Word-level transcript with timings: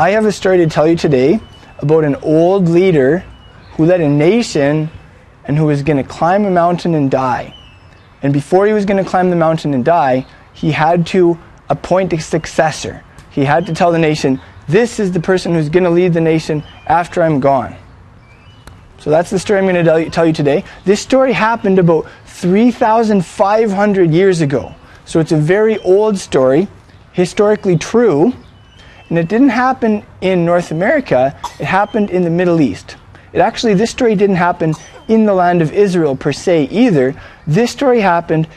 I 0.00 0.10
have 0.10 0.26
a 0.26 0.30
story 0.30 0.58
to 0.58 0.68
tell 0.68 0.86
you 0.86 0.94
today 0.94 1.40
about 1.80 2.04
an 2.04 2.14
old 2.22 2.68
leader 2.68 3.24
who 3.72 3.84
led 3.84 4.00
a 4.00 4.08
nation 4.08 4.90
and 5.44 5.58
who 5.58 5.64
was 5.64 5.82
going 5.82 5.96
to 5.96 6.04
climb 6.08 6.44
a 6.44 6.50
mountain 6.52 6.94
and 6.94 7.10
die. 7.10 7.52
And 8.22 8.32
before 8.32 8.64
he 8.68 8.72
was 8.72 8.84
going 8.84 9.02
to 9.02 9.10
climb 9.10 9.28
the 9.30 9.34
mountain 9.34 9.74
and 9.74 9.84
die, 9.84 10.24
he 10.52 10.70
had 10.70 11.04
to 11.08 11.36
appoint 11.68 12.12
a 12.12 12.20
successor. 12.20 13.02
He 13.30 13.44
had 13.44 13.66
to 13.66 13.74
tell 13.74 13.90
the 13.90 13.98
nation, 13.98 14.40
this 14.68 15.00
is 15.00 15.10
the 15.10 15.18
person 15.18 15.52
who's 15.52 15.68
going 15.68 15.82
to 15.82 15.90
lead 15.90 16.12
the 16.12 16.20
nation 16.20 16.62
after 16.86 17.20
I'm 17.20 17.40
gone. 17.40 17.74
So 19.00 19.10
that's 19.10 19.30
the 19.30 19.38
story 19.40 19.58
I'm 19.58 19.66
going 19.66 19.84
to 19.84 20.10
tell 20.10 20.26
you 20.26 20.32
today. 20.32 20.62
This 20.84 21.00
story 21.00 21.32
happened 21.32 21.80
about 21.80 22.06
3,500 22.26 24.10
years 24.12 24.42
ago. 24.42 24.76
So 25.06 25.18
it's 25.18 25.32
a 25.32 25.36
very 25.36 25.76
old 25.78 26.18
story, 26.18 26.68
historically 27.10 27.76
true, 27.76 28.32
and 29.08 29.18
it 29.18 29.28
didn't 29.28 29.50
happen 29.50 30.04
in 30.20 30.44
North 30.44 30.70
America, 30.70 31.38
it 31.58 31.64
happened 31.64 32.10
in 32.10 32.22
the 32.22 32.30
Middle 32.30 32.60
East. 32.60 32.96
It 33.32 33.40
actually, 33.40 33.74
this 33.74 33.90
story 33.90 34.14
didn't 34.14 34.36
happen 34.36 34.74
in 35.08 35.26
the 35.26 35.34
land 35.34 35.62
of 35.62 35.72
Israel 35.72 36.16
per 36.16 36.32
se 36.32 36.64
either. 36.64 37.14
This 37.46 37.70
story 37.70 38.00
happened 38.00 38.48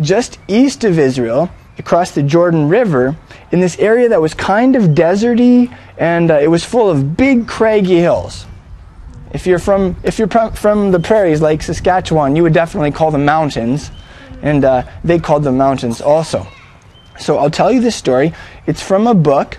just 0.00 0.38
east 0.48 0.84
of 0.84 0.98
Israel, 0.98 1.50
across 1.78 2.12
the 2.12 2.22
Jordan 2.22 2.68
River, 2.68 3.16
in 3.52 3.60
this 3.60 3.78
area 3.78 4.08
that 4.08 4.20
was 4.20 4.34
kind 4.34 4.76
of 4.76 4.94
deserty 4.94 5.74
and 5.98 6.30
uh, 6.30 6.38
it 6.38 6.48
was 6.48 6.64
full 6.64 6.88
of 6.88 7.16
big 7.16 7.46
craggy 7.46 7.98
hills. 7.98 8.46
If 9.32 9.46
you're 9.46 9.58
from 9.58 9.96
if 10.02 10.18
you're 10.18 10.28
from 10.28 10.90
the 10.90 10.98
prairies 10.98 11.40
like 11.40 11.62
Saskatchewan, 11.62 12.34
you 12.34 12.42
would 12.42 12.54
definitely 12.54 12.90
call 12.90 13.10
them 13.10 13.24
mountains, 13.24 13.90
and 14.42 14.64
uh, 14.64 14.82
they 15.04 15.18
called 15.18 15.44
them 15.44 15.56
mountains 15.56 16.00
also. 16.00 16.46
So 17.18 17.38
I'll 17.38 17.50
tell 17.50 17.70
you 17.70 17.80
this 17.80 17.94
story. 17.94 18.32
It's 18.66 18.82
from 18.82 19.06
a 19.06 19.14
book 19.14 19.58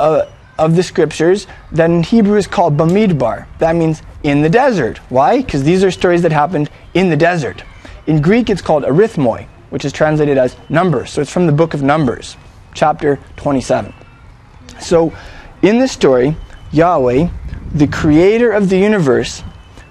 uh, 0.00 0.30
of 0.58 0.76
the 0.76 0.82
scriptures 0.82 1.46
that 1.72 1.90
in 1.90 2.02
Hebrew 2.02 2.36
is 2.36 2.46
called 2.46 2.76
Bamidbar. 2.76 3.46
That 3.58 3.76
means 3.76 4.02
in 4.22 4.42
the 4.42 4.48
desert. 4.48 4.98
Why? 5.08 5.42
Because 5.42 5.62
these 5.62 5.82
are 5.84 5.90
stories 5.90 6.22
that 6.22 6.32
happened 6.32 6.70
in 6.92 7.08
the 7.08 7.16
desert. 7.16 7.64
In 8.06 8.20
Greek, 8.20 8.50
it's 8.50 8.62
called 8.62 8.84
arithmoi, 8.84 9.46
which 9.70 9.84
is 9.84 9.92
translated 9.92 10.36
as 10.36 10.56
numbers. 10.68 11.10
So 11.10 11.22
it's 11.22 11.32
from 11.32 11.46
the 11.46 11.52
book 11.52 11.74
of 11.74 11.82
Numbers, 11.82 12.36
chapter 12.74 13.18
27. 13.36 13.94
So 14.80 15.12
in 15.62 15.78
this 15.78 15.92
story, 15.92 16.36
Yahweh 16.72 17.28
the 17.72 17.86
creator 17.86 18.50
of 18.50 18.68
the 18.68 18.78
universe, 18.78 19.42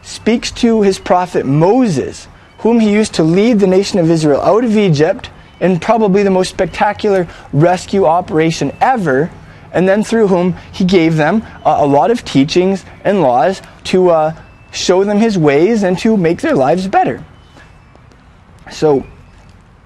speaks 0.01 0.51
to 0.51 0.81
his 0.81 0.99
prophet 0.99 1.45
Moses, 1.45 2.27
whom 2.59 2.79
he 2.79 2.91
used 2.91 3.13
to 3.15 3.23
lead 3.23 3.59
the 3.59 3.67
nation 3.67 3.99
of 3.99 4.09
Israel 4.09 4.41
out 4.41 4.63
of 4.63 4.75
Egypt 4.75 5.29
in 5.59 5.79
probably 5.79 6.23
the 6.23 6.29
most 6.29 6.49
spectacular 6.49 7.27
rescue 7.53 8.05
operation 8.05 8.75
ever, 8.81 9.29
and 9.73 9.87
then 9.87 10.03
through 10.03 10.27
whom 10.27 10.53
he 10.71 10.85
gave 10.85 11.15
them 11.15 11.41
uh, 11.65 11.77
a 11.79 11.85
lot 11.85 12.11
of 12.11 12.23
teachings 12.25 12.85
and 13.03 13.21
laws 13.21 13.61
to 13.85 14.09
uh, 14.09 14.41
show 14.71 15.03
them 15.03 15.17
his 15.17 15.37
ways 15.37 15.83
and 15.83 15.97
to 15.99 16.17
make 16.17 16.41
their 16.41 16.55
lives 16.55 16.87
better. 16.87 17.23
So, 18.71 19.05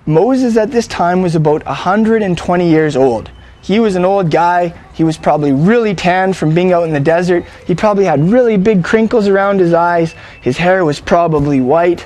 Moses 0.06 0.58
at 0.58 0.72
this 0.72 0.88
time 0.88 1.22
was 1.22 1.36
about 1.36 1.66
120 1.66 2.70
years 2.70 2.95
old. 2.95 3.31
He 3.61 3.80
was 3.80 3.95
an 3.95 4.04
old 4.04 4.30
guy. 4.30 4.73
He 4.94 5.06
was 5.06 5.17
probably 5.17 5.54
really 5.54 5.95
tanned 5.95 6.36
from 6.36 6.54
being 6.54 6.73
out 6.73 6.84
in 6.84 6.92
the 6.92 7.00
desert. 7.00 7.45
He 7.66 7.73
probably 7.73 8.04
had 8.04 8.20
really 8.30 8.58
big 8.58 8.84
crinkles 8.84 9.30
around 9.30 9.59
his 9.59 9.73
eyes. 9.73 10.14
His 10.42 10.58
hair 10.58 10.84
was 10.84 11.00
probably 11.00 11.61
white. 11.61 12.06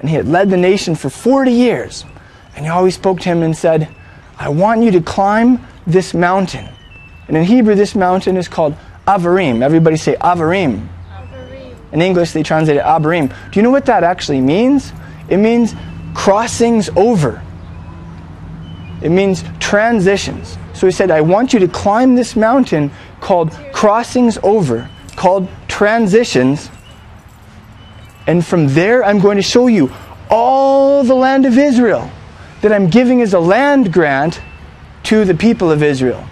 And 0.00 0.08
he 0.08 0.16
had 0.16 0.26
led 0.26 0.48
the 0.48 0.56
nation 0.56 0.94
for 0.94 1.10
40 1.10 1.52
years. 1.52 2.06
And 2.54 2.64
he 2.64 2.70
always 2.70 2.94
spoke 2.94 3.20
to 3.20 3.28
him 3.28 3.42
and 3.42 3.54
said, 3.54 3.94
I 4.38 4.48
want 4.48 4.82
you 4.82 4.90
to 4.92 5.02
climb 5.02 5.66
this 5.86 6.14
mountain. 6.14 6.66
And 7.28 7.36
in 7.36 7.44
Hebrew, 7.44 7.74
this 7.74 7.94
mountain 7.94 8.36
is 8.36 8.48
called 8.48 8.76
Avarim. 9.06 9.62
Everybody 9.62 9.96
say 9.96 10.14
Avarim. 10.16 10.88
Avarim. 11.10 11.76
In 11.92 12.02
English, 12.02 12.32
they 12.32 12.42
translate 12.42 12.76
it 12.76 12.84
Abarim. 12.84 13.34
Do 13.50 13.58
you 13.58 13.62
know 13.62 13.70
what 13.70 13.86
that 13.86 14.04
actually 14.04 14.40
means? 14.40 14.92
It 15.28 15.38
means 15.38 15.74
crossings 16.14 16.88
over. 16.96 17.42
It 19.02 19.10
means 19.10 19.44
transitions. 19.60 20.56
So 20.74 20.86
he 20.86 20.92
said, 20.92 21.10
I 21.10 21.20
want 21.20 21.52
you 21.52 21.58
to 21.60 21.68
climb 21.68 22.14
this 22.14 22.36
mountain 22.36 22.90
called 23.20 23.52
crossings 23.72 24.38
over, 24.42 24.88
called 25.16 25.48
transitions. 25.68 26.70
And 28.26 28.44
from 28.44 28.68
there, 28.68 29.04
I'm 29.04 29.20
going 29.20 29.36
to 29.36 29.42
show 29.42 29.66
you 29.66 29.92
all 30.28 31.04
the 31.04 31.14
land 31.14 31.46
of 31.46 31.56
Israel 31.56 32.10
that 32.62 32.72
I'm 32.72 32.88
giving 32.88 33.22
as 33.22 33.32
a 33.34 33.40
land 33.40 33.92
grant 33.92 34.40
to 35.04 35.24
the 35.24 35.34
people 35.34 35.70
of 35.70 35.82
Israel. 35.82 36.26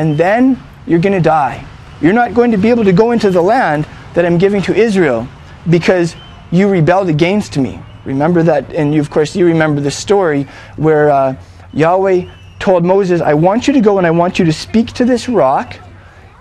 And 0.00 0.16
then 0.16 0.58
you're 0.86 0.98
going 0.98 1.12
to 1.12 1.20
die. 1.20 1.62
You're 2.00 2.14
not 2.14 2.32
going 2.32 2.52
to 2.52 2.56
be 2.56 2.70
able 2.70 2.84
to 2.84 2.92
go 2.92 3.10
into 3.10 3.30
the 3.30 3.42
land 3.42 3.86
that 4.14 4.24
I'm 4.24 4.38
giving 4.38 4.62
to 4.62 4.74
Israel 4.74 5.28
because 5.68 6.16
you 6.50 6.68
rebelled 6.68 7.10
against 7.10 7.58
me. 7.58 7.78
Remember 8.06 8.42
that, 8.42 8.72
and 8.72 8.94
you, 8.94 9.00
of 9.02 9.10
course, 9.10 9.36
you 9.36 9.44
remember 9.44 9.82
the 9.82 9.90
story 9.90 10.44
where 10.76 11.10
uh, 11.10 11.36
Yahweh 11.74 12.30
told 12.58 12.82
Moses, 12.82 13.20
I 13.20 13.34
want 13.34 13.66
you 13.66 13.74
to 13.74 13.82
go 13.82 13.98
and 13.98 14.06
I 14.06 14.10
want 14.10 14.38
you 14.38 14.46
to 14.46 14.54
speak 14.54 14.86
to 14.94 15.04
this 15.04 15.28
rock 15.28 15.76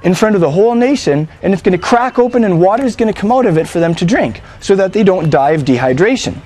in 0.03 0.15
front 0.15 0.35
of 0.35 0.41
the 0.41 0.51
whole 0.51 0.73
nation, 0.73 1.27
and 1.41 1.51
it's 1.51 1.61
going 1.61 1.77
to 1.77 1.85
crack 1.85 2.17
open 2.17 2.45
and 2.45 2.61
water 2.61 2.85
is 2.85 2.95
going 2.95 3.13
to 3.13 3.19
come 3.19 3.29
out 3.29 3.45
of 3.45 3.57
it 3.57 3.67
for 3.67 3.81
them 3.81 3.93
to 3.95 4.05
drink 4.05 4.41
so 4.61 4.73
that 4.77 4.93
they 4.93 5.03
don't 5.03 5.29
die 5.29 5.51
of 5.51 5.63
dehydration. 5.63 6.39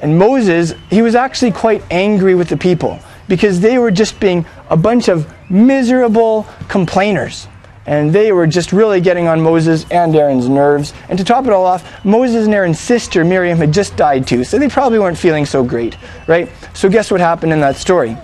And 0.00 0.18
Moses, 0.18 0.72
he 0.88 1.02
was 1.02 1.14
actually 1.14 1.52
quite 1.52 1.82
angry 1.90 2.34
with 2.34 2.48
the 2.48 2.56
people 2.56 2.98
because 3.28 3.60
they 3.60 3.76
were 3.76 3.90
just 3.90 4.18
being 4.18 4.46
a 4.70 4.76
bunch 4.78 5.08
of 5.08 5.30
miserable 5.50 6.46
complainers. 6.68 7.48
And 7.86 8.12
they 8.12 8.30
were 8.30 8.46
just 8.46 8.72
really 8.72 9.00
getting 9.00 9.26
on 9.26 9.40
Moses 9.40 9.84
and 9.90 10.14
Aaron's 10.14 10.48
nerves. 10.48 10.92
And 11.08 11.18
to 11.18 11.24
top 11.24 11.46
it 11.46 11.52
all 11.52 11.64
off, 11.64 12.04
Moses 12.04 12.44
and 12.44 12.54
Aaron's 12.54 12.78
sister, 12.78 13.24
Miriam, 13.24 13.58
had 13.58 13.72
just 13.72 13.96
died 13.96 14.26
too. 14.26 14.44
So 14.44 14.58
they 14.58 14.68
probably 14.68 14.98
weren't 14.98 15.18
feeling 15.18 15.44
so 15.44 15.64
great, 15.64 15.96
right? 16.28 16.48
So 16.74 16.88
guess 16.88 17.10
what 17.10 17.20
happened 17.20 17.52
in 17.52 17.60
that 17.60 17.76
story? 17.76 18.16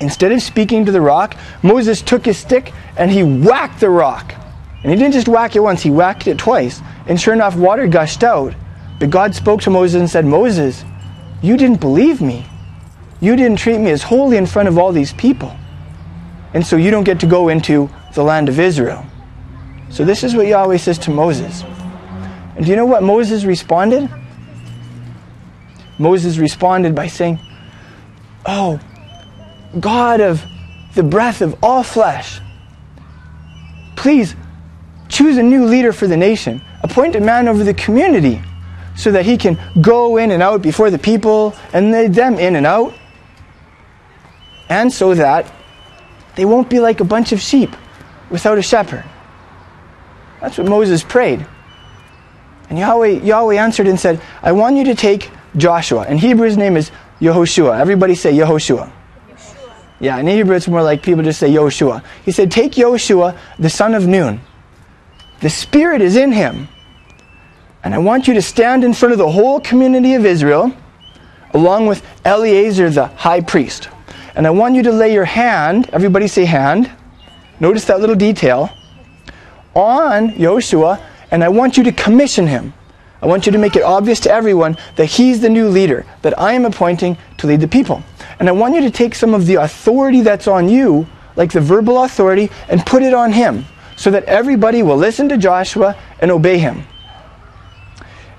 Instead 0.00 0.32
of 0.32 0.40
speaking 0.42 0.84
to 0.84 0.92
the 0.92 1.00
rock, 1.00 1.36
Moses 1.62 2.02
took 2.02 2.24
his 2.24 2.38
stick 2.38 2.72
and 2.96 3.10
he 3.10 3.22
whacked 3.22 3.80
the 3.80 3.90
rock. 3.90 4.34
And 4.82 4.92
he 4.92 4.98
didn't 4.98 5.14
just 5.14 5.28
whack 5.28 5.56
it 5.56 5.60
once, 5.60 5.82
he 5.82 5.90
whacked 5.90 6.26
it 6.26 6.38
twice. 6.38 6.80
And 7.06 7.20
sure 7.20 7.34
enough, 7.34 7.56
water 7.56 7.86
gushed 7.86 8.22
out. 8.22 8.54
But 9.00 9.10
God 9.10 9.34
spoke 9.34 9.62
to 9.62 9.70
Moses 9.70 10.00
and 10.00 10.10
said, 10.10 10.24
Moses, 10.24 10.84
you 11.40 11.56
didn't 11.56 11.80
believe 11.80 12.20
me. 12.20 12.46
You 13.20 13.36
didn't 13.36 13.58
treat 13.58 13.78
me 13.78 13.90
as 13.90 14.02
holy 14.02 14.36
in 14.36 14.46
front 14.46 14.68
of 14.68 14.78
all 14.78 14.92
these 14.92 15.12
people. 15.12 15.56
And 16.54 16.66
so 16.66 16.76
you 16.76 16.90
don't 16.90 17.04
get 17.04 17.20
to 17.20 17.26
go 17.26 17.48
into 17.48 17.88
the 18.14 18.22
land 18.22 18.48
of 18.48 18.60
Israel. 18.60 19.04
So 19.90 20.04
this 20.04 20.22
is 20.22 20.34
what 20.34 20.46
Yahweh 20.46 20.76
says 20.78 20.98
to 21.00 21.10
Moses. 21.10 21.62
And 22.56 22.64
do 22.64 22.70
you 22.70 22.76
know 22.76 22.86
what 22.86 23.02
Moses 23.02 23.44
responded? 23.44 24.10
Moses 25.98 26.38
responded 26.38 26.94
by 26.94 27.06
saying, 27.06 27.38
Oh, 28.44 28.80
God 29.78 30.20
of 30.20 30.44
the 30.94 31.02
breath 31.02 31.40
of 31.40 31.56
all 31.62 31.82
flesh, 31.82 32.40
please 33.96 34.34
choose 35.08 35.36
a 35.36 35.42
new 35.42 35.64
leader 35.64 35.92
for 35.92 36.06
the 36.06 36.16
nation. 36.16 36.60
Appoint 36.82 37.14
a 37.14 37.20
man 37.20 37.48
over 37.48 37.64
the 37.64 37.74
community 37.74 38.42
so 38.96 39.12
that 39.12 39.24
he 39.24 39.36
can 39.36 39.58
go 39.80 40.16
in 40.16 40.30
and 40.30 40.42
out 40.42 40.60
before 40.60 40.90
the 40.90 40.98
people 40.98 41.54
and 41.72 41.92
lead 41.92 42.14
them 42.14 42.38
in 42.38 42.56
and 42.56 42.66
out. 42.66 42.94
And 44.68 44.92
so 44.92 45.14
that 45.14 45.50
they 46.36 46.44
won't 46.44 46.68
be 46.68 46.80
like 46.80 47.00
a 47.00 47.04
bunch 47.04 47.32
of 47.32 47.40
sheep 47.40 47.74
without 48.30 48.58
a 48.58 48.62
shepherd. 48.62 49.04
That's 50.40 50.58
what 50.58 50.68
Moses 50.68 51.02
prayed. 51.02 51.46
And 52.68 52.78
Yahweh, 52.78 53.22
Yahweh 53.22 53.56
answered 53.56 53.86
and 53.86 54.00
said, 54.00 54.20
I 54.42 54.52
want 54.52 54.76
you 54.76 54.84
to 54.84 54.94
take 54.94 55.30
Joshua. 55.56 56.06
In 56.08 56.18
Hebrew, 56.18 56.46
his 56.46 56.56
name 56.56 56.76
is 56.76 56.90
Yehoshua. 57.20 57.78
Everybody 57.78 58.14
say 58.14 58.32
Yehoshua. 58.32 58.90
Yeah, 60.00 60.18
in 60.18 60.26
Hebrew 60.26 60.56
it's 60.56 60.66
more 60.66 60.82
like 60.82 61.02
people 61.02 61.22
just 61.22 61.38
say 61.38 61.48
Yoshua. 61.48 62.02
He 62.24 62.32
said, 62.32 62.50
Take 62.50 62.72
Yoshua, 62.72 63.38
the 63.58 63.70
son 63.70 63.94
of 63.94 64.08
Nun. 64.08 64.40
The 65.40 65.50
Spirit 65.50 66.02
is 66.02 66.16
in 66.16 66.32
him. 66.32 66.66
And 67.84 67.94
I 67.94 67.98
want 67.98 68.26
you 68.26 68.34
to 68.34 68.42
stand 68.42 68.82
in 68.82 68.94
front 68.94 69.12
of 69.12 69.18
the 69.18 69.30
whole 69.30 69.60
community 69.60 70.14
of 70.14 70.26
Israel, 70.26 70.74
along 71.54 71.86
with 71.86 72.04
Eleazar 72.24 72.90
the 72.90 73.06
high 73.06 73.40
priest. 73.40 73.88
And 74.34 74.46
I 74.46 74.50
want 74.50 74.74
you 74.74 74.82
to 74.84 74.92
lay 74.92 75.12
your 75.12 75.24
hand, 75.24 75.90
everybody 75.92 76.26
say 76.26 76.44
hand. 76.44 76.90
Notice 77.60 77.84
that 77.86 78.00
little 78.00 78.16
detail. 78.16 78.70
On 79.74 80.30
Yoshua, 80.30 81.00
and 81.30 81.42
I 81.42 81.48
want 81.48 81.76
you 81.76 81.84
to 81.84 81.92
commission 81.92 82.46
him. 82.46 82.74
I 83.22 83.26
want 83.26 83.46
you 83.46 83.52
to 83.52 83.58
make 83.58 83.76
it 83.76 83.82
obvious 83.82 84.18
to 84.20 84.32
everyone 84.32 84.76
that 84.96 85.06
he's 85.06 85.40
the 85.40 85.48
new 85.48 85.68
leader 85.68 86.04
that 86.22 86.38
I 86.38 86.54
am 86.54 86.64
appointing 86.64 87.16
to 87.38 87.46
lead 87.46 87.60
the 87.60 87.68
people. 87.68 88.02
And 88.40 88.48
I 88.48 88.52
want 88.52 88.74
you 88.74 88.80
to 88.80 88.90
take 88.90 89.14
some 89.14 89.32
of 89.32 89.46
the 89.46 89.56
authority 89.56 90.22
that's 90.22 90.48
on 90.48 90.68
you, 90.68 91.06
like 91.36 91.52
the 91.52 91.60
verbal 91.60 92.02
authority, 92.02 92.50
and 92.68 92.84
put 92.84 93.02
it 93.02 93.14
on 93.14 93.32
him 93.32 93.64
so 93.96 94.10
that 94.10 94.24
everybody 94.24 94.82
will 94.82 94.96
listen 94.96 95.28
to 95.28 95.38
Joshua 95.38 95.96
and 96.20 96.30
obey 96.30 96.58
him. 96.58 96.84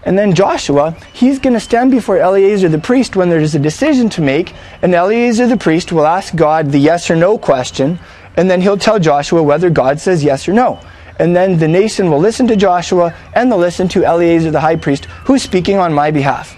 And 0.06 0.18
then 0.18 0.36
Joshua, 0.36 0.96
he's 1.14 1.40
going 1.40 1.54
to 1.54 1.60
stand 1.60 1.92
before 1.92 2.18
Eleazar 2.18 2.68
the 2.68 2.80
priest 2.80 3.16
when 3.16 3.30
there's 3.30 3.56
a 3.56 3.60
decision 3.60 4.10
to 4.10 4.22
make, 4.22 4.54
and 4.82 4.94
Eleazar 4.94 5.48
the 5.48 5.58
priest 5.58 5.92
will 5.92 6.06
ask 6.06 6.36
God 6.36 6.72
the 6.72 6.78
yes 6.78 7.10
or 7.10 7.16
no 7.16 7.38
question, 7.38 8.00
and 8.36 8.50
then 8.50 8.62
he'll 8.62 8.78
tell 8.78 9.00
Joshua 9.00 9.42
whether 9.42 9.70
God 9.70 10.00
says 10.00 10.24
yes 10.24 10.48
or 10.48 10.54
no. 10.54 10.80
And 11.20 11.36
then 11.36 11.58
the 11.58 11.68
nation 11.68 12.10
will 12.10 12.20
listen 12.20 12.48
to 12.48 12.56
Joshua 12.56 13.16
and 13.34 13.52
they'll 13.52 13.60
listen 13.60 13.88
to 13.90 14.04
Eleazar 14.04 14.52
the 14.52 14.60
high 14.60 14.76
priest, 14.76 15.06
who's 15.26 15.44
speaking 15.44 15.78
on 15.78 15.94
my 15.94 16.12
behalf. 16.12 16.56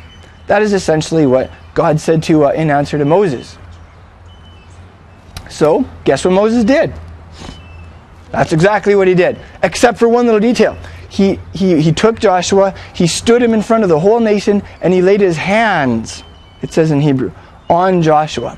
That 0.48 0.62
is 0.62 0.74
essentially 0.74 1.26
what 1.26 1.52
God 1.74 2.00
said 2.00 2.24
to 2.24 2.46
uh, 2.46 2.52
in 2.52 2.72
answer 2.72 2.98
to 2.98 3.06
Moses. 3.06 3.58
So, 5.50 5.88
guess 6.04 6.26
what 6.26 6.32
Moses 6.32 6.64
did? 6.64 6.94
That's 8.32 8.54
exactly 8.54 8.96
what 8.96 9.08
he 9.08 9.14
did, 9.14 9.40
except 9.62 9.98
for 9.98 10.10
one 10.10 10.26
little 10.26 10.40
detail. 10.40 10.78
He, 11.10 11.40
he, 11.54 11.82
he 11.82 11.92
took 11.92 12.20
Joshua, 12.20 12.74
he 12.94 13.08
stood 13.08 13.42
him 13.42 13.54
in 13.54 13.62
front 13.62 13.84
of 13.84 13.90
the 13.90 14.00
whole 14.00 14.20
nation, 14.20 14.64
and 14.82 14.94
he 14.94 15.02
laid 15.02 15.22
his 15.22 15.38
hands, 15.38 16.24
it 16.62 16.72
says 16.72 16.92
in 16.92 17.02
Hebrew, 17.02 17.32
on 17.70 18.02
Joshua. 18.02 18.58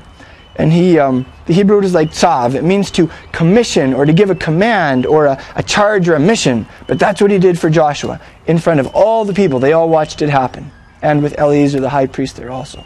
And 0.56 0.72
he, 0.72 0.98
um, 0.98 1.24
the 1.46 1.54
Hebrew 1.54 1.76
word 1.76 1.84
is 1.84 1.94
like 1.94 2.10
tzav. 2.10 2.56
It 2.56 2.64
means 2.64 2.90
to 2.92 3.08
commission 3.30 3.94
or 3.94 4.04
to 4.04 4.12
give 4.12 4.28
a 4.28 4.34
command 4.34 5.06
or 5.06 5.26
a, 5.26 5.44
a 5.54 5.62
charge 5.62 6.08
or 6.08 6.14
a 6.14 6.20
mission. 6.20 6.66
But 6.88 6.98
that's 6.98 7.22
what 7.22 7.30
he 7.30 7.38
did 7.38 7.58
for 7.58 7.70
Joshua 7.70 8.20
in 8.46 8.58
front 8.58 8.80
of 8.80 8.88
all 8.88 9.24
the 9.24 9.32
people. 9.32 9.60
They 9.60 9.72
all 9.72 9.88
watched 9.88 10.20
it 10.20 10.28
happen. 10.28 10.72
And 11.00 11.22
with 11.22 11.38
Eleazar 11.38 11.78
the 11.78 11.90
high 11.90 12.06
priest 12.06 12.36
there 12.36 12.50
also. 12.50 12.84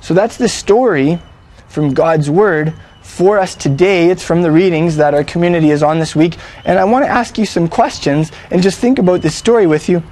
So 0.00 0.14
that's 0.14 0.36
the 0.36 0.48
story 0.48 1.18
from 1.68 1.92
God's 1.92 2.30
word 2.30 2.72
for 3.20 3.38
us 3.38 3.54
today. 3.54 4.08
It's 4.08 4.24
from 4.24 4.40
the 4.40 4.50
readings 4.50 4.96
that 4.96 5.12
our 5.12 5.22
community 5.22 5.72
is 5.72 5.82
on 5.82 5.98
this 5.98 6.16
week. 6.16 6.38
And 6.64 6.78
I 6.78 6.84
want 6.84 7.04
to 7.04 7.10
ask 7.10 7.36
you 7.36 7.44
some 7.44 7.68
questions 7.68 8.32
and 8.50 8.62
just 8.62 8.78
think 8.78 8.98
about 8.98 9.20
this 9.20 9.34
story 9.34 9.66
with 9.66 9.90
you 9.90 10.02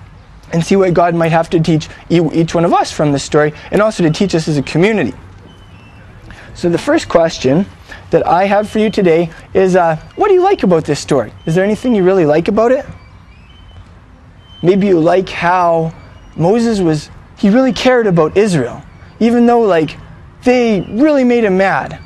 and 0.52 0.62
see 0.62 0.76
what 0.76 0.93
God 0.93 1.14
might 1.14 1.32
have 1.32 1.49
to 1.50 1.58
teach 1.58 1.88
each 2.10 2.55
one 2.55 2.66
of 2.66 2.75
us 2.75 2.93
from 2.93 3.12
this 3.12 3.25
story 3.25 3.55
and 3.70 3.81
also 3.81 4.02
to 4.02 4.10
teach 4.10 4.34
us 4.34 4.46
as 4.46 4.58
a 4.58 4.62
community. 4.62 5.14
So, 6.55 6.69
the 6.69 6.76
first 6.76 7.08
question 7.08 7.64
that 8.10 8.26
I 8.26 8.44
have 8.44 8.69
for 8.69 8.78
you 8.78 8.90
today 8.90 9.31
is 9.55 9.75
uh, 9.75 9.96
what 10.16 10.28
do 10.28 10.34
you 10.34 10.43
like 10.43 10.62
about 10.62 10.84
this 10.84 11.00
story? 11.00 11.32
Is 11.46 11.55
there 11.55 11.64
anything 11.64 11.94
you 11.94 12.05
really 12.05 12.26
like 12.26 12.49
about 12.49 12.72
it? 12.72 12.84
Maybe 14.62 14.87
you 14.87 15.00
like 15.00 15.31
how 15.31 15.94
Moses 16.37 16.78
was, 16.81 17.08
he 17.38 17.49
really 17.49 17.72
cared 17.72 18.06
about 18.06 18.37
Israel, 18.37 18.82
even 19.19 19.46
though, 19.46 19.62
like, 19.62 19.96
they 20.44 20.82
really 20.82 21.25
made 21.25 21.44
him 21.44 21.56
mad 21.56 22.02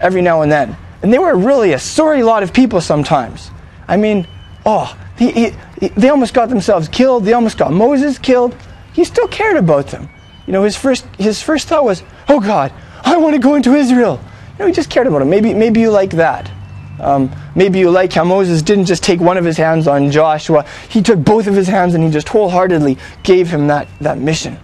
every 0.00 0.22
now 0.22 0.42
and 0.42 0.50
then. 0.50 0.76
And 1.02 1.12
they 1.12 1.18
were 1.18 1.36
really 1.36 1.72
a 1.72 1.78
sorry 1.78 2.22
lot 2.22 2.42
of 2.42 2.52
people 2.52 2.80
sometimes. 2.80 3.50
I 3.86 3.96
mean, 3.96 4.26
oh, 4.64 4.96
he, 5.18 5.30
he, 5.32 5.52
he, 5.80 5.88
they 5.88 6.08
almost 6.08 6.34
got 6.34 6.48
themselves 6.48 6.88
killed. 6.88 7.24
They 7.24 7.32
almost 7.32 7.58
got 7.58 7.72
Moses 7.72 8.18
killed. 8.18 8.56
He 8.92 9.04
still 9.04 9.28
cared 9.28 9.56
about 9.56 9.88
them. 9.88 10.08
You 10.46 10.52
know, 10.52 10.62
his 10.62 10.76
first, 10.76 11.04
his 11.18 11.42
first 11.42 11.68
thought 11.68 11.84
was, 11.84 12.02
oh 12.28 12.40
God, 12.40 12.72
I 13.04 13.16
want 13.16 13.34
to 13.34 13.40
go 13.40 13.54
into 13.54 13.74
Israel. 13.74 14.20
You 14.52 14.58
know, 14.60 14.66
he 14.66 14.72
just 14.72 14.90
cared 14.90 15.06
about 15.06 15.22
him. 15.22 15.30
Maybe, 15.30 15.54
maybe 15.54 15.80
you 15.80 15.90
like 15.90 16.10
that. 16.12 16.50
Um, 16.98 17.30
maybe 17.54 17.78
you 17.78 17.90
like 17.90 18.12
how 18.12 18.24
Moses 18.24 18.62
didn't 18.62 18.86
just 18.86 19.02
take 19.02 19.20
one 19.20 19.36
of 19.36 19.44
his 19.44 19.56
hands 19.56 19.86
on 19.86 20.10
Joshua. 20.10 20.64
He 20.88 21.02
took 21.02 21.22
both 21.22 21.46
of 21.46 21.54
his 21.54 21.68
hands 21.68 21.94
and 21.94 22.02
he 22.02 22.10
just 22.10 22.28
wholeheartedly 22.28 22.96
gave 23.22 23.48
him 23.48 23.66
that, 23.66 23.86
that 24.00 24.18
mission. 24.18 24.58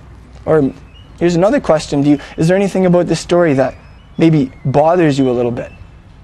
Or 0.46 0.72
here's 1.18 1.34
another 1.34 1.60
question. 1.60 2.02
Do 2.02 2.10
you, 2.10 2.20
is 2.36 2.48
there 2.48 2.56
anything 2.56 2.86
about 2.86 3.06
this 3.06 3.20
story 3.20 3.52
that 3.54 3.74
maybe 4.22 4.52
bothers 4.64 5.18
you 5.18 5.28
a 5.28 5.32
little 5.32 5.50
bit? 5.50 5.72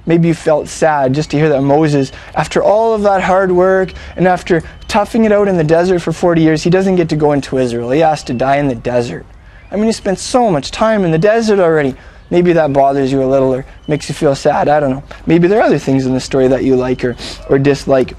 Maybe 0.07 0.29
you 0.29 0.35
felt 0.35 0.69
sad 0.69 1.13
just 1.13 1.33
to 1.33 1.37
hear 1.37 1.49
that 1.49 1.63
Moses, 1.63 2.13
after 2.33 2.63
all 2.63 2.95
of 2.95 3.03
that 3.03 3.21
hard 3.23 3.51
work 3.51 3.93
and 4.15 4.29
after 4.29 4.63
toughing 4.87 5.25
it 5.25 5.33
out 5.33 5.49
in 5.49 5.57
the 5.57 5.65
desert 5.65 5.99
for 5.99 6.13
40 6.13 6.41
years, 6.41 6.63
he 6.63 6.71
doesn't 6.71 6.95
get 6.95 7.09
to 7.09 7.17
go 7.17 7.33
into 7.33 7.59
Israel. 7.59 7.91
He 7.91 7.99
has 7.99 8.23
to 8.25 8.35
die 8.35 8.59
in 8.59 8.69
the 8.69 8.77
desert. 8.77 9.27
I 9.73 9.75
mean, 9.75 9.87
he 9.87 9.93
spent 9.93 10.21
so 10.21 10.49
much 10.49 10.71
time 10.71 11.05
in 11.05 11.11
the 11.11 11.19
desert 11.19 11.59
already. 11.59 11.97
Maybe 12.31 12.53
that 12.53 12.73
bothers 12.73 13.11
you 13.11 13.21
a 13.21 13.27
little 13.27 13.53
or 13.53 13.67
makes 13.89 14.09
you 14.09 14.15
feel 14.15 14.37
sad. 14.37 14.69
I 14.69 14.79
don't 14.79 14.91
know. 14.91 15.03
Maybe 15.27 15.49
there 15.49 15.59
are 15.59 15.65
other 15.67 15.79
things 15.81 16.07
in 16.07 16.15
the 16.15 16.21
story 16.21 16.47
that 16.47 16.63
you 16.63 16.77
like 16.77 17.05
or, 17.05 17.17
or 17.51 17.59
dislike. 17.59 18.17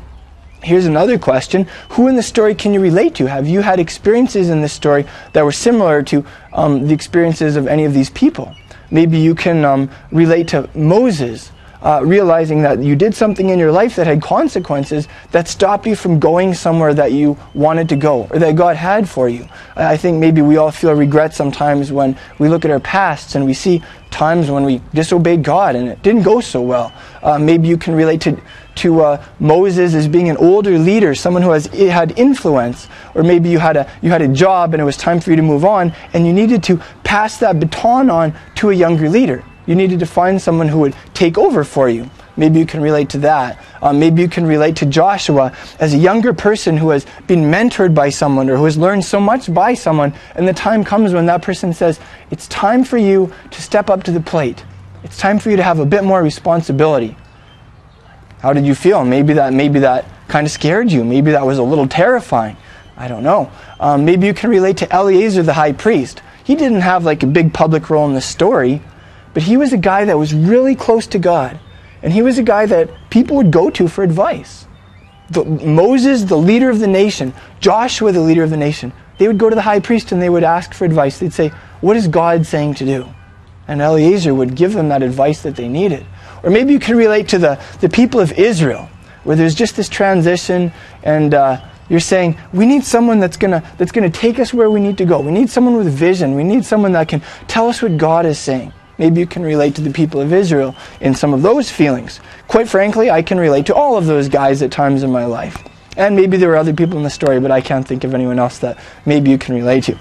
Here's 0.61 0.87
another 0.87 1.17
question 1.17 1.67
Who 1.91 2.09
in 2.09 2.17
the 2.17 2.23
story 2.23 2.53
can 2.53 2.73
you 2.73 2.81
relate 2.81 3.15
to? 3.15 3.27
Have 3.27 3.47
you 3.47 3.61
had 3.61 3.79
experiences 3.79 4.49
in 4.49 4.61
this 4.61 4.73
story 4.73 5.05
that 5.31 5.45
were 5.45 5.53
similar 5.53 6.03
to 6.03 6.25
um, 6.51 6.85
the 6.85 6.93
experiences 6.93 7.55
of 7.55 7.65
any 7.65 7.85
of 7.85 7.93
these 7.93 8.09
people? 8.09 8.53
Maybe 8.91 9.19
you 9.19 9.35
can 9.35 9.65
um, 9.65 9.89
relate 10.11 10.47
to 10.49 10.69
Moses 10.75 11.51
uh, 11.81 12.01
realizing 12.03 12.61
that 12.61 12.81
you 12.81 12.95
did 12.95 13.15
something 13.15 13.49
in 13.49 13.59
your 13.59 13.71
life 13.71 13.95
that 13.95 14.07
had 14.07 14.21
consequences 14.21 15.07
that 15.31 15.47
stopped 15.47 15.87
you 15.87 15.95
from 15.95 16.19
going 16.19 16.53
somewhere 16.53 16.93
that 16.93 17.11
you 17.11 17.37
wanted 17.53 17.87
to 17.89 17.95
go 17.95 18.27
or 18.31 18.39
that 18.39 18.55
God 18.55 18.75
had 18.75 19.07
for 19.07 19.29
you. 19.29 19.47
I 19.75 19.97
think 19.97 20.19
maybe 20.19 20.41
we 20.41 20.57
all 20.57 20.71
feel 20.71 20.93
regret 20.93 21.33
sometimes 21.33 21.91
when 21.91 22.17
we 22.37 22.49
look 22.49 22.65
at 22.65 22.71
our 22.71 22.79
pasts 22.79 23.35
and 23.35 23.45
we 23.45 23.53
see 23.53 23.81
times 24.11 24.49
when 24.49 24.63
we 24.63 24.81
disobeyed 24.93 25.43
God 25.43 25.75
and 25.75 25.87
it 25.87 26.01
didn't 26.01 26.23
go 26.23 26.41
so 26.41 26.61
well. 26.61 26.91
Uh, 27.21 27.37
maybe 27.37 27.67
you 27.67 27.77
can 27.77 27.95
relate 27.95 28.21
to 28.21 28.41
to 28.75 29.01
uh, 29.01 29.25
Moses 29.39 29.93
as 29.93 30.07
being 30.07 30.29
an 30.29 30.37
older 30.37 30.79
leader, 30.79 31.13
someone 31.13 31.43
who 31.43 31.51
has 31.51 31.65
had 31.65 32.17
influence, 32.17 32.87
or 33.13 33.23
maybe 33.23 33.49
you 33.49 33.59
had 33.59 33.75
a 33.75 33.91
you 34.01 34.09
had 34.09 34.21
a 34.21 34.27
job 34.27 34.73
and 34.73 34.81
it 34.81 34.85
was 34.85 34.95
time 34.95 35.19
for 35.19 35.31
you 35.31 35.35
to 35.35 35.41
move 35.41 35.65
on, 35.65 35.93
and 36.13 36.25
you 36.25 36.31
needed 36.31 36.63
to 36.63 36.77
pass 37.03 37.37
that 37.39 37.59
baton 37.59 38.09
on 38.09 38.33
to 38.55 38.69
a 38.69 38.73
younger 38.73 39.09
leader. 39.09 39.43
You 39.69 39.75
needed 39.75 39.99
to 39.99 40.07
find 40.07 40.41
someone 40.41 40.67
who 40.67 40.79
would 40.79 40.95
take 41.13 41.37
over 41.37 41.63
for 41.63 41.89
you. 41.89 42.09
Maybe 42.35 42.57
you 42.57 42.65
can 42.65 42.81
relate 42.81 43.07
to 43.09 43.19
that. 43.19 43.63
Um, 43.83 43.99
maybe 43.99 44.23
you 44.23 44.27
can 44.27 44.47
relate 44.47 44.75
to 44.77 44.87
Joshua 44.87 45.55
as 45.79 45.93
a 45.93 45.97
younger 45.99 46.33
person 46.33 46.75
who 46.75 46.89
has 46.89 47.05
been 47.27 47.41
mentored 47.41 47.93
by 47.93 48.09
someone 48.09 48.49
or 48.49 48.57
who 48.57 48.65
has 48.65 48.79
learned 48.79 49.05
so 49.05 49.19
much 49.19 49.53
by 49.53 49.75
someone, 49.75 50.11
and 50.33 50.47
the 50.47 50.53
time 50.53 50.83
comes 50.83 51.13
when 51.13 51.27
that 51.27 51.43
person 51.43 51.71
says, 51.71 51.99
It's 52.31 52.47
time 52.47 52.83
for 52.83 52.97
you 52.97 53.31
to 53.51 53.61
step 53.61 53.91
up 53.91 54.01
to 54.05 54.11
the 54.11 54.19
plate. 54.19 54.65
It's 55.03 55.17
time 55.19 55.37
for 55.37 55.51
you 55.51 55.57
to 55.57 55.61
have 55.61 55.77
a 55.77 55.85
bit 55.85 56.03
more 56.03 56.23
responsibility. 56.23 57.15
How 58.39 58.53
did 58.53 58.65
you 58.65 58.73
feel? 58.73 59.05
Maybe 59.05 59.33
that, 59.33 59.53
maybe 59.53 59.77
that 59.81 60.05
kind 60.29 60.47
of 60.47 60.51
scared 60.51 60.91
you. 60.91 61.03
Maybe 61.03 61.29
that 61.29 61.45
was 61.45 61.59
a 61.59 61.63
little 61.63 61.87
terrifying. 61.87 62.57
I 62.97 63.07
don't 63.07 63.21
know. 63.21 63.51
Um, 63.79 64.03
maybe 64.03 64.25
you 64.25 64.33
can 64.33 64.49
relate 64.49 64.77
to 64.77 64.91
Eleazar 64.91 65.43
the 65.43 65.53
high 65.53 65.73
priest. 65.73 66.23
He 66.43 66.55
didn't 66.55 66.81
have 66.81 67.03
like 67.03 67.21
a 67.21 67.27
big 67.27 67.53
public 67.53 67.91
role 67.91 68.07
in 68.07 68.15
the 68.15 68.21
story, 68.21 68.81
but 69.39 69.45
he 69.45 69.55
was 69.55 69.71
a 69.71 69.77
guy 69.77 70.03
that 70.03 70.17
was 70.17 70.33
really 70.33 70.75
close 70.75 71.07
to 71.07 71.17
God. 71.17 71.57
And 72.03 72.11
he 72.11 72.21
was 72.21 72.37
a 72.37 72.43
guy 72.43 72.65
that 72.65 72.89
people 73.09 73.37
would 73.37 73.51
go 73.51 73.69
to 73.69 73.87
for 73.87 74.03
advice. 74.03 74.67
The, 75.29 75.45
Moses, 75.45 76.25
the 76.25 76.35
leader 76.35 76.69
of 76.69 76.79
the 76.79 76.87
nation, 76.87 77.33
Joshua, 77.61 78.11
the 78.11 78.19
leader 78.19 78.43
of 78.43 78.49
the 78.49 78.57
nation, 78.57 78.91
they 79.17 79.27
would 79.27 79.37
go 79.37 79.49
to 79.49 79.55
the 79.55 79.61
high 79.61 79.79
priest 79.79 80.11
and 80.11 80.21
they 80.21 80.29
would 80.29 80.43
ask 80.43 80.73
for 80.73 80.83
advice. 80.83 81.19
They'd 81.19 81.31
say, 81.31 81.53
What 81.79 81.95
is 81.95 82.09
God 82.09 82.45
saying 82.45 82.73
to 82.73 82.85
do? 82.85 83.07
And 83.65 83.81
Eleazar 83.81 84.33
would 84.33 84.55
give 84.55 84.73
them 84.73 84.89
that 84.89 85.03
advice 85.03 85.41
that 85.43 85.55
they 85.55 85.69
needed. 85.69 86.05
Or 86.43 86.49
maybe 86.49 86.73
you 86.73 86.79
can 86.79 86.97
relate 86.97 87.29
to 87.29 87.37
the, 87.37 87.63
the 87.79 87.87
people 87.87 88.19
of 88.19 88.33
Israel, 88.33 88.89
where 89.23 89.37
there's 89.37 89.55
just 89.55 89.77
this 89.77 89.87
transition 89.87 90.73
and 91.03 91.33
uh, 91.33 91.65
you're 91.87 92.01
saying, 92.01 92.37
we 92.51 92.65
need 92.65 92.83
someone 92.83 93.21
that's 93.21 93.37
going 93.37 93.51
to 93.51 93.65
that's 93.77 93.93
to 93.93 94.09
take 94.09 94.37
us 94.37 94.53
where 94.53 94.69
we 94.69 94.81
need 94.81 94.97
to 94.97 95.05
go. 95.05 95.21
We 95.21 95.31
need 95.31 95.49
someone 95.49 95.77
with 95.77 95.87
vision. 95.87 96.35
We 96.35 96.43
need 96.43 96.65
someone 96.65 96.91
that 96.91 97.07
can 97.07 97.21
tell 97.47 97.69
us 97.69 97.81
what 97.81 97.97
God 97.97 98.25
is 98.25 98.37
saying. 98.37 98.73
Maybe 98.99 99.21
you 99.21 99.25
can 99.25 99.41
relate 99.41 99.75
to 99.75 99.81
the 99.81 99.91
people 99.91 100.21
of 100.21 100.31
Israel 100.31 100.75
in 101.01 101.15
some 101.15 101.33
of 101.33 101.41
those 101.41 101.71
feelings. 101.71 102.19
Quite 102.47 102.69
frankly, 102.69 103.09
I 103.09 103.21
can 103.21 103.39
relate 103.39 103.65
to 103.67 103.73
all 103.73 103.97
of 103.97 104.05
those 104.05 104.27
guys 104.27 104.61
at 104.61 104.71
times 104.71 105.01
in 105.01 105.11
my 105.11 105.25
life. 105.25 105.57
And 105.97 106.15
maybe 106.15 106.37
there 106.37 106.51
are 106.51 106.57
other 106.57 106.73
people 106.73 106.97
in 106.97 107.03
the 107.03 107.09
story, 107.09 107.39
but 107.39 107.49
I 107.49 107.61
can't 107.61 107.87
think 107.87 108.03
of 108.03 108.13
anyone 108.13 108.37
else 108.37 108.59
that 108.59 108.77
maybe 109.05 109.31
you 109.31 109.37
can 109.37 109.55
relate 109.55 109.85
to. 109.85 109.97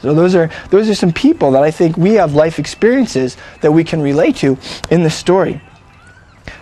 So 0.00 0.14
those 0.14 0.34
are 0.34 0.50
those 0.70 0.90
are 0.90 0.96
some 0.96 1.12
people 1.12 1.52
that 1.52 1.62
I 1.62 1.70
think 1.70 1.96
we 1.96 2.14
have 2.14 2.34
life 2.34 2.58
experiences 2.58 3.36
that 3.60 3.70
we 3.70 3.84
can 3.84 4.02
relate 4.02 4.36
to 4.36 4.58
in 4.90 5.04
the 5.04 5.10
story. 5.10 5.60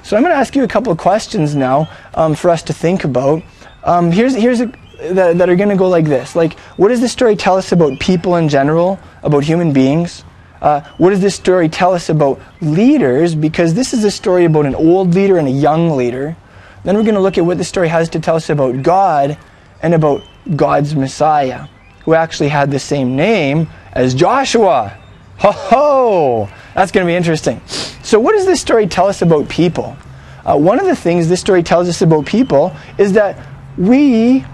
So 0.02 0.16
I'm 0.16 0.22
going 0.22 0.34
to 0.34 0.38
ask 0.38 0.54
you 0.54 0.62
a 0.62 0.68
couple 0.68 0.92
of 0.92 0.98
questions 0.98 1.54
now 1.54 1.88
um, 2.14 2.34
for 2.34 2.50
us 2.50 2.62
to 2.64 2.74
think 2.74 3.04
about. 3.04 3.42
Um, 3.84 4.12
here's 4.12 4.34
here's 4.34 4.60
a, 4.60 4.66
that, 5.12 5.38
that 5.38 5.48
are 5.48 5.56
going 5.56 5.70
to 5.70 5.76
go 5.76 5.88
like 5.88 6.04
this: 6.04 6.36
like, 6.36 6.58
what 6.76 6.88
does 6.88 7.00
this 7.00 7.12
story 7.12 7.34
tell 7.34 7.56
us 7.56 7.72
about 7.72 7.98
people 7.98 8.36
in 8.36 8.48
general, 8.48 8.98
about 9.22 9.44
human 9.44 9.72
beings? 9.72 10.22
Uh, 10.60 10.82
what 10.98 11.10
does 11.10 11.20
this 11.20 11.34
story 11.34 11.68
tell 11.68 11.94
us 11.94 12.08
about 12.08 12.40
leaders? 12.60 13.34
Because 13.34 13.74
this 13.74 13.94
is 13.94 14.04
a 14.04 14.10
story 14.10 14.44
about 14.44 14.66
an 14.66 14.74
old 14.74 15.14
leader 15.14 15.38
and 15.38 15.48
a 15.48 15.52
young 15.52 15.96
leader. 15.96 16.36
Then 16.84 16.96
we're 16.96 17.02
going 17.02 17.14
to 17.14 17.20
look 17.20 17.38
at 17.38 17.44
what 17.44 17.58
the 17.58 17.64
story 17.64 17.88
has 17.88 18.08
to 18.10 18.20
tell 18.20 18.36
us 18.36 18.50
about 18.50 18.82
God 18.82 19.38
and 19.82 19.94
about 19.94 20.22
God's 20.56 20.94
Messiah, 20.94 21.66
who 22.04 22.14
actually 22.14 22.48
had 22.48 22.70
the 22.70 22.78
same 22.78 23.16
name 23.16 23.68
as 23.92 24.14
Joshua. 24.14 24.96
Ho 25.38 25.50
ho! 25.52 26.48
That's 26.74 26.92
going 26.92 27.06
to 27.06 27.10
be 27.10 27.16
interesting. 27.16 27.60
So, 28.02 28.20
what 28.20 28.32
does 28.32 28.46
this 28.46 28.60
story 28.60 28.86
tell 28.86 29.06
us 29.06 29.22
about 29.22 29.48
people? 29.48 29.96
Uh, 30.44 30.56
one 30.56 30.80
of 30.80 30.86
the 30.86 30.96
things 30.96 31.28
this 31.28 31.40
story 31.40 31.62
tells 31.62 31.88
us 31.88 32.02
about 32.02 32.26
people 32.26 32.74
is 32.98 33.12
that 33.12 33.38
we 33.76 34.44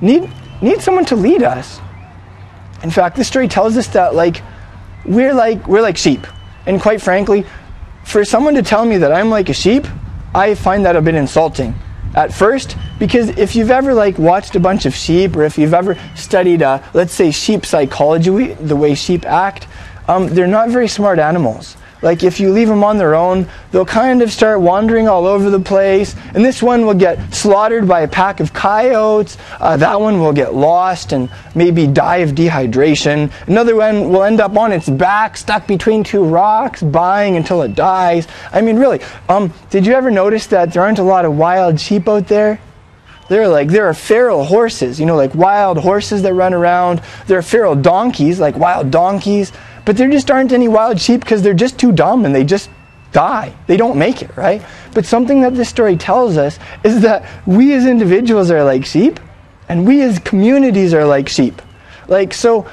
need, 0.00 0.30
need 0.62 0.80
someone 0.80 1.04
to 1.06 1.16
lead 1.16 1.42
us. 1.42 1.80
In 2.82 2.90
fact, 2.90 3.16
this 3.16 3.28
story 3.28 3.48
tells 3.48 3.76
us 3.76 3.86
that, 3.88 4.14
like, 4.14 4.42
we're 5.04 5.34
like 5.34 5.66
we're 5.66 5.82
like 5.82 5.96
sheep. 5.96 6.26
And 6.66 6.80
quite 6.80 7.02
frankly, 7.02 7.44
for 8.04 8.24
someone 8.24 8.54
to 8.54 8.62
tell 8.62 8.84
me 8.84 8.98
that 8.98 9.12
I'm 9.12 9.30
like 9.30 9.48
a 9.48 9.54
sheep, 9.54 9.86
I 10.34 10.54
find 10.54 10.84
that 10.84 10.96
a 10.96 11.02
bit 11.02 11.14
insulting 11.14 11.74
at 12.14 12.32
first 12.32 12.76
because 12.98 13.28
if 13.30 13.56
you've 13.56 13.70
ever 13.70 13.92
like 13.92 14.18
watched 14.18 14.54
a 14.54 14.60
bunch 14.60 14.86
of 14.86 14.94
sheep 14.94 15.36
or 15.36 15.42
if 15.42 15.58
you've 15.58 15.74
ever 15.74 15.98
studied 16.14 16.62
uh, 16.62 16.80
let's 16.94 17.12
say 17.12 17.30
sheep 17.30 17.66
psychology 17.66 18.54
the 18.54 18.76
way 18.76 18.94
sheep 18.94 19.26
act 19.26 19.66
um, 20.06 20.28
they're 20.28 20.46
not 20.46 20.68
very 20.68 20.86
smart 20.86 21.18
animals 21.18 21.76
Like 22.04 22.22
if 22.22 22.38
you 22.38 22.52
leave 22.52 22.68
them 22.68 22.84
on 22.84 22.98
their 22.98 23.14
own, 23.14 23.48
they'll 23.72 23.86
kind 23.86 24.20
of 24.20 24.30
start 24.30 24.60
wandering 24.60 25.08
all 25.08 25.26
over 25.26 25.48
the 25.48 25.58
place. 25.58 26.14
And 26.34 26.44
this 26.44 26.62
one 26.62 26.84
will 26.84 26.94
get 26.94 27.34
slaughtered 27.34 27.88
by 27.88 28.02
a 28.02 28.08
pack 28.08 28.40
of 28.40 28.52
coyotes. 28.52 29.38
Uh, 29.58 29.78
that 29.78 29.98
one 29.98 30.20
will 30.20 30.34
get 30.34 30.54
lost 30.54 31.12
and 31.12 31.30
maybe 31.54 31.86
die 31.86 32.18
of 32.18 32.32
dehydration. 32.32 33.32
Another 33.46 33.74
one 33.74 34.10
will 34.10 34.22
end 34.22 34.38
up 34.38 34.54
on 34.54 34.70
its 34.70 34.86
back, 34.86 35.38
stuck 35.38 35.66
between 35.66 36.04
two 36.04 36.22
rocks, 36.22 36.82
buying 36.82 37.38
until 37.38 37.62
it 37.62 37.74
dies. 37.74 38.28
I 38.52 38.60
mean, 38.60 38.76
really, 38.76 39.00
um, 39.30 39.54
did 39.70 39.86
you 39.86 39.94
ever 39.94 40.10
notice 40.10 40.48
that 40.48 40.74
there 40.74 40.82
aren't 40.82 40.98
a 40.98 41.02
lot 41.02 41.24
of 41.24 41.38
wild 41.38 41.80
sheep 41.80 42.06
out 42.06 42.28
there? 42.28 42.60
Are 43.30 43.48
like 43.48 43.68
there 43.68 43.86
are 43.86 43.94
feral 43.94 44.44
horses, 44.44 45.00
you 45.00 45.06
know, 45.06 45.16
like 45.16 45.34
wild 45.34 45.78
horses 45.78 46.22
that 46.22 46.34
run 46.34 46.52
around. 46.52 47.00
There 47.26 47.38
are 47.38 47.42
feral 47.42 47.74
donkeys, 47.74 48.38
like 48.38 48.56
wild 48.56 48.90
donkeys. 48.90 49.50
But 49.84 49.96
there 49.96 50.10
just 50.10 50.30
aren't 50.30 50.52
any 50.52 50.68
wild 50.68 51.00
sheep 51.00 51.20
because 51.20 51.42
they're 51.42 51.54
just 51.54 51.78
too 51.78 51.92
dumb 51.92 52.24
and 52.24 52.34
they 52.34 52.44
just 52.44 52.70
die. 53.12 53.54
They 53.66 53.76
don't 53.76 53.96
make 53.96 54.22
it, 54.22 54.36
right? 54.36 54.62
But 54.92 55.06
something 55.06 55.42
that 55.42 55.54
this 55.54 55.68
story 55.68 55.96
tells 55.96 56.36
us 56.36 56.58
is 56.82 57.02
that 57.02 57.28
we 57.46 57.72
as 57.74 57.86
individuals 57.86 58.50
are 58.50 58.64
like 58.64 58.84
sheep 58.84 59.20
and 59.68 59.86
we 59.86 60.02
as 60.02 60.18
communities 60.18 60.92
are 60.94 61.04
like 61.04 61.28
sheep. 61.28 61.60
Like, 62.08 62.34
so 62.34 62.68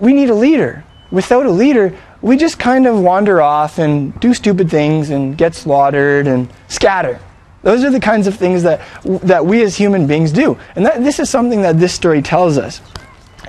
we 0.00 0.12
need 0.12 0.30
a 0.30 0.34
leader. 0.34 0.84
Without 1.10 1.46
a 1.46 1.50
leader, 1.50 1.96
we 2.22 2.36
just 2.36 2.58
kind 2.58 2.86
of 2.86 3.00
wander 3.00 3.42
off 3.42 3.78
and 3.78 4.18
do 4.20 4.32
stupid 4.32 4.70
things 4.70 5.10
and 5.10 5.36
get 5.36 5.54
slaughtered 5.54 6.26
and 6.26 6.48
scatter. 6.68 7.20
Those 7.62 7.84
are 7.84 7.90
the 7.90 8.00
kinds 8.00 8.26
of 8.26 8.34
things 8.34 8.64
that, 8.64 8.80
that 9.04 9.46
we 9.46 9.62
as 9.62 9.76
human 9.76 10.06
beings 10.06 10.32
do. 10.32 10.58
And 10.74 10.86
that, 10.86 11.02
this 11.04 11.20
is 11.20 11.30
something 11.30 11.62
that 11.62 11.78
this 11.78 11.92
story 11.92 12.22
tells 12.22 12.58
us. 12.58 12.80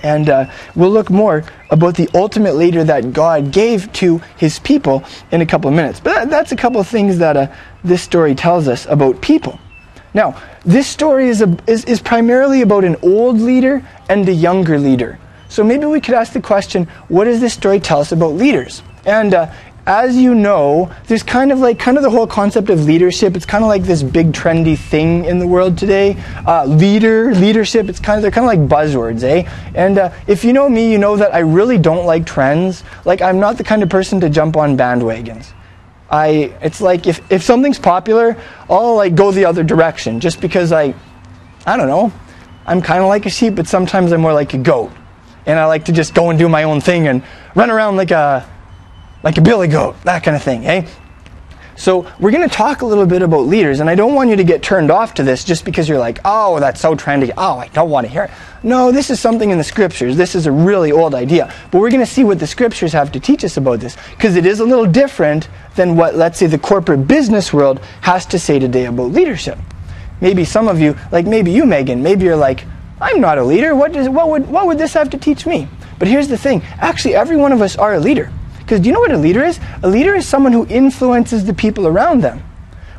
And 0.03 0.29
uh, 0.29 0.51
we'll 0.75 0.91
look 0.91 1.09
more 1.09 1.45
about 1.69 1.95
the 1.95 2.09
ultimate 2.13 2.55
leader 2.55 2.83
that 2.83 3.13
God 3.13 3.51
gave 3.51 3.91
to 3.93 4.17
his 4.37 4.59
people 4.59 5.03
in 5.31 5.41
a 5.41 5.45
couple 5.45 5.69
of 5.69 5.75
minutes. 5.75 5.99
But 5.99 6.13
that, 6.13 6.29
that's 6.29 6.51
a 6.51 6.57
couple 6.57 6.79
of 6.81 6.87
things 6.87 7.17
that 7.19 7.37
uh, 7.37 7.47
this 7.83 8.03
story 8.03 8.35
tells 8.35 8.67
us 8.67 8.85
about 8.85 9.21
people. 9.21 9.59
Now, 10.13 10.39
this 10.65 10.87
story 10.87 11.27
is, 11.27 11.41
a, 11.41 11.57
is, 11.67 11.85
is 11.85 12.01
primarily 12.01 12.61
about 12.61 12.83
an 12.83 12.97
old 13.01 13.39
leader 13.39 13.87
and 14.09 14.27
a 14.27 14.33
younger 14.33 14.77
leader. 14.77 15.19
So 15.49 15.63
maybe 15.63 15.85
we 15.85 16.01
could 16.01 16.15
ask 16.15 16.33
the 16.33 16.41
question 16.41 16.85
what 17.07 17.25
does 17.25 17.39
this 17.39 17.53
story 17.53 17.79
tell 17.79 17.99
us 17.99 18.11
about 18.11 18.33
leaders? 18.33 18.83
And 19.05 19.33
uh, 19.33 19.53
as 19.85 20.15
you 20.15 20.33
know, 20.33 20.89
there's 21.07 21.23
kind 21.23 21.51
of 21.51 21.59
like 21.59 21.77
kind 21.77 21.97
of 21.97 22.03
the 22.03 22.09
whole 22.09 22.27
concept 22.27 22.69
of 22.69 22.85
leadership. 22.85 23.35
It's 23.35 23.45
kind 23.45 23.63
of 23.63 23.67
like 23.67 23.83
this 23.83 24.01
big 24.01 24.31
trendy 24.31 24.77
thing 24.77 25.25
in 25.25 25.39
the 25.39 25.47
world 25.47 25.77
today. 25.77 26.15
Uh, 26.47 26.65
leader, 26.65 27.35
leadership. 27.35 27.89
It's 27.89 27.99
kind 27.99 28.17
of 28.17 28.21
they're 28.21 28.31
kind 28.31 28.45
of 28.45 28.69
like 28.69 28.69
buzzwords, 28.69 29.23
eh? 29.23 29.49
And 29.75 29.97
uh, 29.97 30.11
if 30.25 30.45
you 30.45 30.53
know 30.53 30.69
me, 30.69 30.89
you 30.89 30.97
know 30.97 31.17
that 31.17 31.33
I 31.33 31.39
really 31.39 31.77
don't 31.77 32.05
like 32.05 32.25
trends. 32.25 32.83
Like 33.03 33.21
I'm 33.21 33.39
not 33.39 33.57
the 33.57 33.63
kind 33.65 33.83
of 33.83 33.89
person 33.89 34.21
to 34.21 34.29
jump 34.29 34.55
on 34.55 34.77
bandwagons. 34.77 35.51
I 36.09 36.55
it's 36.61 36.79
like 36.79 37.05
if 37.05 37.29
if 37.29 37.43
something's 37.43 37.79
popular, 37.79 38.37
I'll 38.69 38.95
like 38.95 39.15
go 39.15 39.31
the 39.31 39.45
other 39.45 39.63
direction 39.63 40.21
just 40.21 40.39
because 40.39 40.71
I, 40.71 40.93
I 41.65 41.75
don't 41.75 41.87
know. 41.87 42.13
I'm 42.65 42.81
kind 42.81 43.01
of 43.01 43.09
like 43.09 43.25
a 43.25 43.29
sheep, 43.29 43.55
but 43.55 43.67
sometimes 43.67 44.13
I'm 44.13 44.21
more 44.21 44.31
like 44.31 44.53
a 44.53 44.57
goat, 44.57 44.91
and 45.45 45.59
I 45.59 45.65
like 45.65 45.85
to 45.85 45.91
just 45.91 46.13
go 46.13 46.29
and 46.29 46.39
do 46.39 46.47
my 46.47 46.63
own 46.63 46.79
thing 46.79 47.09
and 47.09 47.21
run 47.53 47.69
around 47.69 47.97
like 47.97 48.11
a 48.11 48.49
like 49.23 49.37
a 49.37 49.41
billy 49.41 49.67
goat, 49.67 49.95
that 50.03 50.23
kind 50.23 50.35
of 50.35 50.43
thing, 50.43 50.65
eh? 50.65 50.87
So 51.75 52.07
we're 52.19 52.31
going 52.31 52.47
to 52.47 52.55
talk 52.55 52.81
a 52.81 52.85
little 52.85 53.05
bit 53.07 53.23
about 53.23 53.47
leaders, 53.47 53.79
and 53.79 53.89
I 53.89 53.95
don't 53.95 54.13
want 54.13 54.29
you 54.29 54.35
to 54.35 54.43
get 54.43 54.61
turned 54.61 54.91
off 54.91 55.15
to 55.15 55.23
this 55.23 55.43
just 55.43 55.65
because 55.65 55.89
you're 55.89 55.97
like, 55.97 56.19
oh, 56.23 56.59
that's 56.59 56.79
so 56.79 56.95
trendy. 56.95 57.31
Oh, 57.35 57.57
I 57.57 57.67
don't 57.69 57.89
want 57.89 58.05
to 58.05 58.11
hear 58.11 58.25
it. 58.25 58.31
No, 58.61 58.91
this 58.91 59.09
is 59.09 59.19
something 59.19 59.49
in 59.49 59.57
the 59.57 59.63
scriptures. 59.63 60.15
This 60.15 60.35
is 60.35 60.45
a 60.45 60.51
really 60.51 60.91
old 60.91 61.15
idea. 61.15 61.51
But 61.71 61.79
we're 61.81 61.89
going 61.89 62.05
to 62.05 62.11
see 62.11 62.23
what 62.23 62.39
the 62.39 62.45
scriptures 62.45 62.93
have 62.93 63.11
to 63.13 63.19
teach 63.19 63.43
us 63.43 63.57
about 63.57 63.79
this 63.79 63.97
because 64.11 64.35
it 64.35 64.45
is 64.45 64.59
a 64.59 64.65
little 64.65 64.85
different 64.85 65.49
than 65.75 65.95
what, 65.95 66.15
let's 66.15 66.37
say, 66.37 66.45
the 66.45 66.59
corporate 66.59 67.07
business 67.07 67.51
world 67.51 67.79
has 68.01 68.25
to 68.27 68.37
say 68.37 68.59
today 68.59 68.85
about 68.85 69.11
leadership. 69.11 69.57
Maybe 70.21 70.45
some 70.45 70.67
of 70.67 70.79
you, 70.79 70.95
like 71.11 71.25
maybe 71.25 71.51
you, 71.51 71.65
Megan, 71.65 72.03
maybe 72.03 72.23
you're 72.23 72.35
like, 72.35 72.65
I'm 73.01 73.19
not 73.19 73.39
a 73.39 73.43
leader. 73.43 73.75
What, 73.75 73.93
does, 73.93 74.07
what, 74.07 74.29
would, 74.29 74.47
what 74.47 74.67
would 74.67 74.77
this 74.77 74.93
have 74.93 75.09
to 75.09 75.17
teach 75.17 75.45
me? 75.45 75.67
But 75.97 76.07
here's 76.07 76.27
the 76.27 76.37
thing 76.37 76.61
actually, 76.77 77.15
every 77.15 77.35
one 77.35 77.51
of 77.51 77.61
us 77.61 77.75
are 77.75 77.95
a 77.95 77.99
leader. 77.99 78.31
Because 78.73 78.81
do 78.81 78.89
you 78.89 78.93
know 78.93 79.01
what 79.01 79.11
a 79.11 79.19
leader 79.19 79.43
is? 79.43 79.59
A 79.83 79.87
leader 79.87 80.15
is 80.15 80.27
someone 80.27 80.51
who 80.51 80.65
influences 80.65 81.45
the 81.45 81.53
people 81.53 81.85
around 81.85 82.23
them. 82.23 82.41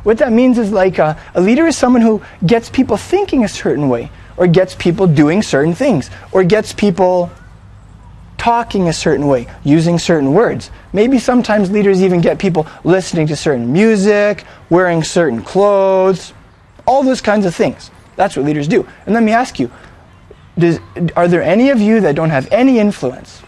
What 0.03 0.19
that 0.19 0.31
means 0.31 0.57
is 0.57 0.71
like 0.71 0.99
a, 0.99 1.03
uh, 1.03 1.19
a 1.33 1.41
leader 1.41 1.67
is 1.67 1.77
someone 1.77 2.01
who 2.01 2.21
gets 2.45 2.69
people 2.69 2.95
thinking 2.95 3.43
a 3.43 3.49
certain 3.49 3.89
way, 3.89 4.09
or 4.37 4.47
gets 4.47 4.73
people 4.73 5.05
doing 5.05 5.41
certain 5.41 5.75
things, 5.75 6.09
or 6.31 6.45
gets 6.45 6.71
people 6.71 7.29
talking 8.37 8.87
a 8.87 8.93
certain 8.93 9.27
way, 9.27 9.47
using 9.65 9.99
certain 9.99 10.33
words. 10.33 10.71
Maybe 10.93 11.19
sometimes 11.19 11.69
leaders 11.69 12.01
even 12.01 12.21
get 12.21 12.39
people 12.39 12.67
listening 12.85 13.27
to 13.27 13.35
certain 13.35 13.73
music, 13.73 14.45
wearing 14.69 15.03
certain 15.03 15.41
clothes, 15.41 16.31
all 16.87 17.03
those 17.03 17.19
kinds 17.19 17.45
of 17.45 17.53
things. 17.53 17.91
That's 18.15 18.37
what 18.37 18.45
leaders 18.45 18.69
do. 18.69 18.87
And 19.05 19.13
let 19.13 19.23
me 19.23 19.33
ask 19.33 19.59
you 19.59 19.69
does, 20.57 20.79
are 21.17 21.27
there 21.27 21.43
any 21.43 21.69
of 21.69 21.81
you 21.81 21.99
that 21.99 22.15
don't 22.15 22.29
have 22.29 22.47
any 22.49 22.79
influence 22.79 23.43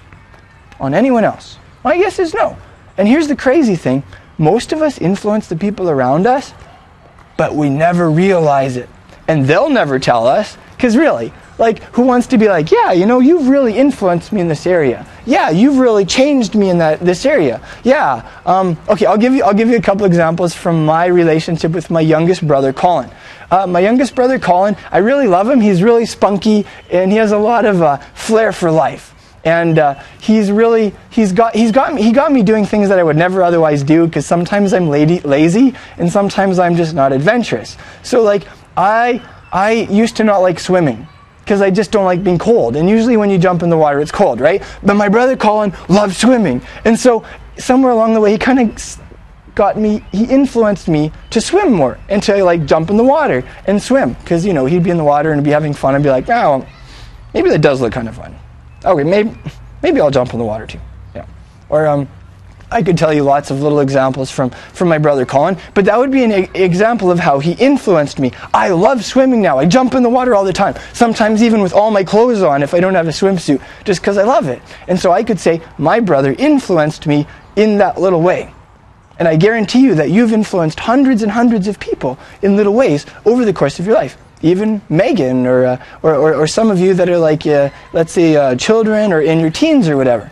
on 0.77 0.93
anyone 0.93 1.23
else? 1.23 1.57
My 1.87 1.97
guess 1.97 2.19
is 2.19 2.33
no. 2.33 2.57
And 2.97 3.07
here's 3.07 3.29
the 3.29 3.35
crazy 3.37 3.77
thing 3.77 4.03
most 4.37 4.73
of 4.73 4.81
us 4.81 4.97
influence 4.97 5.47
the 5.47 5.55
people 5.55 5.89
around 5.89 6.27
us, 6.27 6.53
but 7.37 7.55
we 7.55 7.69
never 7.69 8.11
realize 8.11 8.75
it. 8.75 8.89
And 9.29 9.45
they'll 9.45 9.69
never 9.69 9.97
tell 9.97 10.27
us, 10.27 10.57
because 10.75 10.97
really, 10.97 11.31
like, 11.57 11.81
who 11.95 12.01
wants 12.01 12.27
to 12.27 12.37
be 12.37 12.49
like, 12.49 12.73
yeah, 12.73 12.91
you 12.91 13.05
know, 13.05 13.21
you've 13.21 13.47
really 13.47 13.77
influenced 13.77 14.33
me 14.33 14.41
in 14.41 14.49
this 14.49 14.67
area. 14.67 15.07
Yeah, 15.25 15.49
you've 15.49 15.77
really 15.77 16.03
changed 16.05 16.55
me 16.55 16.69
in 16.69 16.79
that 16.79 16.99
this 16.99 17.25
area. 17.25 17.61
Yeah. 17.85 18.29
Um, 18.45 18.77
okay, 18.89 19.05
I'll 19.05 19.17
give 19.17 19.31
you 19.31 19.45
I'll 19.45 19.53
give 19.53 19.69
you 19.69 19.77
a 19.77 19.81
couple 19.81 20.05
examples 20.05 20.53
from 20.53 20.85
my 20.85 21.05
relationship 21.05 21.71
with 21.71 21.89
my 21.89 22.01
youngest 22.01 22.45
brother, 22.45 22.73
Colin. 22.73 23.09
Uh, 23.49 23.65
my 23.65 23.79
youngest 23.79 24.13
brother, 24.13 24.39
Colin, 24.39 24.75
I 24.91 24.97
really 24.97 25.27
love 25.27 25.49
him. 25.49 25.61
He's 25.61 25.81
really 25.81 26.05
spunky 26.05 26.65
and 26.91 27.13
he 27.13 27.17
has 27.17 27.31
a 27.31 27.37
lot 27.37 27.63
of 27.63 27.81
uh, 27.81 27.95
flair 28.13 28.51
for 28.51 28.71
life 28.71 29.13
and 29.47 29.79
uh, 29.79 29.95
he's 30.19 30.51
really 30.51 30.93
he's 31.09 31.31
got 31.31 31.55
he's 31.55 31.71
got 31.71 31.93
me, 31.93 32.01
he 32.01 32.11
got 32.11 32.33
me 32.33 32.43
doing 32.43 32.65
things 32.65 32.89
that 32.89 32.99
I 32.99 33.03
would 33.03 33.15
never 33.15 33.41
otherwise 33.41 33.81
do 33.81 34.05
because 34.05 34.25
sometimes 34.25 34.73
I'm 34.73 34.89
lady, 34.89 35.21
lazy 35.21 35.73
and 35.97 36.11
sometimes 36.11 36.59
I'm 36.59 36.75
just 36.75 36.93
not 36.93 37.13
adventurous. 37.13 37.77
So 38.03 38.21
like 38.21 38.43
I 38.75 39.21
I 39.53 39.71
used 39.89 40.17
to 40.17 40.25
not 40.25 40.39
like 40.39 40.59
swimming 40.59 41.07
because 41.39 41.61
I 41.61 41.69
just 41.69 41.91
don't 41.91 42.03
like 42.03 42.25
being 42.25 42.37
cold. 42.37 42.75
And 42.75 42.89
usually 42.89 43.15
when 43.15 43.29
you 43.29 43.37
jump 43.37 43.63
in 43.63 43.69
the 43.69 43.77
water, 43.77 44.01
it's 44.01 44.11
cold, 44.11 44.41
right? 44.41 44.61
But 44.83 44.95
my 44.95 45.07
brother 45.07 45.37
Colin 45.37 45.71
loved 45.87 46.17
swimming, 46.17 46.61
and 46.83 46.99
so 46.99 47.23
somewhere 47.57 47.93
along 47.93 48.15
the 48.15 48.19
way, 48.19 48.33
he 48.33 48.37
kind 48.37 48.59
of 48.59 48.99
got 49.55 49.77
me 49.77 50.03
he 50.11 50.25
influenced 50.25 50.89
me 50.89 51.09
to 51.29 51.39
swim 51.39 51.71
more 51.71 51.97
and 52.09 52.21
to 52.21 52.43
like 52.43 52.65
jump 52.65 52.89
in 52.89 52.97
the 52.97 53.03
water 53.03 53.47
and 53.65 53.81
swim 53.81 54.13
because 54.13 54.45
you 54.45 54.53
know 54.53 54.65
he'd 54.65 54.83
be 54.83 54.91
in 54.91 54.97
the 54.97 55.03
water 55.03 55.31
and 55.31 55.43
be 55.43 55.49
having 55.49 55.73
fun 55.73 55.95
and 55.95 56.03
be 56.03 56.11
like 56.11 56.29
oh 56.29 56.63
maybe 57.33 57.49
that 57.49 57.61
does 57.61 57.81
look 57.81 57.91
kind 57.91 58.07
of 58.07 58.15
fun 58.15 58.37
okay, 58.85 59.03
maybe, 59.03 59.31
maybe 59.81 60.01
I'll 60.01 60.11
jump 60.11 60.33
in 60.33 60.39
the 60.39 60.45
water 60.45 60.67
too. 60.67 60.79
Yeah. 61.15 61.25
Or 61.69 61.87
um, 61.87 62.07
I 62.69 62.83
could 62.83 62.97
tell 62.97 63.13
you 63.13 63.23
lots 63.23 63.49
of 63.49 63.61
little 63.61 63.79
examples 63.79 64.29
from, 64.29 64.49
from 64.49 64.89
my 64.89 64.97
brother 64.97 65.25
Colin, 65.25 65.57
but 65.73 65.85
that 65.85 65.97
would 65.97 66.11
be 66.11 66.23
an 66.23 66.31
example 66.53 67.09
of 67.09 67.19
how 67.19 67.39
he 67.39 67.53
influenced 67.53 68.19
me. 68.19 68.33
I 68.53 68.69
love 68.69 69.05
swimming 69.05 69.41
now. 69.41 69.57
I 69.57 69.65
jump 69.65 69.93
in 69.93 70.03
the 70.03 70.09
water 70.09 70.35
all 70.35 70.43
the 70.43 70.51
time, 70.51 70.75
sometimes 70.91 71.41
even 71.41 71.61
with 71.61 71.71
all 71.71 71.91
my 71.91 72.03
clothes 72.03 72.41
on 72.41 72.63
if 72.63 72.73
I 72.73 72.81
don't 72.81 72.95
have 72.95 73.07
a 73.07 73.11
swimsuit, 73.11 73.61
just 73.85 74.01
because 74.01 74.17
I 74.17 74.23
love 74.23 74.49
it. 74.49 74.61
And 74.87 74.99
so 74.99 75.13
I 75.13 75.23
could 75.23 75.39
say 75.39 75.61
my 75.77 76.01
brother 76.01 76.35
influenced 76.37 77.07
me 77.07 77.25
in 77.55 77.77
that 77.77 78.01
little 78.01 78.21
way. 78.21 78.53
And 79.17 79.27
I 79.27 79.37
guarantee 79.37 79.81
you 79.81 79.95
that 79.95 80.11
you've 80.11 80.33
influenced 80.33 80.79
hundreds 80.79 81.23
and 81.23 81.31
hundreds 81.31 81.67
of 81.67 81.79
people 81.79 82.19
in 82.41 82.57
little 82.57 82.73
ways 82.73 83.05
over 83.25 83.45
the 83.45 83.53
course 83.53 83.79
of 83.79 83.85
your 83.85 83.95
life 83.95 84.17
even 84.41 84.81
Megan 84.89 85.45
or, 85.45 85.65
uh, 85.65 85.85
or, 86.03 86.15
or, 86.15 86.35
or, 86.35 86.47
some 86.47 86.69
of 86.69 86.79
you 86.79 86.93
that 86.93 87.09
are 87.09 87.17
like, 87.17 87.47
uh, 87.47 87.69
let's 87.93 88.11
say, 88.11 88.35
uh, 88.35 88.55
children 88.55 89.11
or 89.11 89.21
in 89.21 89.39
your 89.39 89.49
teens 89.49 89.89
or 89.89 89.97
whatever. 89.97 90.31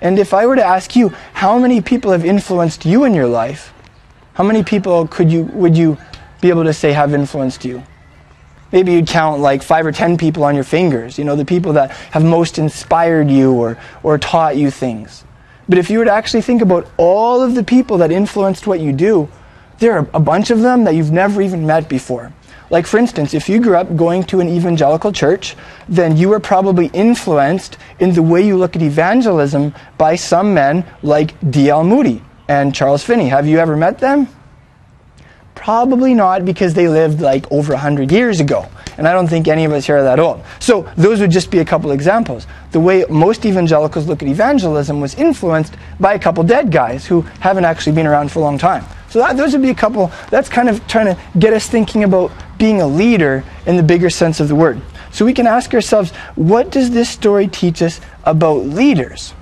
And 0.00 0.18
if 0.18 0.32
I 0.32 0.46
were 0.46 0.56
to 0.56 0.64
ask 0.64 0.94
you, 0.96 1.10
how 1.34 1.58
many 1.58 1.80
people 1.80 2.12
have 2.12 2.24
influenced 2.24 2.86
you 2.86 3.04
in 3.04 3.14
your 3.14 3.26
life? 3.26 3.72
How 4.34 4.44
many 4.44 4.62
people 4.62 5.06
could 5.08 5.30
you, 5.30 5.44
would 5.44 5.76
you 5.76 5.98
be 6.40 6.48
able 6.48 6.64
to 6.64 6.72
say 6.72 6.92
have 6.92 7.12
influenced 7.12 7.64
you? 7.64 7.82
Maybe 8.70 8.92
you'd 8.92 9.08
count 9.08 9.40
like 9.40 9.62
five 9.62 9.86
or 9.86 9.92
ten 9.92 10.16
people 10.16 10.44
on 10.44 10.54
your 10.54 10.64
fingers, 10.64 11.18
you 11.18 11.24
know, 11.24 11.36
the 11.36 11.44
people 11.44 11.72
that 11.72 11.90
have 11.90 12.24
most 12.24 12.58
inspired 12.58 13.30
you 13.30 13.52
or, 13.52 13.78
or 14.02 14.18
taught 14.18 14.56
you 14.56 14.70
things. 14.70 15.24
But 15.68 15.78
if 15.78 15.90
you 15.90 15.98
were 15.98 16.04
to 16.04 16.12
actually 16.12 16.42
think 16.42 16.62
about 16.62 16.88
all 16.96 17.42
of 17.42 17.54
the 17.54 17.64
people 17.64 17.98
that 17.98 18.12
influenced 18.12 18.66
what 18.66 18.80
you 18.80 18.92
do, 18.92 19.28
there 19.78 19.98
are 19.98 20.08
a 20.14 20.20
bunch 20.20 20.50
of 20.50 20.60
them 20.60 20.84
that 20.84 20.94
you've 20.94 21.12
never 21.12 21.40
even 21.42 21.66
met 21.66 21.88
before. 21.88 22.32
Like, 22.70 22.86
for 22.86 22.98
instance, 22.98 23.32
if 23.32 23.48
you 23.48 23.60
grew 23.60 23.76
up 23.76 23.96
going 23.96 24.24
to 24.24 24.40
an 24.40 24.48
evangelical 24.48 25.10
church, 25.10 25.56
then 25.88 26.16
you 26.16 26.28
were 26.28 26.40
probably 26.40 26.86
influenced 26.88 27.78
in 27.98 28.12
the 28.12 28.22
way 28.22 28.46
you 28.46 28.58
look 28.58 28.76
at 28.76 28.82
evangelism 28.82 29.74
by 29.96 30.16
some 30.16 30.52
men 30.52 30.84
like 31.02 31.34
D.L. 31.50 31.84
Moody 31.84 32.22
and 32.46 32.74
Charles 32.74 33.02
Finney. 33.02 33.28
Have 33.28 33.46
you 33.46 33.58
ever 33.58 33.76
met 33.76 33.98
them? 33.98 34.28
Probably 35.54 36.14
not 36.14 36.44
because 36.44 36.74
they 36.74 36.88
lived 36.88 37.20
like 37.20 37.50
over 37.50 37.72
100 37.72 38.12
years 38.12 38.38
ago. 38.38 38.66
And 38.98 39.08
I 39.08 39.12
don't 39.12 39.28
think 39.28 39.48
any 39.48 39.64
of 39.64 39.72
us 39.72 39.86
here 39.86 39.96
are 39.96 40.02
that 40.02 40.18
old. 40.18 40.42
So 40.58 40.90
those 40.96 41.20
would 41.20 41.30
just 41.30 41.50
be 41.50 41.60
a 41.60 41.64
couple 41.64 41.92
examples. 41.92 42.46
The 42.72 42.80
way 42.80 43.04
most 43.08 43.46
evangelicals 43.46 44.06
look 44.06 44.22
at 44.22 44.28
evangelism 44.28 45.00
was 45.00 45.14
influenced 45.14 45.74
by 45.98 46.14
a 46.14 46.18
couple 46.18 46.42
dead 46.44 46.70
guys 46.70 47.06
who 47.06 47.22
haven't 47.40 47.64
actually 47.64 47.92
been 47.92 48.06
around 48.06 48.30
for 48.30 48.40
a 48.40 48.42
long 48.42 48.58
time. 48.58 48.84
So 49.08 49.20
that, 49.20 49.36
those 49.36 49.52
would 49.52 49.62
be 49.62 49.70
a 49.70 49.74
couple, 49.74 50.12
that's 50.30 50.48
kind 50.48 50.68
of 50.68 50.86
trying 50.86 51.06
to 51.06 51.20
get 51.38 51.52
us 51.52 51.66
thinking 51.68 52.04
about 52.04 52.30
being 52.58 52.80
a 52.80 52.86
leader 52.86 53.44
in 53.66 53.76
the 53.76 53.82
bigger 53.82 54.10
sense 54.10 54.40
of 54.40 54.48
the 54.48 54.54
word. 54.54 54.80
So 55.10 55.24
we 55.24 55.32
can 55.32 55.46
ask 55.46 55.72
ourselves, 55.72 56.10
what 56.34 56.70
does 56.70 56.90
this 56.90 57.08
story 57.08 57.48
teach 57.48 57.82
us 57.82 58.00
about 58.24 58.66
leaders? 58.66 59.34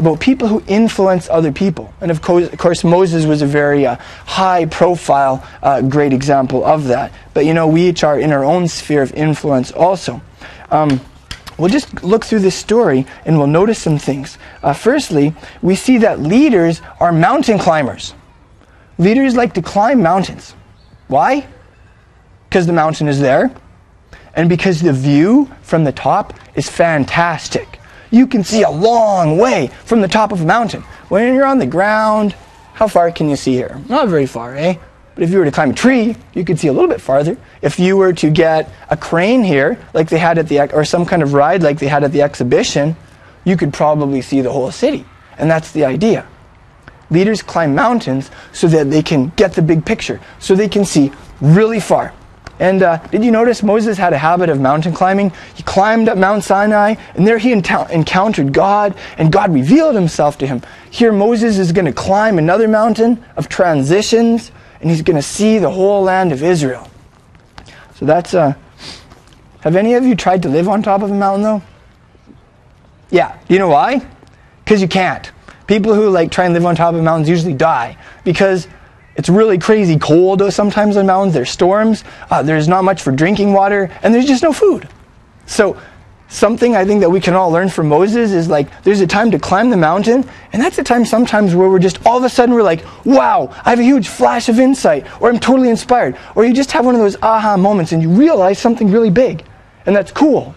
about 0.00 0.18
people 0.18 0.48
who 0.48 0.62
influence 0.66 1.28
other 1.28 1.52
people. 1.52 1.92
And 2.00 2.10
of 2.10 2.22
course, 2.22 2.50
of 2.50 2.58
course 2.58 2.82
Moses 2.82 3.26
was 3.26 3.42
a 3.42 3.46
very 3.46 3.86
uh, 3.86 3.96
high 4.26 4.66
profile, 4.66 5.46
uh, 5.62 5.82
great 5.82 6.12
example 6.12 6.64
of 6.64 6.84
that. 6.88 7.12
But 7.34 7.44
you 7.44 7.54
know, 7.54 7.68
we 7.68 7.88
each 7.88 8.02
are 8.02 8.18
in 8.18 8.32
our 8.32 8.42
own 8.42 8.66
sphere 8.66 9.02
of 9.02 9.12
influence 9.12 9.70
also. 9.70 10.20
Um, 10.70 11.00
we'll 11.58 11.68
just 11.68 12.02
look 12.02 12.24
through 12.24 12.40
this 12.40 12.56
story 12.56 13.06
and 13.26 13.38
we'll 13.38 13.46
notice 13.46 13.78
some 13.78 13.98
things. 13.98 14.38
Uh, 14.62 14.72
firstly, 14.72 15.34
we 15.62 15.74
see 15.76 15.98
that 15.98 16.18
leaders 16.18 16.80
are 16.98 17.12
mountain 17.12 17.58
climbers. 17.58 18.14
Leaders 19.00 19.34
like 19.34 19.54
to 19.54 19.62
climb 19.62 20.00
mountains. 20.00 20.54
Why? 21.08 21.48
Because 22.48 22.68
the 22.68 22.72
mountain 22.72 23.08
is 23.08 23.18
there, 23.18 23.52
and 24.34 24.48
because 24.48 24.80
the 24.80 24.92
view 24.92 25.50
from 25.62 25.82
the 25.82 25.92
top 25.92 26.34
is 26.54 26.70
fantastic 26.70 27.80
you 28.10 28.26
can 28.26 28.44
see 28.44 28.62
a 28.62 28.70
long 28.70 29.38
way 29.38 29.68
from 29.84 30.00
the 30.00 30.08
top 30.08 30.32
of 30.32 30.40
a 30.40 30.44
mountain. 30.44 30.82
When 31.08 31.34
you're 31.34 31.46
on 31.46 31.58
the 31.58 31.66
ground, 31.66 32.34
how 32.74 32.88
far 32.88 33.10
can 33.10 33.28
you 33.28 33.36
see 33.36 33.54
here? 33.54 33.80
Not 33.88 34.08
very 34.08 34.26
far, 34.26 34.56
eh? 34.56 34.76
But 35.14 35.24
if 35.24 35.30
you 35.30 35.38
were 35.38 35.44
to 35.44 35.50
climb 35.50 35.70
a 35.70 35.74
tree, 35.74 36.16
you 36.34 36.44
could 36.44 36.58
see 36.58 36.68
a 36.68 36.72
little 36.72 36.88
bit 36.88 37.00
farther. 37.00 37.36
If 37.62 37.78
you 37.78 37.96
were 37.96 38.12
to 38.14 38.30
get 38.30 38.70
a 38.88 38.96
crane 38.96 39.42
here, 39.42 39.78
like 39.92 40.08
they 40.08 40.18
had 40.18 40.38
at 40.38 40.48
the, 40.48 40.72
or 40.74 40.84
some 40.84 41.04
kind 41.04 41.22
of 41.22 41.34
ride 41.34 41.62
like 41.62 41.78
they 41.78 41.88
had 41.88 42.04
at 42.04 42.12
the 42.12 42.22
exhibition, 42.22 42.96
you 43.44 43.56
could 43.56 43.72
probably 43.72 44.22
see 44.22 44.40
the 44.40 44.52
whole 44.52 44.70
city. 44.70 45.04
And 45.38 45.50
that's 45.50 45.72
the 45.72 45.84
idea. 45.84 46.26
Leaders 47.10 47.42
climb 47.42 47.74
mountains 47.74 48.30
so 48.52 48.68
that 48.68 48.90
they 48.90 49.02
can 49.02 49.28
get 49.36 49.54
the 49.54 49.62
big 49.62 49.84
picture, 49.84 50.20
so 50.38 50.54
they 50.54 50.68
can 50.68 50.84
see 50.84 51.12
really 51.40 51.80
far. 51.80 52.14
And 52.60 52.82
uh, 52.82 52.98
did 53.08 53.24
you 53.24 53.30
notice 53.30 53.62
Moses 53.62 53.96
had 53.96 54.12
a 54.12 54.18
habit 54.18 54.50
of 54.50 54.60
mountain 54.60 54.92
climbing? 54.92 55.32
He 55.54 55.62
climbed 55.62 56.10
up 56.10 56.18
Mount 56.18 56.44
Sinai, 56.44 56.96
and 57.14 57.26
there 57.26 57.38
he 57.38 57.52
encountered 57.52 58.52
God, 58.52 58.94
and 59.16 59.32
God 59.32 59.52
revealed 59.54 59.94
himself 59.94 60.36
to 60.38 60.46
him. 60.46 60.60
Here, 60.90 61.10
Moses 61.10 61.58
is 61.58 61.72
going 61.72 61.86
to 61.86 61.92
climb 61.92 62.36
another 62.36 62.68
mountain 62.68 63.24
of 63.36 63.48
transitions, 63.48 64.52
and 64.80 64.90
he's 64.90 65.00
going 65.00 65.16
to 65.16 65.22
see 65.22 65.58
the 65.58 65.70
whole 65.70 66.02
land 66.02 66.32
of 66.32 66.42
Israel. 66.42 66.90
So 67.94 68.04
that's. 68.04 68.34
Uh, 68.34 68.54
have 69.60 69.76
any 69.76 69.94
of 69.94 70.04
you 70.04 70.14
tried 70.14 70.42
to 70.42 70.48
live 70.48 70.68
on 70.68 70.82
top 70.82 71.02
of 71.02 71.10
a 71.10 71.14
mountain, 71.14 71.42
though? 71.42 71.62
Yeah. 73.10 73.38
Do 73.46 73.54
you 73.54 73.58
know 73.58 73.68
why? 73.68 74.06
Because 74.64 74.80
you 74.80 74.88
can't. 74.88 75.30
People 75.70 75.94
who 75.94 76.10
like 76.10 76.32
try 76.32 76.46
and 76.46 76.52
live 76.52 76.66
on 76.66 76.74
top 76.74 76.96
of 76.96 77.02
mountains 77.04 77.28
usually 77.28 77.54
die 77.54 77.96
because 78.24 78.66
it's 79.14 79.28
really 79.28 79.56
crazy 79.56 79.96
cold 79.96 80.42
sometimes 80.52 80.96
on 80.96 81.06
mountains. 81.06 81.32
There's 81.32 81.48
storms. 81.48 82.02
Uh, 82.28 82.42
there's 82.42 82.66
not 82.66 82.82
much 82.82 83.00
for 83.00 83.12
drinking 83.12 83.52
water, 83.52 83.88
and 84.02 84.12
there's 84.12 84.26
just 84.26 84.42
no 84.42 84.52
food. 84.52 84.88
So, 85.46 85.80
something 86.26 86.74
I 86.74 86.84
think 86.84 87.02
that 87.02 87.10
we 87.10 87.20
can 87.20 87.34
all 87.34 87.52
learn 87.52 87.68
from 87.68 87.88
Moses 87.88 88.32
is 88.32 88.48
like 88.48 88.82
there's 88.82 89.00
a 89.00 89.06
time 89.06 89.30
to 89.30 89.38
climb 89.38 89.70
the 89.70 89.76
mountain, 89.76 90.28
and 90.52 90.60
that's 90.60 90.76
a 90.78 90.82
time 90.82 91.04
sometimes 91.04 91.54
where 91.54 91.70
we're 91.70 91.78
just 91.78 92.04
all 92.04 92.18
of 92.18 92.24
a 92.24 92.28
sudden 92.28 92.52
we're 92.52 92.64
like, 92.64 92.84
wow, 93.04 93.54
I 93.64 93.70
have 93.70 93.78
a 93.78 93.84
huge 93.84 94.08
flash 94.08 94.48
of 94.48 94.58
insight, 94.58 95.06
or 95.22 95.28
I'm 95.28 95.38
totally 95.38 95.70
inspired, 95.70 96.18
or 96.34 96.44
you 96.44 96.52
just 96.52 96.72
have 96.72 96.84
one 96.84 96.96
of 96.96 97.00
those 97.00 97.14
aha 97.22 97.56
moments 97.56 97.92
and 97.92 98.02
you 98.02 98.10
realize 98.10 98.58
something 98.58 98.90
really 98.90 99.10
big, 99.10 99.44
and 99.86 99.94
that's 99.94 100.10
cool. 100.10 100.52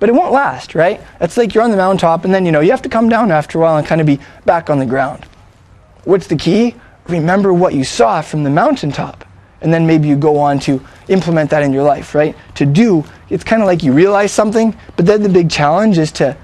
But 0.00 0.08
it 0.08 0.12
won't 0.12 0.32
last, 0.32 0.74
right? 0.74 1.00
It's 1.20 1.36
like 1.36 1.54
you're 1.54 1.62
on 1.62 1.70
the 1.70 1.76
mountaintop, 1.76 2.24
and 2.24 2.34
then 2.34 2.44
you 2.44 2.52
know 2.52 2.60
you 2.60 2.72
have 2.72 2.82
to 2.82 2.88
come 2.88 3.08
down 3.08 3.30
after 3.30 3.58
a 3.58 3.60
while 3.60 3.76
and 3.76 3.86
kind 3.86 4.00
of 4.00 4.06
be 4.06 4.18
back 4.44 4.68
on 4.70 4.78
the 4.78 4.86
ground. 4.86 5.24
What's 6.04 6.26
the 6.26 6.36
key? 6.36 6.74
remember 7.10 7.52
what 7.52 7.74
you 7.74 7.84
saw 7.84 8.22
from 8.22 8.44
the 8.44 8.50
mountaintop. 8.50 9.24
And 9.60 9.72
then 9.72 9.86
maybe 9.86 10.08
you 10.08 10.16
go 10.16 10.38
on 10.38 10.58
to 10.60 10.80
implement 11.08 11.50
that 11.50 11.62
in 11.62 11.72
your 11.72 11.82
life, 11.82 12.14
right? 12.14 12.34
To 12.54 12.64
do, 12.64 13.04
it's 13.28 13.44
kind 13.44 13.60
of 13.60 13.66
like 13.66 13.82
you 13.82 13.92
realize 13.92 14.32
something, 14.32 14.74
but 14.96 15.04
then 15.04 15.22
the 15.22 15.28
big 15.28 15.50
challenge 15.50 15.98
is 15.98 16.10
to 16.12 16.36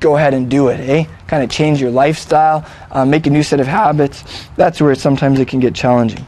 go 0.00 0.16
ahead 0.16 0.32
and 0.32 0.50
do 0.50 0.68
it, 0.68 0.80
eh? 0.80 1.04
Kind 1.26 1.44
of 1.44 1.50
change 1.50 1.80
your 1.80 1.90
lifestyle, 1.90 2.64
uh, 2.90 3.04
make 3.04 3.26
a 3.26 3.30
new 3.30 3.42
set 3.42 3.60
of 3.60 3.66
habits. 3.66 4.24
That's 4.56 4.80
where 4.80 4.94
sometimes 4.94 5.38
it 5.38 5.48
can 5.48 5.60
get 5.60 5.74
challenging. 5.74 6.26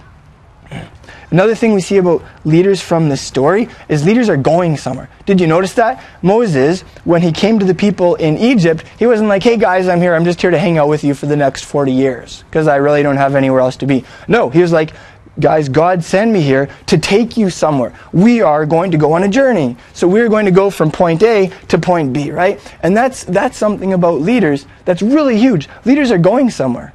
Another 1.35 1.57
thing 1.57 1.73
we 1.73 1.81
see 1.81 1.97
about 1.97 2.23
leaders 2.45 2.81
from 2.81 3.09
this 3.09 3.21
story 3.21 3.69
is 3.89 4.05
leaders 4.05 4.29
are 4.29 4.37
going 4.37 4.77
somewhere. 4.77 5.11
Did 5.27 5.41
you 5.41 5.49
notice 5.49 5.75
that? 5.75 6.01
Moses, 6.23 6.83
when 7.03 7.23
he 7.23 7.33
came 7.33 7.59
to 7.59 7.65
the 7.65 7.75
people 7.75 8.15
in 8.15 8.39
Egypt, 8.39 8.85
he 9.01 9.07
wasn't 9.09 9.29
like, 9.29 9.43
hey 9.43 9.57
guys, 9.57 9.89
I'm 9.89 10.01
here. 10.01 10.15
I'm 10.15 10.25
just 10.25 10.41
here 10.41 10.53
to 10.53 10.59
hang 10.61 10.79
out 10.79 10.87
with 10.87 11.03
you 11.03 11.13
for 11.13 11.27
the 11.27 11.35
next 11.35 11.65
40 11.65 11.91
years 11.91 12.45
because 12.45 12.69
I 12.69 12.77
really 12.77 13.03
don't 13.03 13.17
have 13.17 13.35
anywhere 13.35 13.59
else 13.59 13.77
to 13.79 13.87
be. 13.87 14.05
No, 14.29 14.49
he 14.49 14.63
was 14.63 14.71
like, 14.71 14.93
guys, 15.41 15.69
God 15.69 16.05
sent 16.05 16.31
me 16.31 16.41
here 16.41 16.69
to 16.87 16.99
take 16.99 17.37
you 17.37 17.51
somewhere. 17.51 17.99
We 18.13 18.41
are 18.41 18.65
going 18.65 18.93
to 18.93 18.97
go 18.97 19.15
on 19.15 19.25
a 19.25 19.29
journey. 19.29 19.77
So 19.93 20.07
we're 20.07 20.29
going 20.29 20.45
to 20.45 20.53
go 20.53 20.71
from 20.71 20.93
point 20.93 21.25
A 21.25 21.51
to 21.67 21.81
point 21.81 22.13
B, 22.13 22.31
right? 22.31 22.61
And 22.85 22.97
that's, 22.97 23.25
that's 23.25 23.59
something 23.59 23.93
about 23.93 24.21
leaders 24.21 24.67
that's 24.85 25.03
really 25.03 25.37
huge. 25.37 25.69
Leaders 25.85 26.13
are 26.13 26.19
going 26.19 26.51
somewhere. 26.51 26.94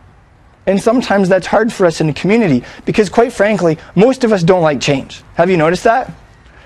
And 0.70 0.80
sometimes 0.80 1.30
that's 1.30 1.48
hard 1.48 1.74
for 1.74 1.88
us 1.88 2.00
in 2.00 2.06
the 2.06 2.14
community 2.14 2.64
because, 2.86 3.10
quite 3.10 3.34
frankly, 3.34 3.80
most 3.96 4.24
of 4.24 4.32
us 4.32 4.44
don't 4.44 4.62
like 4.62 4.80
change. 4.80 5.24
Have 5.34 5.50
you 5.50 5.58
noticed 5.58 5.86
that? 5.86 6.14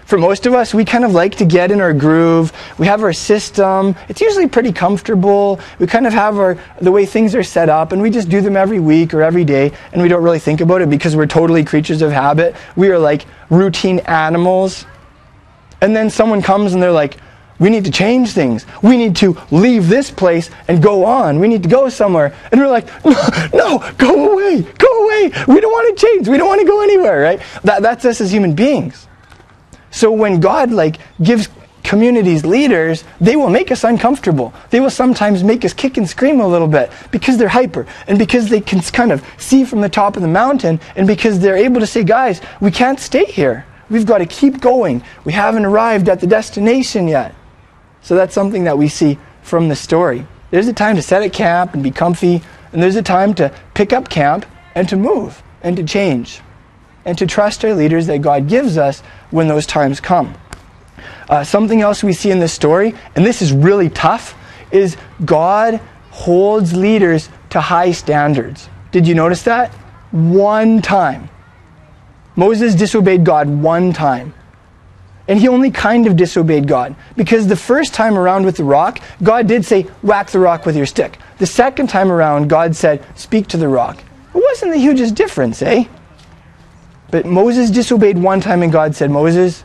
For 0.04 0.18
most 0.18 0.46
of 0.46 0.54
us, 0.54 0.74
we 0.74 0.84
kind 0.84 1.06
of 1.06 1.14
like 1.14 1.38
to 1.38 1.46
get 1.46 1.72
in 1.72 1.80
our 1.80 1.94
groove. 1.94 2.52
We 2.78 2.86
have 2.88 3.02
our 3.02 3.14
system. 3.14 3.96
It's 4.10 4.20
usually 4.20 4.50
pretty 4.50 4.74
comfortable. 4.74 5.62
We 5.80 5.88
kind 5.88 6.06
of 6.06 6.12
have 6.12 6.38
our 6.38 6.58
the 6.82 6.92
way 6.92 7.06
things 7.06 7.34
are 7.34 7.44
set 7.44 7.70
up, 7.70 7.94
and 7.94 8.02
we 8.02 8.10
just 8.10 8.28
do 8.28 8.42
them 8.42 8.58
every 8.58 8.82
week 8.82 9.14
or 9.14 9.22
every 9.22 9.46
day, 9.46 9.72
and 9.94 10.02
we 10.02 10.10
don't 10.10 10.22
really 10.22 10.38
think 10.38 10.60
about 10.60 10.82
it 10.82 10.90
because 10.90 11.16
we're 11.16 11.26
totally 11.26 11.64
creatures 11.64 12.02
of 12.02 12.12
habit. 12.12 12.58
We 12.76 12.90
are 12.90 13.00
like 13.00 13.26
routine 13.50 14.00
animals. 14.00 14.86
And 15.80 15.96
then 15.96 16.10
someone 16.10 16.42
comes 16.42 16.74
and 16.74 16.84
they're 16.84 16.92
like, 16.92 17.16
we 17.60 17.70
need 17.70 17.86
to 17.86 17.92
change 17.92 18.32
things. 18.32 18.66
We 18.82 18.98
need 18.98 19.16
to 19.18 19.38
leave 19.52 19.88
this 19.88 20.12
place 20.12 20.50
and 20.68 20.82
go 20.82 21.06
on. 21.06 21.40
We 21.40 21.48
need 21.48 21.64
to 21.64 21.70
go 21.70 21.90
somewhere. 21.90 22.36
And 22.52 22.60
we're 22.60 22.68
like, 22.68 22.88
no, 23.06 23.14
no 23.54 23.92
go 23.98 24.34
away, 24.34 24.62
go 24.62 25.06
away. 25.06 25.32
We 25.48 25.62
don't 25.62 25.72
want 25.72 25.98
to 25.98 26.06
change. 26.06 26.28
We 26.28 26.38
don't 26.38 26.48
want 26.48 26.62
to 26.62 26.68
go 26.68 26.82
anywhere, 26.82 27.22
right? 27.22 27.42
That, 27.64 27.82
that's 27.82 28.06
us 28.06 28.22
as 28.22 28.32
human 28.32 28.54
beings. 28.54 29.08
So 29.92 30.12
when 30.12 30.40
God 30.40 30.72
like 30.72 30.98
gives 31.22 31.48
communities 31.84 32.46
leaders, 32.46 33.04
they 33.22 33.36
will 33.36 33.50
make 33.50 33.72
us 33.72 33.84
uncomfortable. 33.84 34.54
They 34.72 34.80
will 34.80 34.90
sometimes 34.90 35.44
make 35.44 35.64
us 35.64 35.74
kick 35.74 35.98
and 35.98 36.10
scream 36.10 36.40
a 36.40 36.48
little 36.48 36.68
bit 36.68 36.92
because 37.12 37.38
they're 37.38 37.50
hyper 37.50 37.86
and 38.08 38.18
because 38.18 38.50
they 38.50 38.62
can 38.62 38.80
kind 38.80 39.12
of 39.12 39.24
see 39.38 39.64
from 39.64 39.82
the 39.82 39.90
top 39.90 40.16
of 40.16 40.22
the 40.22 40.28
mountain 40.28 40.80
and 40.96 41.06
because 41.06 41.40
they're 41.40 41.58
able 41.58 41.80
to 41.82 41.88
say, 41.88 42.04
guys, 42.04 42.42
we 42.62 42.72
can't 42.72 43.00
stay 43.00 43.26
here. 43.26 43.66
We've 43.90 44.06
got 44.06 44.20
to 44.20 44.26
keep 44.26 44.60
going. 44.60 45.04
We 45.24 45.34
haven't 45.34 45.66
arrived 45.66 46.10
at 46.10 46.20
the 46.20 46.28
destination 46.28 47.08
yet. 47.08 47.36
So 48.04 48.16
that's 48.16 48.34
something 48.34 48.66
that 48.66 48.78
we 48.78 48.88
see 48.88 49.18
from 49.42 49.70
the 49.70 49.76
story. 49.76 50.28
There's 50.52 50.68
a 50.68 50.74
time 50.74 50.96
to 50.98 51.02
set 51.02 51.24
at 51.24 51.34
camp 51.34 51.74
and 51.74 51.82
be 51.82 51.92
comfy, 51.92 52.42
and 52.72 52.84
there's 52.84 52.96
a 52.96 53.02
time 53.02 53.34
to 53.36 53.52
pick 53.74 53.92
up 53.92 54.10
camp 54.10 54.46
and 54.76 54.88
to 54.90 54.96
move 54.96 55.42
and 55.64 55.76
to 55.78 55.84
change 55.84 56.42
and 57.06 57.18
to 57.18 57.26
trust 57.26 57.66
our 57.66 57.74
leaders 57.74 58.08
that 58.08 58.22
God 58.22 58.48
gives 58.48 58.78
us 58.78 59.02
when 59.32 59.48
those 59.48 59.66
times 59.66 60.00
come. 60.00 60.36
Uh, 61.30 61.44
something 61.44 61.82
else 61.82 62.04
we 62.04 62.14
see 62.14 62.32
in 62.32 62.40
this 62.40 62.54
story, 62.54 62.94
and 63.16 63.26
this 63.26 63.42
is 63.42 63.52
really 63.52 63.90
tough, 63.90 64.36
is 64.72 64.98
God 65.26 65.80
holds 66.12 66.76
leaders 66.76 67.30
to 67.50 67.60
high 67.60 67.92
standards. 67.92 68.70
Did 68.92 69.08
you 69.08 69.16
notice 69.16 69.44
that? 69.44 69.74
One 70.12 70.82
time. 70.82 71.30
Moses 72.36 72.76
disobeyed 72.76 73.24
God 73.24 73.48
one 73.48 73.94
time. 73.94 74.34
And 75.28 75.40
he 75.40 75.48
only 75.48 75.72
kind 75.72 76.06
of 76.06 76.16
disobeyed 76.16 76.68
God. 76.68 76.96
Because 77.16 77.48
the 77.48 77.56
first 77.56 77.94
time 77.94 78.18
around 78.18 78.46
with 78.46 78.58
the 78.58 78.64
rock, 78.64 79.00
God 79.22 79.48
did 79.48 79.66
say, 79.66 79.84
whack 80.02 80.32
the 80.32 80.40
rock 80.40 80.66
with 80.66 80.76
your 80.76 80.86
stick. 80.86 81.18
The 81.38 81.46
second 81.46 81.88
time 81.88 82.12
around, 82.12 82.50
God 82.50 82.76
said, 82.76 83.06
speak 83.18 83.48
to 83.48 83.58
the 83.58 83.70
rock. 83.70 84.04
It 84.36 84.44
wasn't 84.44 84.74
the 84.74 84.80
hugest 84.80 85.16
difference, 85.16 85.62
eh? 85.62 85.86
But 87.10 87.26
Moses 87.26 87.70
disobeyed 87.70 88.18
one 88.18 88.42
time, 88.42 88.64
and 88.64 88.72
God 88.72 88.96
said, 88.96 89.12
Moses, 89.12 89.64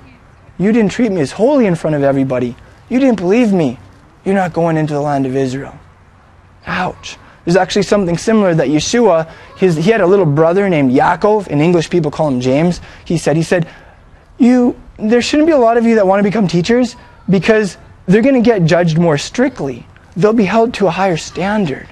you 0.58 0.70
didn't 0.70 0.92
treat 0.92 1.10
me 1.10 1.20
as 1.20 1.32
holy 1.32 1.66
in 1.66 1.74
front 1.74 1.96
of 1.96 2.02
everybody. 2.02 2.54
You 2.88 3.00
didn't 3.00 3.18
believe 3.18 3.52
me. 3.52 3.78
You're 4.24 4.34
not 4.34 4.52
going 4.52 4.76
into 4.76 4.92
the 4.92 5.00
land 5.00 5.26
of 5.26 5.34
Israel. 5.34 5.78
Ouch. 6.66 7.16
There's 7.44 7.56
actually 7.56 7.84
something 7.84 8.18
similar 8.18 8.54
that 8.54 8.68
Yeshua, 8.68 9.30
his, 9.56 9.76
he 9.76 9.90
had 9.90 10.02
a 10.02 10.06
little 10.06 10.26
brother 10.26 10.68
named 10.68 10.92
Yaakov, 10.92 11.46
and 11.46 11.62
English 11.62 11.88
people 11.88 12.10
call 12.10 12.28
him 12.28 12.40
James. 12.40 12.80
He 13.06 13.16
said, 13.16 13.36
he 13.36 13.42
said, 13.42 13.66
you 14.36 14.78
there 14.98 15.22
shouldn't 15.22 15.46
be 15.46 15.52
a 15.52 15.58
lot 15.58 15.76
of 15.76 15.84
you 15.84 15.94
that 15.96 16.06
want 16.06 16.20
to 16.20 16.24
become 16.24 16.48
teachers 16.48 16.96
because 17.28 17.76
they're 18.06 18.22
going 18.22 18.34
to 18.34 18.40
get 18.40 18.64
judged 18.64 18.98
more 18.98 19.18
strictly. 19.18 19.86
They'll 20.16 20.32
be 20.32 20.44
held 20.44 20.74
to 20.74 20.86
a 20.86 20.90
higher 20.90 21.16
standard. 21.16 21.88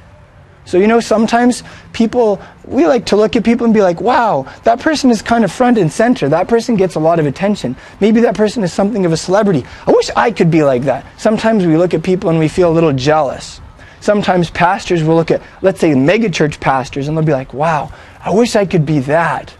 So, 0.64 0.78
you 0.78 0.88
know, 0.88 0.98
sometimes 0.98 1.62
people, 1.92 2.42
we 2.64 2.88
like 2.88 3.06
to 3.06 3.16
look 3.16 3.36
at 3.36 3.44
people 3.44 3.66
and 3.66 3.72
be 3.72 3.82
like, 3.82 4.00
wow, 4.00 4.52
that 4.64 4.80
person 4.80 5.10
is 5.10 5.22
kind 5.22 5.44
of 5.44 5.52
front 5.52 5.78
and 5.78 5.92
center. 5.92 6.28
That 6.28 6.48
person 6.48 6.74
gets 6.74 6.96
a 6.96 7.00
lot 7.00 7.20
of 7.20 7.26
attention. 7.26 7.76
Maybe 8.00 8.20
that 8.22 8.34
person 8.34 8.64
is 8.64 8.72
something 8.72 9.06
of 9.06 9.12
a 9.12 9.16
celebrity. 9.16 9.64
I 9.86 9.92
wish 9.92 10.10
I 10.16 10.32
could 10.32 10.50
be 10.50 10.64
like 10.64 10.82
that. 10.82 11.06
Sometimes 11.18 11.64
we 11.64 11.76
look 11.76 11.94
at 11.94 12.02
people 12.02 12.30
and 12.30 12.38
we 12.40 12.48
feel 12.48 12.72
a 12.72 12.74
little 12.74 12.92
jealous. 12.92 13.60
Sometimes 14.00 14.50
pastors 14.50 15.04
will 15.04 15.14
look 15.14 15.30
at, 15.30 15.40
let's 15.62 15.78
say, 15.78 15.92
megachurch 15.92 16.58
pastors, 16.58 17.06
and 17.06 17.16
they'll 17.16 17.24
be 17.24 17.32
like, 17.32 17.54
wow, 17.54 17.92
I 18.20 18.30
wish 18.30 18.56
I 18.56 18.66
could 18.66 18.84
be 18.84 18.98
that. 19.00 19.54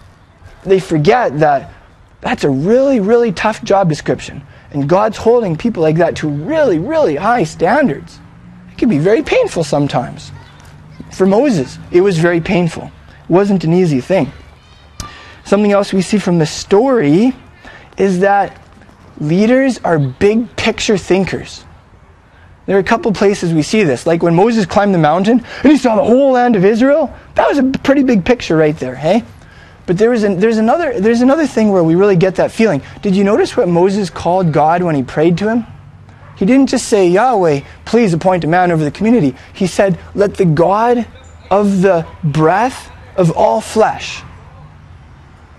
They 0.65 0.81
forget 0.81 1.39
that 1.39 1.73
that's 2.21 2.45
a 2.45 2.51
really, 2.51 3.01
really 3.01 3.33
tough 3.33 3.63
job 3.63 3.89
description. 3.89 4.43
And 4.71 4.89
God's 4.89 5.17
holding 5.17 5.57
people 5.57 5.83
like 5.83 5.97
that 5.97 6.17
to 6.17 6.29
really, 6.29 6.79
really 6.79 7.17
high 7.17 7.45
standards. 7.45 8.19
It 8.73 8.79
can 8.79 8.89
be 8.89 8.99
very 8.99 9.23
painful 9.23 9.65
sometimes. 9.65 10.33
For 11.13 11.27
Moses, 11.27 11.79
it 11.91 12.01
was 12.01 12.19
very 12.19 12.41
painful. 12.41 12.85
It 12.85 13.31
wasn't 13.31 13.65
an 13.65 13.73
easy 13.73 14.01
thing. 14.01 14.33
Something 15.45 15.73
else 15.73 15.93
we 15.93 16.03
see 16.03 16.19
from 16.19 16.39
the 16.39 16.47
story 16.47 17.35
is 17.97 18.21
that 18.21 18.61
leaders 19.19 19.79
are 19.85 19.99
big 19.99 20.57
picture 20.57 20.99
thinkers. 20.99 21.65
There 22.67 22.77
are 22.77 22.81
a 22.81 22.85
couple 22.85 23.13
places 23.13 23.55
we 23.55 23.63
see 23.63 23.85
this. 23.85 24.07
Like 24.07 24.23
when 24.23 24.35
Moses 24.35 24.67
climbed 24.67 24.93
the 24.93 24.99
mountain 24.99 25.45
and 25.63 25.73
he 25.73 25.79
saw 25.79 25.95
the 25.95 26.03
whole 26.03 26.33
land 26.33 26.57
of 26.57 26.65
Israel, 26.65 27.15
that 27.37 27.49
was 27.49 27.59
a 27.59 27.63
pretty 27.63 28.03
big 28.03 28.25
picture 28.25 28.57
right 28.57 28.77
there, 28.77 28.97
hey? 28.97 29.23
But 29.87 29.99
there 29.99 30.11
was 30.11 30.25
an, 30.25 30.41
there's, 30.41 30.59
another, 30.59 31.01
there's 31.01 31.21
another 31.21 31.47
thing 31.47 31.71
where 31.71 31.85
we 31.85 31.95
really 31.95 32.17
get 32.17 32.37
that 32.37 32.51
feeling. 32.51 32.83
Did 33.03 33.15
you 33.15 33.25
notice 33.25 33.57
what 33.57 33.69
Moses 33.69 34.11
called 34.11 34.53
God 34.53 34.83
when 34.83 34.95
he 34.95 35.03
prayed 35.03 35.39
to 35.39 35.49
him? 35.49 35.67
He 36.37 36.45
didn't 36.45 36.69
just 36.69 36.89
say, 36.89 37.09
Yahweh, 37.09 37.61
please 37.85 38.13
appoint 38.13 38.45
a 38.45 38.47
man 38.47 38.71
over 38.71 38.85
the 38.85 38.91
community. 38.91 39.35
He 39.55 39.67
said, 39.67 39.99
Let 40.15 40.35
the 40.35 40.45
God 40.45 41.07
of 41.51 41.81
the 41.83 42.07
breath 42.23 42.91
of 43.17 43.31
all 43.31 43.61
flesh 43.61 44.23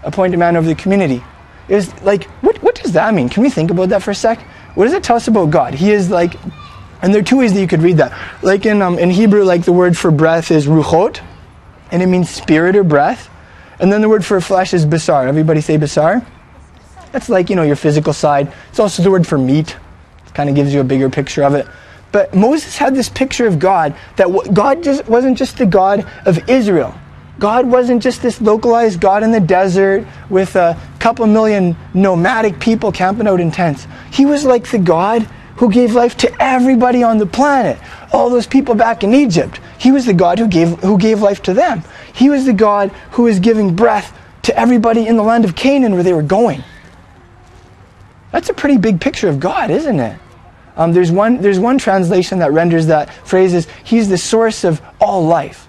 appoint 0.04 0.34
a 0.34 0.38
man 0.38 0.56
over 0.56 0.68
the 0.68 0.76
community. 0.76 1.24
It 1.68 1.76
was 1.76 2.02
like, 2.02 2.26
what, 2.42 2.62
what 2.64 2.76
does 2.76 2.94
that 2.94 3.14
mean? 3.14 3.30
Can 3.30 3.44
we 3.44 3.50
think 3.50 3.72
about 3.72 3.90
that 3.90 4.04
for 4.04 4.12
a 4.12 4.16
sec? 4.16 4.40
What 4.76 4.86
does 4.86 4.94
it 4.94 5.04
tell 5.04 5.16
us 5.16 5.28
about 5.28 5.50
God? 5.50 5.74
He 5.74 5.92
is 5.92 6.10
like, 6.10 6.36
and 7.02 7.14
there 7.14 7.22
are 7.22 7.26
two 7.26 7.38
ways 7.38 7.54
that 7.54 7.60
you 7.60 7.68
could 7.68 7.82
read 7.82 7.98
that. 7.98 8.18
Like 8.42 8.66
in, 8.66 8.82
um, 8.82 8.98
in 8.98 9.10
Hebrew, 9.10 9.44
like 9.44 9.66
the 9.66 9.74
word 9.74 9.98
for 9.98 10.12
breath 10.12 10.52
is 10.52 10.68
ruchot, 10.68 11.22
and 11.92 12.02
it 12.02 12.08
means 12.08 12.30
spirit 12.30 12.76
or 12.76 12.84
breath. 12.84 13.30
And 13.80 13.92
then 13.92 14.02
the 14.02 14.10
word 14.10 14.26
for 14.26 14.42
flesh 14.42 14.74
is 14.74 14.86
basar. 14.86 15.28
Everybody 15.28 15.62
say 15.62 15.78
basar? 15.78 16.26
That's 17.12 17.30
like, 17.30 17.50
you 17.50 17.56
know, 17.56 17.64
your 17.64 17.76
physical 17.76 18.14
side. 18.14 18.52
It's 18.70 18.80
also 18.80 19.04
the 19.04 19.12
word 19.12 19.26
for 19.26 19.38
meat 19.38 19.78
kind 20.34 20.50
of 20.50 20.56
gives 20.56 20.74
you 20.74 20.80
a 20.80 20.84
bigger 20.84 21.10
picture 21.10 21.44
of 21.44 21.56
it. 21.56 21.68
But 22.12 22.34
Moses 22.34 22.78
had 22.78 22.96
this 22.96 23.10
picture 23.10 23.48
of 23.48 23.60
God 23.60 23.96
that 24.16 24.28
God 24.54 24.84
just 24.84 25.08
wasn't 25.08 25.38
just 25.38 25.58
the 25.58 25.66
God 25.66 26.08
of 26.26 26.48
Israel. 26.50 26.94
God 27.40 27.68
wasn't 27.68 28.02
just 28.02 28.22
this 28.22 28.42
localized 28.42 29.00
God 29.00 29.24
in 29.24 29.32
the 29.32 29.40
desert 29.40 30.06
with 30.30 30.56
a 30.56 30.80
couple 31.00 31.26
million 31.28 31.76
nomadic 31.94 32.60
people 32.60 32.92
camping 32.92 33.28
out 33.28 33.40
in 33.40 33.52
tents. 33.52 33.88
He 34.12 34.26
was 34.26 34.46
like 34.46 34.70
the 34.70 34.80
God 34.80 35.28
who 35.58 35.72
gave 35.72 35.94
life 35.94 36.16
to 36.18 36.42
everybody 36.42 37.04
on 37.04 37.18
the 37.18 37.26
planet. 37.26 37.78
All 38.12 38.30
those 38.30 38.48
people 38.48 38.76
back 38.76 39.04
in 39.04 39.14
Egypt. 39.14 39.60
He 39.78 39.92
was 39.92 40.06
the 40.06 40.14
God 40.14 40.40
who 40.40 40.48
gave, 40.48 40.80
who 40.80 40.98
gave 40.98 41.22
life 41.22 41.42
to 41.44 41.54
them. 41.54 41.84
He 42.14 42.30
was 42.30 42.46
the 42.46 42.54
God 42.54 42.90
who 43.12 43.24
was 43.24 43.40
giving 43.40 43.76
breath 43.76 44.18
to 44.44 44.58
everybody 44.58 45.08
in 45.08 45.18
the 45.18 45.24
land 45.24 45.46
of 45.46 45.56
Canaan 45.56 45.94
where 45.94 46.04
they 46.04 46.14
were 46.14 46.22
going. 46.22 46.64
That's 48.32 48.50
a 48.50 48.54
pretty 48.54 48.78
big 48.78 49.02
picture 49.02 49.30
of 49.30 49.40
God, 49.40 49.72
isn't 49.72 50.00
it? 50.00 50.20
Um, 50.76 50.94
there's, 50.94 51.12
one, 51.12 51.42
there's 51.42 51.60
one 51.60 51.80
translation 51.80 52.40
that 52.40 52.54
renders 52.54 52.88
that 52.88 53.12
phrase 53.28 53.54
as, 53.54 53.68
He's 53.84 54.10
the 54.10 54.18
source 54.18 54.64
of 54.64 54.82
all 55.02 55.26
life. 55.26 55.68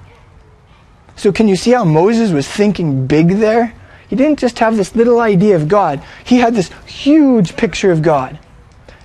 So, 1.16 1.32
can 1.32 1.48
you 1.48 1.56
see 1.56 1.72
how 1.72 1.84
Moses 1.84 2.30
was 2.30 2.46
thinking 2.46 3.06
big 3.06 3.28
there? 3.28 3.74
He 4.08 4.16
didn't 4.16 4.38
just 4.38 4.58
have 4.58 4.76
this 4.76 4.94
little 4.94 5.20
idea 5.20 5.56
of 5.56 5.66
God, 5.66 6.02
he 6.24 6.38
had 6.38 6.54
this 6.54 6.70
huge 6.86 7.56
picture 7.56 7.90
of 7.90 8.02
God. 8.02 8.38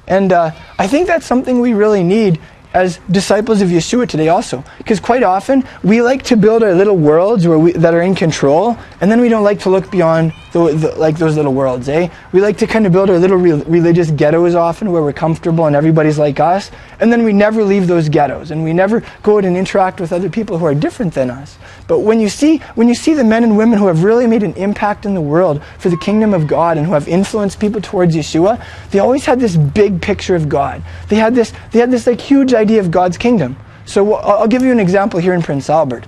And 0.08 0.34
uh, 0.34 0.52
I 0.78 0.88
think 0.88 1.08
that's 1.08 1.26
something 1.26 1.60
we 1.60 1.74
really 1.74 2.04
need 2.04 2.39
as 2.74 3.00
disciples 3.12 3.62
of 3.62 3.70
Yeshua 3.70 4.08
today 4.08 4.30
also. 4.30 4.64
Because 4.78 5.00
quite 5.00 5.24
often, 5.24 5.64
we 5.84 6.02
like 6.02 6.24
to 6.24 6.36
build 6.36 6.64
our 6.64 6.74
little 6.74 6.98
worlds 6.98 7.48
where 7.48 7.60
we, 7.60 7.72
that 7.74 7.94
are 7.94 8.02
in 8.02 8.16
control, 8.16 8.78
and 9.00 9.12
then 9.12 9.22
we 9.22 9.30
don't 9.30 9.44
like 9.44 9.60
to 9.60 9.70
look 9.70 9.92
beyond 9.92 10.34
the, 10.54 10.74
the, 10.74 10.96
like 10.96 11.18
those 11.18 11.36
little 11.36 11.54
worlds, 11.54 11.88
eh? 11.90 12.10
We 12.32 12.42
like 12.42 12.58
to 12.58 12.68
kind 12.68 12.86
of 12.86 12.92
build 12.92 13.10
our 13.10 13.18
little 13.18 13.38
re- 13.38 13.64
religious 13.64 14.12
ghettos 14.12 14.56
often 14.56 14.92
where 14.92 15.02
we're 15.02 15.14
comfortable 15.14 15.66
and 15.66 15.76
everybody's 15.76 16.18
like 16.18 16.40
us, 16.40 16.72
and 17.00 17.12
then 17.12 17.24
we 17.24 17.34
never 17.34 17.64
leave 17.64 17.88
those 17.88 18.10
ghettos, 18.10 18.52
and 18.52 18.64
we 18.64 18.74
never 18.74 19.04
go 19.22 19.38
out 19.38 19.46
and 19.46 19.56
interact 19.56 20.00
with 20.00 20.12
other 20.12 20.30
people 20.30 20.58
who 20.58 20.66
are 20.66 20.76
different 20.76 21.14
than 21.14 21.30
us. 21.30 21.58
But 21.88 22.00
when 22.00 22.20
you 22.20 22.30
see 22.30 22.58
when 22.76 22.88
you 22.88 22.96
see 22.96 23.14
the 23.14 23.24
men 23.24 23.44
and 23.44 23.58
women 23.58 23.78
who 23.78 23.88
have 23.88 24.04
really 24.04 24.26
made 24.26 24.44
an 24.44 24.54
impact 24.54 25.06
in 25.06 25.14
the 25.14 25.22
world 25.22 25.62
for 25.80 25.90
the 25.90 25.98
kingdom 25.98 26.34
of 26.34 26.48
God 26.48 26.78
and 26.78 26.88
who 26.88 26.94
have 26.94 27.08
influenced 27.08 27.60
people 27.60 27.82
towards 27.82 28.16
Yeshua, 28.16 28.64
they 28.92 29.00
always 29.00 29.26
had 29.26 29.40
this 29.40 29.58
big 29.58 30.02
picture 30.02 30.36
of 30.36 30.48
God. 30.48 30.82
They 31.10 31.18
had 31.18 31.36
this 31.36 31.52
they 31.72 31.80
had 31.80 31.92
this 31.92 32.08
like 32.08 32.22
huge 32.22 32.54
idea 32.54 32.62
of 32.71 32.91
God's 32.91 33.17
kingdom. 33.17 33.56
So 33.86 34.15
I'll 34.15 34.47
give 34.47 34.62
you 34.62 34.71
an 34.71 34.80
example 34.80 35.19
here 35.19 35.34
in 35.34 35.41
Prince 35.41 35.69
Albert. 35.69 36.08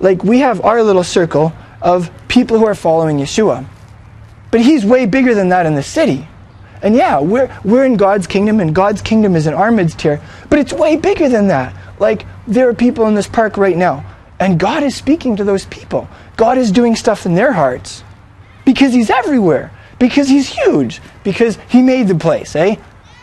Like 0.00 0.22
we 0.22 0.40
have 0.40 0.64
our 0.64 0.82
little 0.82 1.04
circle 1.04 1.52
of 1.80 2.10
people 2.28 2.58
who 2.58 2.66
are 2.66 2.74
following 2.74 3.18
Yeshua. 3.18 3.66
But 4.50 4.60
he's 4.60 4.84
way 4.84 5.06
bigger 5.06 5.34
than 5.34 5.50
that 5.50 5.66
in 5.66 5.74
the 5.74 5.82
city. 5.82 6.26
And 6.82 6.94
yeah, 6.94 7.20
we're, 7.20 7.54
we're 7.64 7.84
in 7.84 7.96
God's 7.96 8.26
kingdom, 8.26 8.60
and 8.60 8.74
God's 8.74 9.02
kingdom 9.02 9.34
is 9.34 9.46
in 9.46 9.54
our 9.54 9.70
midst 9.70 10.00
here, 10.00 10.20
but 10.48 10.58
it's 10.58 10.72
way 10.72 10.96
bigger 10.96 11.28
than 11.28 11.48
that. 11.48 11.74
Like, 11.98 12.24
there 12.46 12.68
are 12.68 12.74
people 12.74 13.06
in 13.08 13.14
this 13.14 13.26
park 13.26 13.56
right 13.56 13.76
now, 13.76 14.04
and 14.38 14.60
God 14.60 14.82
is 14.82 14.94
speaking 14.94 15.36
to 15.36 15.44
those 15.44 15.66
people. 15.66 16.08
God 16.36 16.56
is 16.56 16.70
doing 16.70 16.94
stuff 16.94 17.26
in 17.26 17.34
their 17.34 17.52
hearts 17.52 18.04
because 18.64 18.92
He's 18.92 19.10
everywhere, 19.10 19.72
because 19.98 20.28
He's 20.28 20.48
huge, 20.48 21.00
because 21.24 21.58
He 21.68 21.82
made 21.82 22.06
the 22.06 22.14
place, 22.14 22.54
eh? 22.54 22.76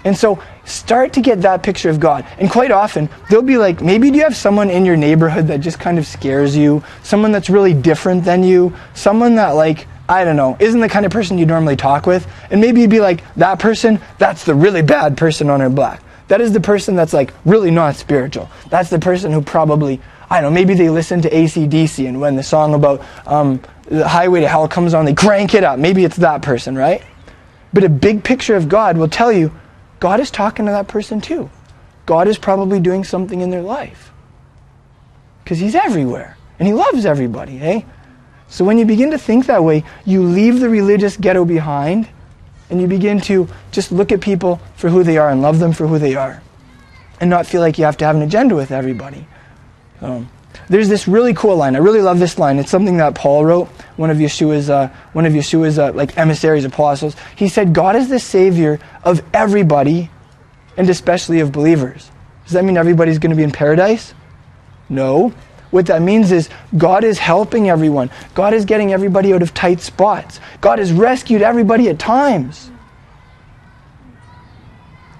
And 0.03 0.17
so 0.17 0.43
start 0.65 1.13
to 1.13 1.21
get 1.21 1.41
that 1.41 1.63
picture 1.63 1.89
of 1.89 1.99
God. 1.99 2.25
And 2.39 2.49
quite 2.49 2.71
often, 2.71 3.09
they'll 3.29 3.41
be 3.41 3.57
like, 3.57 3.81
maybe 3.81 4.11
do 4.11 4.17
you 4.17 4.23
have 4.23 4.35
someone 4.35 4.69
in 4.69 4.85
your 4.85 4.97
neighborhood 4.97 5.47
that 5.47 5.61
just 5.61 5.79
kind 5.79 5.97
of 5.97 6.05
scares 6.05 6.55
you? 6.57 6.83
Someone 7.03 7.31
that's 7.31 7.49
really 7.49 7.73
different 7.73 8.23
than 8.25 8.43
you? 8.43 8.73
Someone 8.93 9.35
that, 9.35 9.51
like, 9.51 9.87
I 10.07 10.23
don't 10.23 10.35
know, 10.35 10.55
isn't 10.59 10.79
the 10.79 10.89
kind 10.89 11.05
of 11.05 11.11
person 11.11 11.37
you 11.37 11.45
normally 11.45 11.75
talk 11.75 12.05
with? 12.05 12.27
And 12.51 12.61
maybe 12.61 12.81
you'd 12.81 12.89
be 12.89 12.99
like, 12.99 13.23
that 13.35 13.59
person, 13.59 13.99
that's 14.19 14.43
the 14.43 14.53
really 14.53 14.81
bad 14.81 15.17
person 15.17 15.49
on 15.49 15.61
our 15.61 15.69
block. 15.69 16.01
That 16.27 16.41
is 16.41 16.53
the 16.53 16.59
person 16.59 16.95
that's 16.95 17.13
like 17.13 17.33
really 17.43 17.71
not 17.71 17.95
spiritual. 17.95 18.49
That's 18.69 18.89
the 18.89 18.99
person 18.99 19.31
who 19.31 19.41
probably, 19.41 20.01
I 20.29 20.41
don't 20.41 20.51
know, 20.51 20.55
maybe 20.55 20.73
they 20.73 20.89
listen 20.89 21.21
to 21.21 21.29
ACDC 21.29 22.07
and 22.07 22.19
when 22.19 22.35
the 22.35 22.43
song 22.43 22.73
about 22.73 23.03
um, 23.27 23.61
the 23.85 24.07
highway 24.07 24.41
to 24.41 24.47
hell 24.47 24.67
comes 24.67 24.93
on, 24.93 25.05
they 25.05 25.13
crank 25.13 25.53
it 25.53 25.63
up. 25.63 25.77
Maybe 25.77 26.03
it's 26.03 26.17
that 26.17 26.41
person, 26.41 26.75
right? 26.75 27.03
But 27.73 27.83
a 27.83 27.89
big 27.89 28.23
picture 28.23 28.55
of 28.55 28.69
God 28.69 28.97
will 28.97 29.09
tell 29.09 29.31
you 29.31 29.51
God 30.05 30.19
is 30.19 30.29
talking 30.29 30.67
to 30.67 30.71
that 30.71 30.87
person 30.87 31.19
too. 31.19 31.49
God 32.05 32.27
is 32.27 32.37
probably 32.37 32.79
doing 32.79 33.03
something 33.03 33.41
in 33.41 33.49
their 33.49 33.63
life. 33.63 34.11
Because 35.43 35.57
He's 35.57 35.73
everywhere. 35.73 36.37
And 36.59 36.67
He 36.67 36.75
loves 36.75 37.07
everybody, 37.07 37.59
eh? 37.59 37.81
So 38.47 38.63
when 38.63 38.77
you 38.77 38.85
begin 38.85 39.09
to 39.09 39.17
think 39.17 39.47
that 39.47 39.63
way, 39.63 39.83
you 40.05 40.21
leave 40.21 40.59
the 40.59 40.69
religious 40.69 41.17
ghetto 41.17 41.43
behind 41.43 42.07
and 42.69 42.79
you 42.79 42.85
begin 42.85 43.19
to 43.21 43.47
just 43.71 43.91
look 43.91 44.11
at 44.11 44.21
people 44.21 44.61
for 44.75 44.91
who 44.91 45.01
they 45.01 45.17
are 45.17 45.31
and 45.31 45.41
love 45.41 45.57
them 45.57 45.73
for 45.73 45.87
who 45.87 45.97
they 45.97 46.13
are 46.13 46.39
and 47.19 47.27
not 47.27 47.47
feel 47.47 47.61
like 47.61 47.79
you 47.79 47.85
have 47.85 47.97
to 47.97 48.05
have 48.05 48.15
an 48.15 48.21
agenda 48.21 48.53
with 48.53 48.69
everybody. 48.69 49.25
Um, 50.01 50.29
there's 50.69 50.89
this 50.89 51.07
really 51.07 51.33
cool 51.33 51.55
line. 51.57 51.75
I 51.75 51.79
really 51.79 52.01
love 52.01 52.19
this 52.19 52.39
line. 52.39 52.59
It's 52.59 52.71
something 52.71 52.97
that 52.97 53.15
Paul 53.15 53.45
wrote, 53.45 53.67
one 53.97 54.09
of 54.09 54.17
Yeshua's, 54.17 54.69
uh, 54.69 54.89
one 55.13 55.25
of 55.25 55.33
Yeshua's 55.33 55.77
uh, 55.79 55.91
like 55.93 56.17
emissaries, 56.17 56.65
apostles. 56.65 57.15
He 57.35 57.49
said, 57.49 57.73
"God 57.73 57.95
is 57.95 58.09
the 58.09 58.19
savior 58.19 58.79
of 59.05 59.23
everybody, 59.33 60.09
and 60.75 60.89
especially 60.89 61.39
of 61.39 61.51
believers." 61.51 62.11
Does 62.45 62.53
that 62.53 62.63
mean 62.63 62.77
everybody's 62.77 63.19
going 63.19 63.31
to 63.31 63.35
be 63.35 63.43
in 63.43 63.51
paradise? 63.51 64.13
No. 64.89 65.33
What 65.71 65.87
that 65.87 66.01
means 66.01 66.31
is 66.31 66.49
God 66.77 67.03
is 67.03 67.17
helping 67.17 67.69
everyone. 67.69 68.09
God 68.33 68.53
is 68.53 68.65
getting 68.65 68.93
everybody 68.93 69.33
out 69.33 69.41
of 69.41 69.53
tight 69.53 69.81
spots. 69.81 70.39
God 70.61 70.79
has 70.79 70.91
rescued 70.91 71.41
everybody 71.41 71.89
at 71.89 71.99
times. 71.99 72.69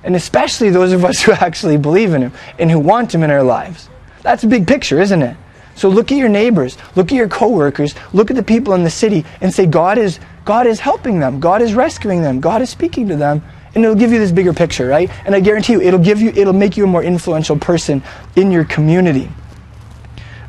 And 0.03 0.15
especially 0.15 0.69
those 0.69 0.91
of 0.91 1.03
us 1.03 1.21
who 1.23 1.31
actually 1.31 1.77
believe 1.77 2.13
in 2.13 2.21
Him 2.21 2.33
and 2.59 2.69
who 2.69 2.79
want 2.79 3.13
Him 3.13 3.23
in 3.23 3.31
our 3.31 3.43
lives. 3.43 3.89
That's 4.21 4.43
a 4.43 4.47
big 4.47 4.67
picture, 4.67 5.01
isn't 5.01 5.21
it? 5.21 5.35
So 5.75 5.89
look 5.89 6.11
at 6.11 6.17
your 6.17 6.29
neighbors, 6.29 6.77
look 6.95 7.07
at 7.07 7.15
your 7.15 7.27
coworkers, 7.27 7.95
look 8.13 8.29
at 8.29 8.37
the 8.37 8.43
people 8.43 8.73
in 8.75 8.83
the 8.83 8.89
city 8.89 9.25
and 9.41 9.53
say 9.53 9.65
God 9.65 9.97
is 9.97 10.19
God 10.45 10.67
is 10.67 10.79
helping 10.79 11.19
them. 11.19 11.39
God 11.39 11.61
is 11.61 11.73
rescuing 11.73 12.21
them. 12.21 12.39
God 12.39 12.61
is 12.61 12.69
speaking 12.69 13.07
to 13.07 13.15
them. 13.15 13.43
And 13.75 13.83
it'll 13.83 13.95
give 13.95 14.11
you 14.11 14.19
this 14.19 14.31
bigger 14.31 14.53
picture, 14.53 14.87
right? 14.87 15.11
And 15.25 15.35
I 15.35 15.41
guarantee 15.41 15.73
you 15.73 15.81
it'll 15.81 15.99
give 15.99 16.21
you 16.21 16.29
it'll 16.29 16.53
make 16.53 16.77
you 16.77 16.85
a 16.85 16.87
more 16.87 17.03
influential 17.03 17.57
person 17.57 18.01
in 18.35 18.51
your 18.51 18.63
community. 18.63 19.29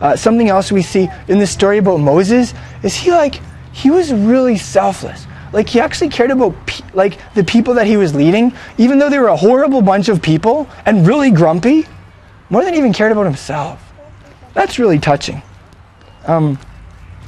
Uh, 0.00 0.14
something 0.14 0.48
else 0.48 0.70
we 0.70 0.82
see 0.82 1.08
in 1.28 1.38
this 1.38 1.50
story 1.50 1.78
about 1.78 1.98
Moses 1.98 2.54
is 2.82 2.94
he 2.94 3.10
like 3.10 3.40
he 3.72 3.90
was 3.90 4.12
really 4.12 4.56
selfless. 4.56 5.26
Like 5.52 5.68
he 5.68 5.80
actually 5.80 6.10
cared 6.10 6.30
about 6.30 6.66
pe- 6.66 6.84
like 6.92 7.18
the 7.34 7.44
people 7.44 7.74
that 7.74 7.86
he 7.86 7.96
was 7.96 8.14
leading, 8.14 8.52
even 8.78 8.98
though 8.98 9.08
they 9.10 9.18
were 9.18 9.28
a 9.28 9.36
horrible 9.36 9.82
bunch 9.82 10.08
of 10.08 10.22
people 10.22 10.68
and 10.84 11.06
really 11.06 11.30
grumpy, 11.30 11.86
more 12.50 12.64
than 12.64 12.74
even 12.74 12.92
cared 12.92 13.12
about 13.12 13.24
himself. 13.24 13.82
That's 14.54 14.78
really 14.78 14.98
touching. 14.98 15.42
Um, 16.26 16.58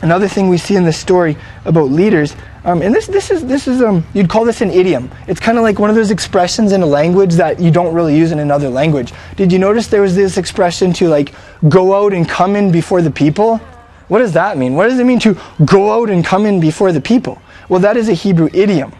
another 0.02 0.28
thing 0.28 0.48
we 0.48 0.58
see 0.58 0.76
in 0.76 0.84
this 0.84 0.98
story 0.98 1.36
about 1.64 1.90
leaders, 1.90 2.34
um, 2.68 2.82
and 2.82 2.94
this, 2.94 3.06
this 3.06 3.30
is, 3.30 3.46
this 3.46 3.66
is 3.66 3.80
um, 3.80 4.04
you'd 4.12 4.28
call 4.28 4.44
this 4.44 4.60
an 4.60 4.70
idiom. 4.70 5.10
It's 5.26 5.40
kind 5.40 5.56
of 5.56 5.64
like 5.64 5.78
one 5.78 5.88
of 5.88 5.96
those 5.96 6.10
expressions 6.10 6.72
in 6.72 6.82
a 6.82 6.86
language 6.86 7.32
that 7.36 7.58
you 7.58 7.70
don't 7.70 7.94
really 7.94 8.14
use 8.14 8.30
in 8.30 8.40
another 8.40 8.68
language. 8.68 9.14
Did 9.36 9.50
you 9.50 9.58
notice 9.58 9.86
there 9.86 10.02
was 10.02 10.14
this 10.14 10.36
expression 10.36 10.92
to 10.94 11.08
like 11.08 11.34
go 11.70 11.94
out 11.94 12.12
and 12.12 12.28
come 12.28 12.56
in 12.56 12.70
before 12.70 13.00
the 13.00 13.10
people? 13.10 13.56
What 14.08 14.18
does 14.18 14.32
that 14.32 14.58
mean? 14.58 14.74
What 14.74 14.86
does 14.90 14.98
it 14.98 15.04
mean 15.04 15.18
to 15.20 15.34
go 15.64 15.98
out 15.98 16.10
and 16.10 16.22
come 16.22 16.44
in 16.44 16.60
before 16.60 16.92
the 16.92 17.00
people? 17.00 17.40
Well, 17.70 17.80
that 17.80 17.96
is 17.96 18.10
a 18.10 18.12
Hebrew 18.12 18.50
idiom. 18.52 18.92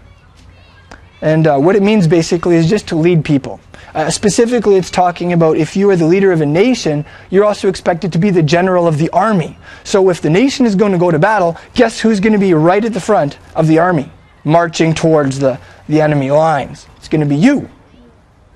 And 1.20 1.46
uh, 1.46 1.59
what 1.59 1.74
it 1.74 1.83
means 1.83 2.07
basically 2.07 2.57
is 2.57 2.68
just 2.68 2.88
to 2.88 2.96
lead 2.96 3.24
people. 3.24 3.61
Uh, 3.94 4.11
specifically, 4.11 4.76
it's 4.76 4.90
talking 4.90 5.33
about 5.33 5.57
if 5.57 5.76
you 5.76 5.90
are 5.90 5.96
the 5.96 6.07
leader 6.07 6.31
of 6.31 6.40
a 6.40 6.46
nation, 6.46 7.04
you're 7.31 7.44
also 7.44 7.68
expected 7.68 8.12
to 8.12 8.18
be 8.18 8.31
the 8.31 8.42
general 8.42 8.87
of 8.87 8.98
the 8.98 9.11
army. 9.11 9.59
So 9.83 10.11
if 10.11 10.20
the 10.20 10.31
nation 10.31 10.66
is 10.66 10.74
going 10.74 10.92
to 10.92 10.98
go 10.98 11.11
to 11.11 11.18
battle, 11.18 11.57
guess 11.74 12.00
who's 12.00 12.20
going 12.20 12.35
to 12.35 12.38
be 12.38 12.54
right 12.54 12.85
at 12.85 12.92
the 12.92 13.00
front 13.00 13.38
of 13.57 13.66
the 13.66 13.78
army, 13.78 14.11
marching 14.44 14.94
towards 14.94 15.38
the, 15.38 15.59
the 15.88 16.00
enemy 16.00 16.31
lines? 16.31 16.87
It's 16.96 17.09
going 17.09 17.22
to 17.22 17.26
be 17.26 17.37
you. 17.37 17.68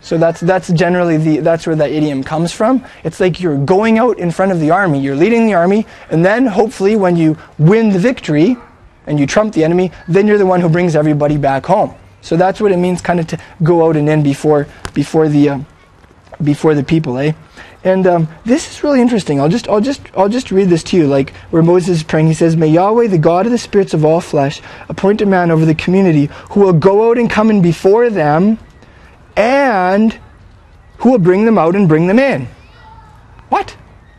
So 0.01 0.18
that's, 0.18 0.40
that's 0.40 0.68
generally 0.72 1.16
the, 1.16 1.38
that's 1.38 1.66
where 1.66 1.77
that 1.77 1.90
idiom 1.90 2.25
comes 2.25 2.53
from. 2.53 2.85
It's 3.05 3.20
like 3.20 3.40
you're 3.40 3.57
going 3.64 3.98
out 3.98 4.18
in 4.18 4.33
front 4.33 4.53
of 4.53 4.61
the 4.61 4.70
army, 4.70 5.01
you're 5.01 5.16
leading 5.16 5.46
the 5.46 5.55
army, 5.55 5.87
and 6.11 6.25
then 6.25 6.46
hopefully 6.46 6.96
when 6.96 7.16
you 7.16 7.38
win 7.59 7.90
the 7.90 8.01
victory 8.01 8.57
and 9.07 9.18
you 9.18 9.27
trump 9.27 9.55
the 9.55 9.64
enemy, 9.64 9.92
then 10.09 10.27
you're 10.27 10.38
the 10.38 10.46
one 10.46 10.61
who 10.61 10.68
brings 10.68 10.96
everybody 10.96 11.37
back 11.37 11.66
home. 11.66 11.94
So 12.23 12.37
that's 12.37 12.61
what 12.61 12.73
it 12.73 12.79
means, 12.79 13.03
kind 13.03 13.21
of 13.21 13.27
to 13.29 13.39
go 13.63 13.87
out 13.87 13.97
and 13.97 14.09
in 14.09 14.23
before 14.23 14.67
before 14.95 15.29
the 15.29 15.49
uh, 15.51 15.59
before 16.43 16.75
the 16.75 16.83
people, 16.83 17.19
eh? 17.19 17.33
And 17.85 18.07
um, 18.07 18.29
this 18.45 18.71
is 18.71 18.85
really 18.85 19.01
interesting. 19.01 19.41
I'll 19.41 19.49
just 19.49 19.69
I'll 19.69 19.81
just 19.81 20.01
I'll 20.17 20.29
just 20.29 20.51
read 20.51 20.69
this 20.69 20.85
to 20.85 20.97
you, 20.97 21.07
like 21.07 21.35
where 21.51 21.63
Moses 21.63 21.99
is 21.99 22.03
praying. 22.03 22.29
He 22.29 22.35
says, 22.35 22.57
"May 22.57 22.69
Yahweh, 22.69 23.09
the 23.09 23.19
God 23.19 23.45
of 23.45 23.53
the 23.53 23.59
spirits 23.59 23.93
of 23.93 24.05
all 24.05 24.21
flesh, 24.21 24.63
appoint 24.89 25.21
a 25.21 25.27
man 25.27 25.51
over 25.51 25.65
the 25.65 25.75
community 25.75 26.31
who 26.51 26.61
will 26.61 26.73
go 26.73 27.11
out 27.11 27.19
and 27.19 27.29
come 27.29 27.51
in 27.51 27.61
before 27.61 28.09
them, 28.09 28.59
and 29.37 30.17
who 30.99 31.11
will 31.11 31.19
bring 31.19 31.45
them 31.45 31.59
out 31.59 31.75
and 31.75 31.89
bring 31.89 32.07
them 32.07 32.19
in." 32.19 32.49
What? 33.49 33.77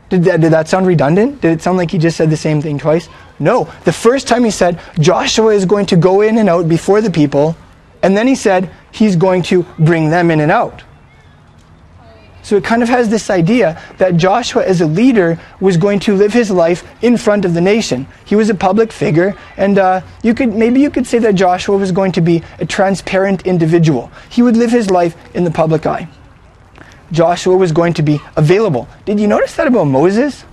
Did 0.09 0.25
that, 0.25 0.41
did 0.41 0.51
that 0.51 0.67
sound 0.67 0.85
redundant? 0.85 1.41
Did 1.41 1.53
it 1.53 1.61
sound 1.63 1.77
like 1.77 1.89
he 1.89 1.97
just 1.97 2.17
said 2.17 2.29
the 2.29 2.37
same 2.37 2.61
thing 2.61 2.77
twice? 2.77 3.09
No. 3.39 3.67
The 3.83 3.91
first 3.91 4.27
time 4.27 4.43
he 4.43 4.51
said, 4.51 4.79
Joshua 4.99 5.55
is 5.55 5.65
going 5.65 5.87
to 5.87 5.95
go 5.95 6.21
in 6.21 6.37
and 6.37 6.47
out 6.47 6.69
before 6.69 7.01
the 7.01 7.09
people, 7.09 7.55
and 8.03 8.15
then 8.15 8.27
he 8.27 8.35
said 8.35 8.69
he's 8.91 9.15
going 9.15 9.41
to 9.43 9.63
bring 9.79 10.09
them 10.09 10.29
in 10.29 10.41
and 10.41 10.51
out. 10.51 10.83
So 12.43 12.57
it 12.57 12.63
kind 12.65 12.83
of 12.83 12.89
has 12.89 13.07
this 13.07 13.29
idea 13.29 13.81
that 13.97 14.17
Joshua, 14.17 14.65
as 14.65 14.81
a 14.81 14.85
leader, 14.85 15.39
was 15.61 15.77
going 15.77 15.99
to 16.01 16.13
live 16.13 16.33
his 16.33 16.51
life 16.51 16.83
in 17.01 17.15
front 17.15 17.45
of 17.45 17.53
the 17.53 17.61
nation. 17.61 18.05
He 18.25 18.35
was 18.35 18.49
a 18.49 18.53
public 18.53 18.91
figure, 18.91 19.37
and 19.55 19.79
uh, 19.79 20.01
you 20.21 20.33
could 20.33 20.53
maybe 20.53 20.81
you 20.81 20.89
could 20.89 21.07
say 21.07 21.19
that 21.19 21.35
Joshua 21.35 21.77
was 21.77 21.93
going 21.93 22.11
to 22.11 22.21
be 22.21 22.43
a 22.59 22.65
transparent 22.65 23.47
individual. 23.47 24.11
He 24.29 24.41
would 24.41 24.57
live 24.57 24.71
his 24.71 24.91
life 24.91 25.15
in 25.33 25.45
the 25.45 25.51
public 25.51 25.85
eye. 25.85 26.09
Joshua 27.13 27.55
was 27.55 27.71
going 27.71 27.93
to 27.93 28.03
be 28.03 28.19
available. 28.35 28.89
Did 29.05 29.21
you 29.21 29.27
notice 29.27 29.55
that 29.55 29.67
about 29.67 29.85
Moses? 29.85 30.43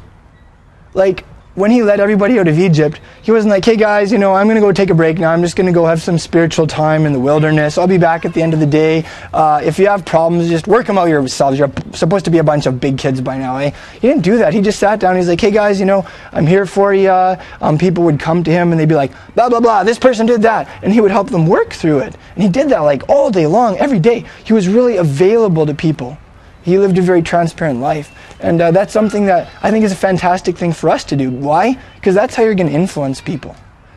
Like 0.95 1.25
when 1.57 1.71
he 1.71 1.83
led 1.83 1.99
everybody 1.99 2.39
out 2.39 2.47
of 2.47 2.59
Egypt, 2.59 3.01
he 3.23 3.33
wasn't 3.33 3.51
like, 3.51 3.65
hey 3.65 3.77
guys, 3.77 4.13
you 4.13 4.19
know, 4.19 4.35
I'm 4.35 4.47
going 4.47 4.55
to 4.55 4.61
go 4.61 4.71
take 4.71 4.91
a 4.91 4.95
break 4.95 5.19
now. 5.19 5.33
I'm 5.33 5.43
just 5.43 5.57
going 5.57 5.67
to 5.67 5.73
go 5.73 5.85
have 5.85 6.01
some 6.01 6.17
spiritual 6.17 6.67
time 6.67 7.07
in 7.07 7.13
the 7.13 7.19
wilderness. 7.19 7.77
I'll 7.77 7.89
be 7.89 7.99
back 7.99 8.25
at 8.25 8.35
the 8.35 8.43
end 8.43 8.55
of 8.55 8.61
the 8.61 8.67
day. 8.67 9.05
Uh, 9.33 9.61
if 9.65 9.79
you 9.79 9.89
have 9.89 10.05
problems, 10.05 10.49
just 10.49 10.69
work 10.69 10.87
them 10.87 10.97
out 10.97 11.09
yourselves. 11.09 11.59
You're 11.59 11.73
supposed 11.93 12.25
to 12.27 12.31
be 12.31 12.39
a 12.39 12.45
bunch 12.45 12.67
of 12.67 12.81
big 12.81 12.99
kids 12.99 13.21
by 13.21 13.37
now, 13.37 13.57
eh? 13.57 13.73
He 13.95 14.09
didn't 14.09 14.23
do 14.23 14.39
that. 14.39 14.55
He 14.55 14.61
just 14.61 14.79
sat 14.79 15.01
down. 15.01 15.17
He's 15.17 15.29
like, 15.29 15.41
hey 15.41 15.51
guys, 15.51 15.81
you 15.81 15.87
know, 15.87 16.07
I'm 16.33 16.47
here 16.47 16.67
for 16.67 16.95
you. 16.95 17.11
Um, 17.11 17.79
people 17.79 18.05
would 18.05 18.21
come 18.21 18.45
to 18.45 18.51
him 18.51 18.71
and 18.71 18.81
they'd 18.81 18.89
be 18.89 18.95
like, 18.95 19.13
blah, 19.35 19.49
blah, 19.49 19.61
blah, 19.61 19.83
this 19.83 19.99
person 19.99 20.27
did 20.27 20.43
that. 20.43 20.69
And 20.83 20.93
he 20.93 21.01
would 21.01 21.11
help 21.11 21.31
them 21.31 21.47
work 21.47 21.73
through 21.73 22.01
it. 22.01 22.17
And 22.35 22.45
he 22.45 22.49
did 22.49 22.69
that 22.69 22.81
like 22.81 23.09
all 23.09 23.31
day 23.31 23.47
long, 23.47 23.77
every 23.79 23.99
day. 23.99 24.25
He 24.45 24.53
was 24.53 24.69
really 24.69 24.99
available 24.99 25.67
to 25.67 25.75
people. 25.75 26.17
He 26.63 26.79
lived 26.79 26.99
a 26.99 27.03
very 27.03 27.23
transparent 27.23 27.81
life. 27.81 28.15
And 28.41 28.61
uh, 28.61 28.71
that's 28.71 28.93
something 28.93 29.27
that 29.27 29.51
I 29.63 29.71
think 29.71 29.85
is 29.85 29.93
a 29.93 29.97
fantastic 29.97 30.57
thing 30.57 30.73
for 30.73 30.89
us 30.89 31.05
to 31.05 31.17
do. 31.17 31.31
Why? 31.31 31.79
Because 31.97 32.15
that's 32.15 32.35
how 32.35 32.43
you're 32.43 32.55
going 32.55 32.69
to 32.69 32.75
influence 32.75 33.21
people. 33.21 33.55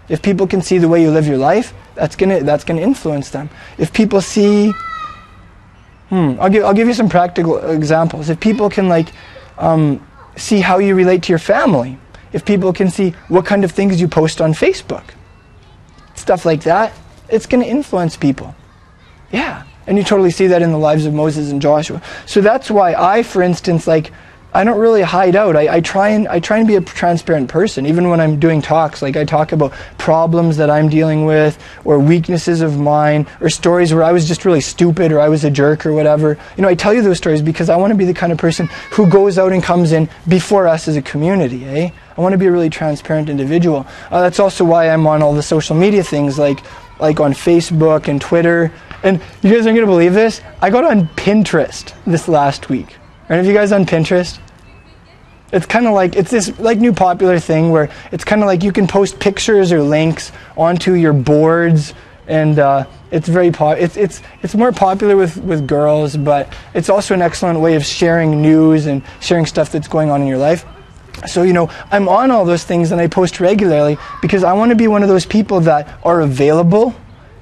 If 0.10 0.22
people 0.22 0.48
can 0.48 0.62
see 0.62 0.78
the 0.78 0.88
way 0.88 1.02
you 1.02 1.12
live 1.12 1.28
your 1.28 1.38
life, 1.38 1.74
that's 1.96 2.16
going 2.16 2.40
to 2.40 2.44
that's 2.44 2.64
going 2.64 2.78
to 2.78 2.84
influence 2.84 3.30
them. 3.30 3.50
If 3.78 3.94
people 3.94 4.20
see 4.20 4.74
hmm, 6.10 6.36
I'll 6.40 6.50
give 6.50 6.66
I'll 6.66 6.74
give 6.74 6.88
you 6.88 6.94
some 6.94 7.10
practical 7.10 7.58
examples. 7.70 8.30
If 8.30 8.40
people 8.40 8.70
can 8.70 8.90
like 8.90 9.10
um, 9.58 10.06
see 10.36 10.60
how 10.60 10.80
you 10.80 10.96
relate 10.96 11.24
to 11.24 11.32
your 11.32 11.40
family, 11.40 11.98
if 12.34 12.44
people 12.44 12.74
can 12.74 12.90
see 12.90 13.12
what 13.30 13.46
kind 13.46 13.64
of 13.64 13.72
things 13.72 14.02
you 14.02 14.08
post 14.08 14.42
on 14.42 14.54
Facebook, 14.54 15.04
stuff 16.16 16.46
like 16.46 16.64
that, 16.64 16.92
it's 17.30 17.46
going 17.46 17.64
to 17.64 17.70
influence 17.70 18.18
people. 18.18 18.56
Yeah. 19.32 19.64
And 19.86 19.98
you 19.98 20.04
totally 20.04 20.32
see 20.32 20.48
that 20.48 20.62
in 20.62 20.72
the 20.72 20.78
lives 20.78 21.06
of 21.06 21.14
Moses 21.14 21.52
and 21.52 21.62
Joshua. 21.62 22.02
So 22.26 22.42
that's 22.42 22.72
why 22.72 22.94
I, 22.94 23.22
for 23.24 23.42
instance, 23.42 23.86
like, 23.86 24.12
I 24.56 24.64
don't 24.64 24.80
really 24.80 25.02
hide 25.02 25.36
out. 25.36 25.56
I, 25.56 25.76
I, 25.78 25.82
try 25.82 26.10
and 26.10 26.28
I 26.28 26.40
try 26.40 26.60
and 26.60 26.68
be 26.68 26.76
a 26.76 26.82
transparent 26.82 27.50
person, 27.50 27.88
even 27.88 28.10
when 28.10 28.22
I'm 28.22 28.40
doing 28.40 28.62
talks. 28.62 29.02
Like 29.02 29.18
I 29.18 29.26
talk 29.26 29.52
about 29.52 29.72
problems 29.98 30.58
that 30.58 30.70
I'm 30.70 30.90
dealing 30.90 31.26
with, 31.26 31.58
or 31.86 31.98
weaknesses 31.98 32.62
of 32.62 32.80
mine, 32.80 33.26
or 33.42 33.50
stories 33.50 33.94
where 33.94 34.04
I 34.04 34.12
was 34.12 34.28
just 34.28 34.46
really 34.46 34.62
stupid, 34.62 35.12
or 35.12 35.20
I 35.20 35.28
was 35.28 35.44
a 35.44 35.50
jerk, 35.50 35.86
or 35.88 35.94
whatever. 35.94 36.38
You 36.56 36.62
know, 36.62 36.68
I 36.68 36.76
tell 36.76 36.94
you 36.94 37.02
those 37.02 37.18
stories 37.18 37.42
because 37.42 37.68
I 37.70 37.76
want 37.78 37.92
to 37.92 37.98
be 37.98 38.06
the 38.06 38.14
kind 38.14 38.32
of 38.32 38.38
person 38.38 38.68
who 38.92 39.10
goes 39.10 39.40
out 39.40 39.52
and 39.54 39.64
comes 39.64 39.92
in 39.92 40.08
before 40.28 40.68
us 40.68 40.88
as 40.88 40.96
a 40.96 41.02
community. 41.02 41.66
Eh? 41.66 41.90
I 42.16 42.22
want 42.22 42.34
to 42.34 42.38
be 42.38 42.46
a 42.46 42.52
really 42.52 42.70
transparent 42.70 43.30
individual. 43.30 43.88
Uh, 44.12 44.22
that's 44.22 44.40
also 44.40 44.64
why 44.64 44.88
I'm 44.90 45.08
on 45.08 45.24
all 45.24 45.34
the 45.34 45.42
social 45.42 45.76
media 45.76 46.04
things, 46.04 46.38
like 46.38 46.60
like 47.00 47.20
on 47.20 47.34
Facebook 47.34 48.08
and 48.08 48.22
Twitter. 48.22 48.72
And 49.02 49.20
you 49.42 49.52
guys 49.52 49.66
aren't 49.66 49.80
to 49.80 49.86
believe 49.86 50.14
this. 50.14 50.42
I 50.62 50.70
got 50.70 50.84
on 50.84 51.08
Pinterest 51.10 51.94
this 52.06 52.28
last 52.28 52.70
week. 52.70 52.96
Any 53.30 53.40
of 53.40 53.46
you 53.46 53.54
guys 53.54 53.72
on 53.72 53.86
Pinterest? 53.86 54.40
It's 55.52 55.66
kind 55.66 55.88
of 55.88 55.94
like 55.94 56.16
it's 56.16 56.32
this 56.32 56.58
like 56.60 56.80
new 56.80 56.94
popular 56.94 57.40
thing 57.40 57.72
where 57.72 57.90
it's 58.12 58.24
kind 58.24 58.42
of 58.42 58.48
like 58.48 58.64
you 58.64 58.72
can 58.72 58.88
post 58.88 59.20
pictures 59.20 59.72
or 59.72 59.82
links 59.82 60.32
onto 60.58 60.94
your 60.94 61.14
boards, 61.14 61.94
and 62.28 62.58
uh, 62.58 62.86
it's 63.12 63.30
very 63.30 63.52
po- 63.52 63.72
it's 63.72 63.96
it's 63.96 64.22
it's 64.42 64.56
more 64.56 64.72
popular 64.72 65.16
with 65.16 65.38
with 65.38 65.68
girls, 65.68 66.18
but 66.18 66.52
it's 66.74 66.90
also 66.90 67.14
an 67.14 67.22
excellent 67.22 67.60
way 67.60 67.76
of 67.76 67.86
sharing 67.86 68.42
news 68.42 68.88
and 68.88 69.04
sharing 69.22 69.46
stuff 69.46 69.72
that's 69.72 69.88
going 69.88 70.10
on 70.10 70.22
in 70.22 70.28
your 70.28 70.40
life. 70.40 70.66
So, 71.28 71.44
you 71.44 71.54
know, 71.54 71.70
I'm 71.92 72.10
on 72.10 72.32
all 72.32 72.44
those 72.44 72.64
things 72.64 72.92
and 72.92 73.00
I 73.00 73.08
post 73.08 73.40
regularly 73.40 73.98
because 74.22 74.44
I 74.44 74.54
want 74.54 74.72
to 74.72 74.76
be 74.76 74.88
one 74.88 75.04
of 75.04 75.10
those 75.10 75.26
people 75.26 75.62
that 75.62 76.00
are 76.04 76.22
available 76.22 76.94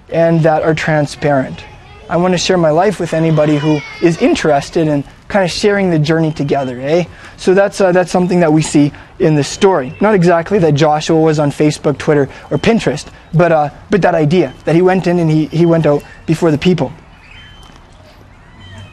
and 0.10 0.42
that 0.42 0.62
are 0.62 0.76
transparent. 0.76 1.64
I 2.10 2.18
want 2.18 2.34
to 2.34 2.38
share 2.38 2.58
my 2.58 2.72
life 2.72 3.00
with 3.00 3.14
anybody 3.14 3.58
who 3.58 3.80
is 4.02 4.22
interested 4.22 4.88
in 4.88 5.04
kind 5.32 5.46
of 5.46 5.50
sharing 5.50 5.90
the 5.90 5.98
journey 5.98 6.32
together, 6.32 6.80
eh? 6.82 7.06
So 7.38 7.54
that's, 7.54 7.80
uh, 7.80 7.94
that's 7.94 8.12
something 8.12 8.42
that 8.42 8.52
we 8.52 8.62
see 8.62 8.92
in 9.18 9.34
this 9.34 9.48
story. 9.48 9.96
Not 10.02 10.14
exactly 10.14 10.60
that 10.60 10.74
Joshua 10.74 11.20
was 11.20 11.40
on 11.40 11.52
Facebook, 11.52 11.98
Twitter, 11.98 12.30
or 12.52 12.58
Pinterest, 12.58 13.10
but, 13.34 13.52
uh, 13.52 13.70
but 13.90 14.02
that 14.02 14.14
idea 14.14 14.54
that 14.66 14.76
he 14.76 14.82
went 14.82 15.08
in 15.08 15.20
and 15.20 15.32
he, 15.32 15.46
he 15.48 15.66
went 15.66 15.86
out 15.86 16.04
before 16.26 16.52
the 16.52 16.58
people. 16.58 16.92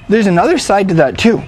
There's 0.09 0.29
another 0.29 0.59
side 0.59 0.89
to 0.89 0.95
that, 0.95 1.19
too 1.19 1.43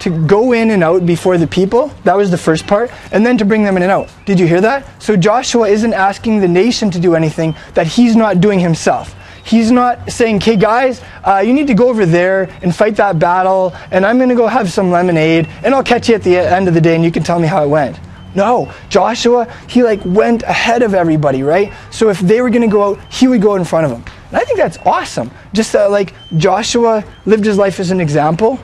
to 0.00 0.10
go 0.26 0.50
in 0.50 0.70
and 0.72 0.82
out 0.82 1.06
before 1.06 1.38
the 1.38 1.46
people. 1.46 1.86
That 2.02 2.16
was 2.16 2.28
the 2.32 2.36
first 2.36 2.66
part. 2.66 2.90
And 3.12 3.24
then 3.24 3.38
to 3.38 3.44
bring 3.44 3.62
them 3.62 3.76
in 3.76 3.84
and 3.84 3.92
out. 3.92 4.10
Did 4.24 4.40
you 4.40 4.48
hear 4.48 4.60
that? 4.60 5.00
So 5.00 5.16
Joshua 5.16 5.68
isn't 5.68 5.92
asking 5.92 6.40
the 6.40 6.48
nation 6.48 6.90
to 6.90 6.98
do 6.98 7.14
anything 7.14 7.54
that 7.74 7.86
he's 7.86 8.16
not 8.16 8.40
doing 8.40 8.58
himself. 8.58 9.14
He's 9.44 9.70
not 9.70 10.10
saying, 10.10 10.36
okay, 10.36 10.56
guys, 10.56 11.02
uh, 11.24 11.42
you 11.44 11.52
need 11.52 11.66
to 11.66 11.74
go 11.74 11.88
over 11.88 12.06
there 12.06 12.44
and 12.62 12.74
fight 12.74 12.96
that 12.96 13.18
battle, 13.18 13.74
and 13.90 14.06
I'm 14.06 14.18
going 14.18 14.28
to 14.28 14.34
go 14.34 14.46
have 14.46 14.70
some 14.70 14.90
lemonade, 14.90 15.48
and 15.64 15.74
I'll 15.74 15.82
catch 15.82 16.08
you 16.08 16.14
at 16.14 16.22
the 16.22 16.36
end 16.36 16.68
of 16.68 16.74
the 16.74 16.80
day, 16.80 16.94
and 16.94 17.04
you 17.04 17.10
can 17.10 17.22
tell 17.22 17.38
me 17.38 17.48
how 17.48 17.64
it 17.64 17.68
went. 17.68 17.98
No, 18.34 18.72
Joshua, 18.88 19.52
he 19.68 19.82
like 19.82 20.00
went 20.04 20.42
ahead 20.42 20.82
of 20.82 20.94
everybody, 20.94 21.42
right? 21.42 21.72
So 21.90 22.08
if 22.08 22.18
they 22.20 22.40
were 22.40 22.50
going 22.50 22.62
to 22.62 22.68
go 22.68 22.82
out, 22.82 23.12
he 23.12 23.28
would 23.28 23.42
go 23.42 23.56
in 23.56 23.64
front 23.64 23.84
of 23.84 23.90
them. 23.90 24.04
And 24.28 24.36
I 24.38 24.44
think 24.44 24.58
that's 24.58 24.78
awesome. 24.86 25.30
Just 25.52 25.72
that, 25.72 25.90
like, 25.90 26.14
Joshua 26.38 27.04
lived 27.26 27.44
his 27.44 27.58
life 27.58 27.78
as 27.78 27.90
an 27.90 28.00
example 28.00 28.58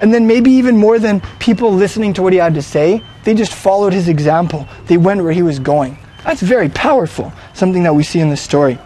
and 0.00 0.14
then 0.14 0.26
maybe 0.26 0.50
even 0.52 0.76
more 0.76 0.98
than 0.98 1.20
people 1.38 1.72
listening 1.72 2.12
to 2.14 2.22
what 2.22 2.32
he 2.32 2.38
had 2.38 2.54
to 2.54 2.62
say, 2.62 3.02
they 3.24 3.34
just 3.34 3.52
followed 3.52 3.92
his 3.92 4.08
example. 4.08 4.68
They 4.86 4.96
went 4.96 5.22
where 5.22 5.32
he 5.32 5.42
was 5.42 5.58
going. 5.58 5.98
That's 6.24 6.42
very 6.42 6.68
powerful, 6.68 7.32
something 7.54 7.82
that 7.82 7.94
we 7.94 8.04
see 8.04 8.20
in 8.20 8.30
this 8.30 8.42
story. 8.42 8.78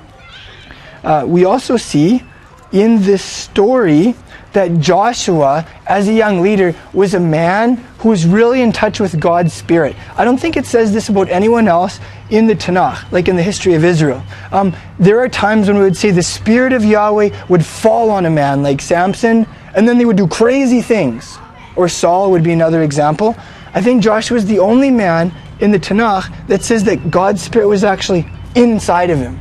Uh, 1.03 1.25
we 1.27 1.45
also 1.45 1.77
see 1.77 2.23
in 2.73 3.03
this 3.03 3.23
story 3.23 4.15
that 4.53 4.79
Joshua, 4.81 5.67
as 5.87 6.09
a 6.09 6.13
young 6.13 6.43
leader, 6.43 6.75
was 6.93 7.15
a 7.15 7.21
man 7.21 7.77
who 7.99 8.11
was 8.11 8.27
really 8.27 8.61
in 8.61 8.73
touch 8.73 9.01
with 9.01 9.19
God's 9.19 9.53
Spirit. 9.53 9.97
I 10.17 10.25
don't 10.25 10.39
think 10.39 10.57
it 10.57 10.67
says 10.67 10.93
this 10.93 11.09
about 11.09 11.31
anyone 11.31 11.69
else 11.69 12.01
in 12.29 12.47
the 12.47 12.55
Tanakh, 12.55 13.11
like 13.13 13.29
in 13.29 13.37
the 13.37 13.43
history 13.43 13.75
of 13.75 13.85
Israel. 13.85 14.23
Um, 14.51 14.75
there 14.99 15.21
are 15.21 15.29
times 15.29 15.69
when 15.69 15.79
we 15.79 15.85
would 15.85 15.97
say 15.97 16.11
the 16.11 16.23
Spirit 16.23 16.73
of 16.73 16.85
Yahweh 16.85 17.47
would 17.49 17.65
fall 17.65 18.11
on 18.11 18.27
a 18.27 18.31
man, 18.31 18.63
like 18.63 18.81
Samson, 18.81 19.47
and 19.75 19.89
then 19.89 19.97
they 19.97 20.05
would 20.05 20.17
do 20.17 20.29
crazy 20.29 20.83
things. 20.83 21.39
or 21.77 21.89
Saul 21.89 22.31
would 22.31 22.43
be 22.43 22.53
another 22.53 22.83
example. 22.83 23.37
I 23.75 23.81
think 23.81 24.03
Joshua 24.03 24.37
is 24.37 24.47
the 24.47 24.59
only 24.59 24.91
man 24.91 25.33
in 25.61 25.71
the 25.71 25.79
Tanakh 25.79 26.47
that 26.49 26.63
says 26.63 26.85
that 26.85 27.11
God's 27.11 27.43
Spirit 27.43 27.69
was 27.69 27.85
actually 27.85 28.29
inside 28.55 29.11
of 29.11 29.19
him. 29.19 29.41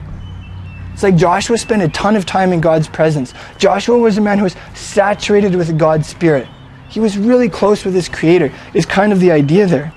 It's 0.94 1.04
like 1.04 1.16
Joshua 1.16 1.58
spent 1.58 1.82
a 1.82 1.90
ton 1.90 2.16
of 2.16 2.26
time 2.26 2.54
in 2.54 2.62
God's 2.62 2.88
presence. 2.88 3.34
Joshua 3.58 3.98
was 3.98 4.18
a 4.18 4.22
man 4.22 4.38
who 4.38 4.44
was 4.44 4.56
saturated 4.74 5.56
with 5.56 5.78
God's 5.78 6.08
Spirit. 6.08 6.48
He 6.90 7.00
was 7.00 7.18
really 7.18 7.50
close 7.50 7.86
with 7.86 7.94
his 7.94 8.10
Creator, 8.10 8.54
is 8.74 8.86
kind 8.86 9.14
of 9.14 9.20
the 9.20 9.32
idea 9.32 9.66
there. 9.66 9.94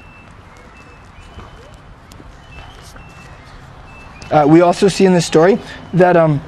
Uh, 4.30 4.46
we 4.48 4.60
also 4.60 4.88
see 4.88 5.04
in 5.04 5.12
this 5.12 5.26
story 5.26 5.58
that 5.92 6.16
um, 6.16 6.40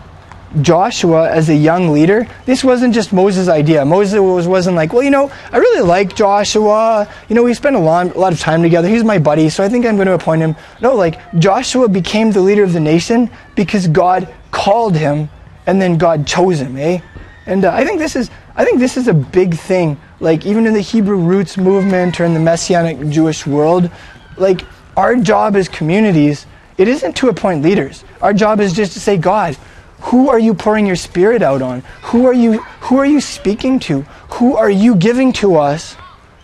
Joshua 0.62 1.30
as 1.30 1.48
a 1.48 1.54
young 1.54 1.92
leader, 1.92 2.26
this 2.46 2.64
wasn't 2.64 2.94
just 2.94 3.12
Moses' 3.12 3.48
idea. 3.48 3.84
Moses 3.84 4.20
was, 4.20 4.46
wasn't 4.46 4.76
like, 4.76 4.92
well, 4.92 5.02
you 5.02 5.10
know, 5.10 5.30
I 5.52 5.58
really 5.58 5.82
like 5.82 6.16
Joshua. 6.16 7.08
You 7.28 7.34
know, 7.34 7.42
we 7.42 7.52
spent 7.54 7.76
a 7.76 7.80
lot, 7.80 8.14
a 8.14 8.18
lot 8.18 8.32
of 8.32 8.40
time 8.40 8.62
together. 8.62 8.88
He's 8.88 9.04
my 9.04 9.18
buddy, 9.18 9.48
so 9.50 9.62
I 9.64 9.68
think 9.68 9.84
I'm 9.84 9.96
going 9.96 10.06
to 10.06 10.14
appoint 10.14 10.42
him. 10.42 10.56
No, 10.80 10.94
like, 10.94 11.18
Joshua 11.38 11.88
became 11.88 12.30
the 12.30 12.40
leader 12.40 12.62
of 12.62 12.72
the 12.72 12.80
nation 12.80 13.30
because 13.54 13.86
God 13.88 14.32
called 14.50 14.96
him 14.96 15.28
and 15.66 15.82
then 15.82 15.98
God 15.98 16.26
chose 16.26 16.60
him, 16.60 16.76
eh? 16.76 17.00
And 17.46 17.64
uh, 17.64 17.72
I 17.72 17.84
think 17.84 17.98
this 17.98 18.16
is, 18.16 18.30
I 18.54 18.64
think 18.64 18.78
this 18.78 18.96
is 18.96 19.08
a 19.08 19.14
big 19.14 19.56
thing. 19.56 20.00
Like, 20.20 20.46
even 20.46 20.66
in 20.66 20.72
the 20.72 20.80
Hebrew 20.80 21.18
roots 21.18 21.56
movement 21.56 22.20
or 22.20 22.24
in 22.24 22.34
the 22.34 22.40
Messianic 22.40 23.08
Jewish 23.10 23.46
world, 23.46 23.90
like, 24.36 24.62
our 24.96 25.16
job 25.16 25.56
as 25.56 25.68
communities, 25.68 26.46
it 26.78 26.88
isn't 26.88 27.16
to 27.16 27.28
appoint 27.28 27.62
leaders. 27.62 28.04
Our 28.22 28.32
job 28.32 28.60
is 28.60 28.72
just 28.72 28.92
to 28.94 29.00
say, 29.00 29.16
God, 29.16 29.56
who 30.00 30.28
are 30.28 30.38
you 30.38 30.54
pouring 30.54 30.86
your 30.86 30.96
spirit 30.96 31.42
out 31.42 31.62
on? 31.62 31.80
Who 32.02 32.26
are 32.26 32.34
you 32.34 32.58
who 32.82 32.98
are 32.98 33.06
you 33.06 33.20
speaking 33.20 33.78
to? 33.80 34.02
Who 34.34 34.56
are 34.56 34.70
you 34.70 34.94
giving 34.94 35.32
to 35.34 35.56
us 35.56 35.96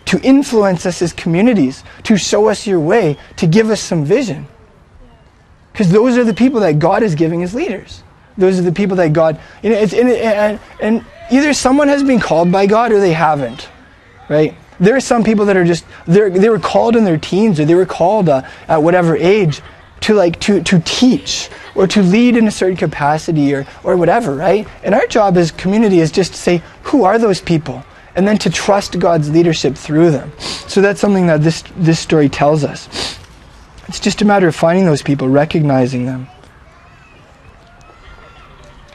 to 0.05 0.19
influence 0.21 0.85
us 0.85 1.01
as 1.01 1.13
communities, 1.13 1.83
to 2.03 2.17
show 2.17 2.49
us 2.49 2.67
your 2.67 2.79
way, 2.79 3.17
to 3.37 3.47
give 3.47 3.69
us 3.69 3.79
some 3.79 4.03
vision? 4.05 4.47
Because 5.71 5.91
those 5.91 6.17
are 6.17 6.23
the 6.23 6.33
people 6.33 6.59
that 6.61 6.79
God 6.79 7.03
is 7.03 7.15
giving 7.15 7.43
as 7.43 7.55
leaders. 7.55 8.03
Those 8.37 8.59
are 8.59 8.63
the 8.63 8.71
people 8.71 8.97
that 8.97 9.13
God, 9.13 9.39
it's, 9.61 9.93
and, 9.93 10.59
and 10.81 11.05
either 11.31 11.53
someone 11.53 11.87
has 11.87 12.03
been 12.03 12.19
called 12.19 12.51
by 12.51 12.65
God 12.65 12.91
or 12.91 12.99
they 12.99 13.13
haven't, 13.13 13.69
right? 14.29 14.55
There 14.79 14.95
are 14.95 15.01
some 15.01 15.23
people 15.23 15.45
that 15.45 15.57
are 15.57 15.63
just, 15.63 15.85
they 16.07 16.29
they 16.29 16.49
were 16.49 16.59
called 16.59 16.95
in 16.95 17.03
their 17.03 17.17
teens 17.17 17.59
or 17.59 17.65
they 17.65 17.75
were 17.75 17.85
called 17.85 18.27
uh, 18.29 18.41
at 18.67 18.81
whatever 18.81 19.15
age 19.15 19.61
to 20.03 20.13
like, 20.13 20.39
to, 20.41 20.61
to 20.63 20.79
teach 20.79 21.49
or 21.75 21.87
to 21.87 22.01
lead 22.01 22.37
in 22.37 22.47
a 22.47 22.51
certain 22.51 22.77
capacity 22.77 23.53
or, 23.53 23.65
or 23.83 23.97
whatever, 23.97 24.35
right? 24.35 24.67
And 24.83 24.93
our 24.93 25.07
job 25.07 25.37
as 25.37 25.51
community 25.51 25.99
is 25.99 26.11
just 26.11 26.33
to 26.33 26.37
say, 26.37 26.61
who 26.83 27.03
are 27.03 27.17
those 27.17 27.41
people? 27.41 27.83
And 28.15 28.27
then 28.27 28.37
to 28.39 28.49
trust 28.49 28.99
God's 28.99 29.31
leadership 29.31 29.75
through 29.75 30.11
them. 30.11 30.31
So 30.39 30.81
that's 30.81 30.99
something 30.99 31.27
that 31.27 31.41
this, 31.41 31.63
this 31.77 31.99
story 31.99 32.29
tells 32.29 32.63
us. 32.63 33.17
It's 33.87 33.99
just 33.99 34.21
a 34.21 34.25
matter 34.25 34.47
of 34.47 34.55
finding 34.55 34.85
those 34.85 35.01
people, 35.01 35.27
recognizing 35.29 36.05
them. 36.05 36.27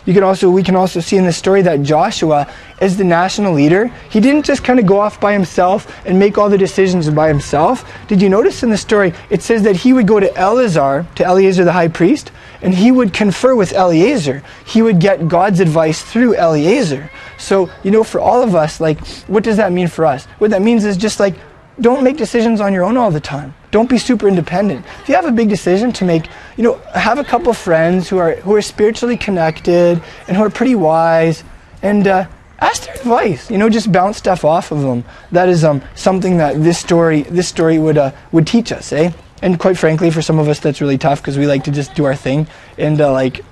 You 0.09 0.15
can 0.15 0.23
also, 0.23 0.49
we 0.49 0.63
can 0.63 0.75
also 0.75 1.01
see 1.01 1.19
in 1.19 1.27
the 1.27 1.33
story 1.35 1.61
that 1.61 1.83
Joshua, 1.83 2.51
as 2.81 2.97
the 2.97 3.05
national 3.05 3.53
leader, 3.53 3.89
he 4.09 4.21
didn't 4.21 4.47
just 4.47 4.65
kind 4.65 4.81
of 4.81 4.87
go 4.87 4.99
off 4.99 5.21
by 5.21 5.35
himself 5.35 5.87
and 6.07 6.19
make 6.19 6.39
all 6.39 6.49
the 6.49 6.57
decisions 6.57 7.11
by 7.11 7.29
himself. 7.29 7.85
Did 8.09 8.23
you 8.23 8.31
notice 8.31 8.63
in 8.63 8.71
the 8.71 8.79
story, 8.79 9.13
it 9.29 9.43
says 9.43 9.65
that 9.65 9.77
he 9.77 9.93
would 9.93 10.07
go 10.07 10.19
to 10.19 10.35
Eleazar, 10.35 11.07
to 11.17 11.25
Eleazar 11.27 11.63
the 11.63 11.73
high 11.73 11.89
priest, 11.89 12.33
and 12.63 12.73
he 12.73 12.91
would 12.91 13.13
confer 13.13 13.55
with 13.55 13.75
Eleazar. 13.75 14.43
He 14.65 14.81
would 14.81 14.99
get 14.99 15.29
God's 15.29 15.61
advice 15.61 16.01
through 16.01 16.37
Eleazar. 16.37 17.11
So, 17.37 17.69
you 17.83 17.91
know, 17.91 18.03
for 18.03 18.19
all 18.19 18.43
of 18.43 18.55
us, 18.55 18.81
like, 18.81 19.07
what 19.27 19.45
does 19.45 19.59
that 19.59 19.73
mean 19.73 19.89
for 19.89 20.07
us? 20.07 20.25
What 20.39 20.53
that 20.53 20.63
means 20.63 20.87
is 20.87 20.97
just 20.97 21.21
like, 21.21 21.35
don't 21.83 22.03
make 22.03 22.17
decisions 22.17 22.63
on 22.63 22.73
your 22.73 22.85
own 22.85 22.97
all 22.97 23.11
the 23.11 23.21
time. 23.21 23.53
Don't 23.71 23.89
be 23.89 23.99
super 23.99 24.29
independent. 24.29 24.87
If 25.01 25.09
you 25.09 25.15
have 25.15 25.27
a 25.27 25.33
big 25.33 25.49
decision 25.49 25.93
to 25.93 26.05
make, 26.05 26.27
you 26.57 26.65
know, 26.65 26.75
have 26.95 27.19
a 27.19 27.25
couple 27.25 27.53
friends 27.53 28.09
who 28.09 28.19
are 28.19 28.37
who 28.37 28.55
are 28.55 28.63
spiritually 28.63 29.17
connected 29.17 30.03
and 30.27 30.37
who 30.37 30.43
are 30.43 30.51
pretty 30.51 30.75
wise, 30.75 31.45
and 31.83 32.07
uh, 32.07 32.27
ask 32.61 32.87
their 32.87 32.95
advice. 32.95 33.51
You 33.51 33.59
know, 33.59 33.69
just 33.69 33.93
bounce 33.93 34.17
stuff 34.17 34.45
off 34.45 34.71
of 34.73 34.81
them. 34.81 35.05
That 35.33 35.49
is 35.49 35.65
um, 35.65 35.83
something 35.95 36.39
that 36.39 36.63
this 36.63 36.79
story 36.79 37.23
this 37.23 37.49
story 37.49 37.79
would 37.79 37.99
uh, 37.99 38.13
would 38.33 38.47
teach 38.47 38.73
us, 38.73 38.93
eh? 38.93 39.13
And 39.43 39.59
quite 39.59 39.79
frankly, 39.79 40.11
for 40.11 40.23
some 40.23 40.39
of 40.39 40.49
us, 40.49 40.61
that's 40.61 40.81
really 40.81 40.99
tough 40.99 41.21
because 41.21 41.39
we 41.39 41.47
like 41.47 41.65
to 41.65 41.71
just 41.71 41.95
do 41.95 42.05
our 42.05 42.17
thing, 42.17 42.47
and 42.79 43.01
uh, 43.01 43.13
like 43.13 43.45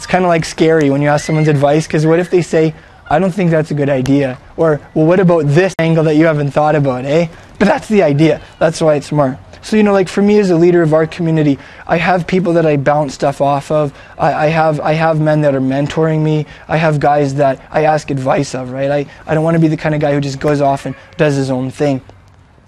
it's 0.00 0.06
kind 0.06 0.24
of 0.24 0.28
like 0.28 0.46
scary 0.46 0.88
when 0.88 1.02
you 1.02 1.08
ask 1.08 1.26
someone's 1.26 1.48
advice 1.48 1.86
because 1.86 2.06
what 2.06 2.18
if 2.18 2.30
they 2.30 2.40
say, 2.40 2.74
I 3.10 3.18
don't 3.18 3.32
think 3.32 3.50
that's 3.50 3.70
a 3.70 3.74
good 3.74 3.90
idea. 3.90 4.38
Or, 4.56 4.80
well, 4.94 5.04
what 5.04 5.20
about 5.20 5.44
this 5.44 5.74
angle 5.78 6.04
that 6.04 6.14
you 6.14 6.24
haven't 6.24 6.52
thought 6.52 6.74
about, 6.74 7.04
eh? 7.04 7.28
But 7.58 7.66
that's 7.66 7.86
the 7.86 8.02
idea. 8.02 8.40
That's 8.58 8.80
why 8.80 8.94
it's 8.94 9.08
smart. 9.08 9.36
So, 9.70 9.76
you 9.76 9.84
know, 9.84 9.92
like 9.92 10.08
for 10.08 10.20
me 10.20 10.40
as 10.40 10.50
a 10.50 10.56
leader 10.56 10.82
of 10.82 10.92
our 10.92 11.06
community, 11.06 11.56
I 11.86 11.96
have 11.96 12.26
people 12.26 12.54
that 12.54 12.66
I 12.66 12.76
bounce 12.76 13.14
stuff 13.14 13.40
off 13.40 13.70
of. 13.70 13.96
I, 14.18 14.32
I, 14.32 14.46
have, 14.48 14.80
I 14.80 14.94
have 14.94 15.20
men 15.20 15.42
that 15.42 15.54
are 15.54 15.60
mentoring 15.60 16.24
me. 16.24 16.46
I 16.66 16.76
have 16.76 16.98
guys 16.98 17.36
that 17.36 17.64
I 17.70 17.84
ask 17.84 18.10
advice 18.10 18.52
of, 18.56 18.72
right? 18.72 18.90
I, 18.90 19.06
I 19.28 19.34
don't 19.34 19.44
want 19.44 19.54
to 19.54 19.60
be 19.60 19.68
the 19.68 19.76
kind 19.76 19.94
of 19.94 20.00
guy 20.00 20.12
who 20.12 20.20
just 20.20 20.40
goes 20.40 20.60
off 20.60 20.86
and 20.86 20.96
does 21.16 21.36
his 21.36 21.52
own 21.52 21.70
thing. 21.70 22.02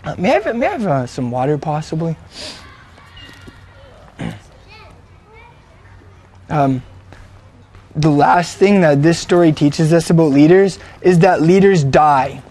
Uh, 0.05 0.15
may 0.17 0.31
I 0.31 0.39
have, 0.39 0.55
may 0.55 0.67
I 0.69 0.71
have 0.71 0.87
uh, 0.87 1.07
some 1.09 1.33
water, 1.33 1.59
possibly? 1.59 2.17
Um, 6.49 6.83
the 7.97 8.11
last 8.11 8.59
thing 8.59 8.83
that 8.83 9.03
this 9.03 9.19
story 9.19 9.51
teaches 9.53 9.93
us 9.93 10.11
about 10.11 10.31
leaders 10.31 10.79
is 11.01 11.21
that 11.21 11.41
leaders 11.41 11.83
die. 11.83 12.43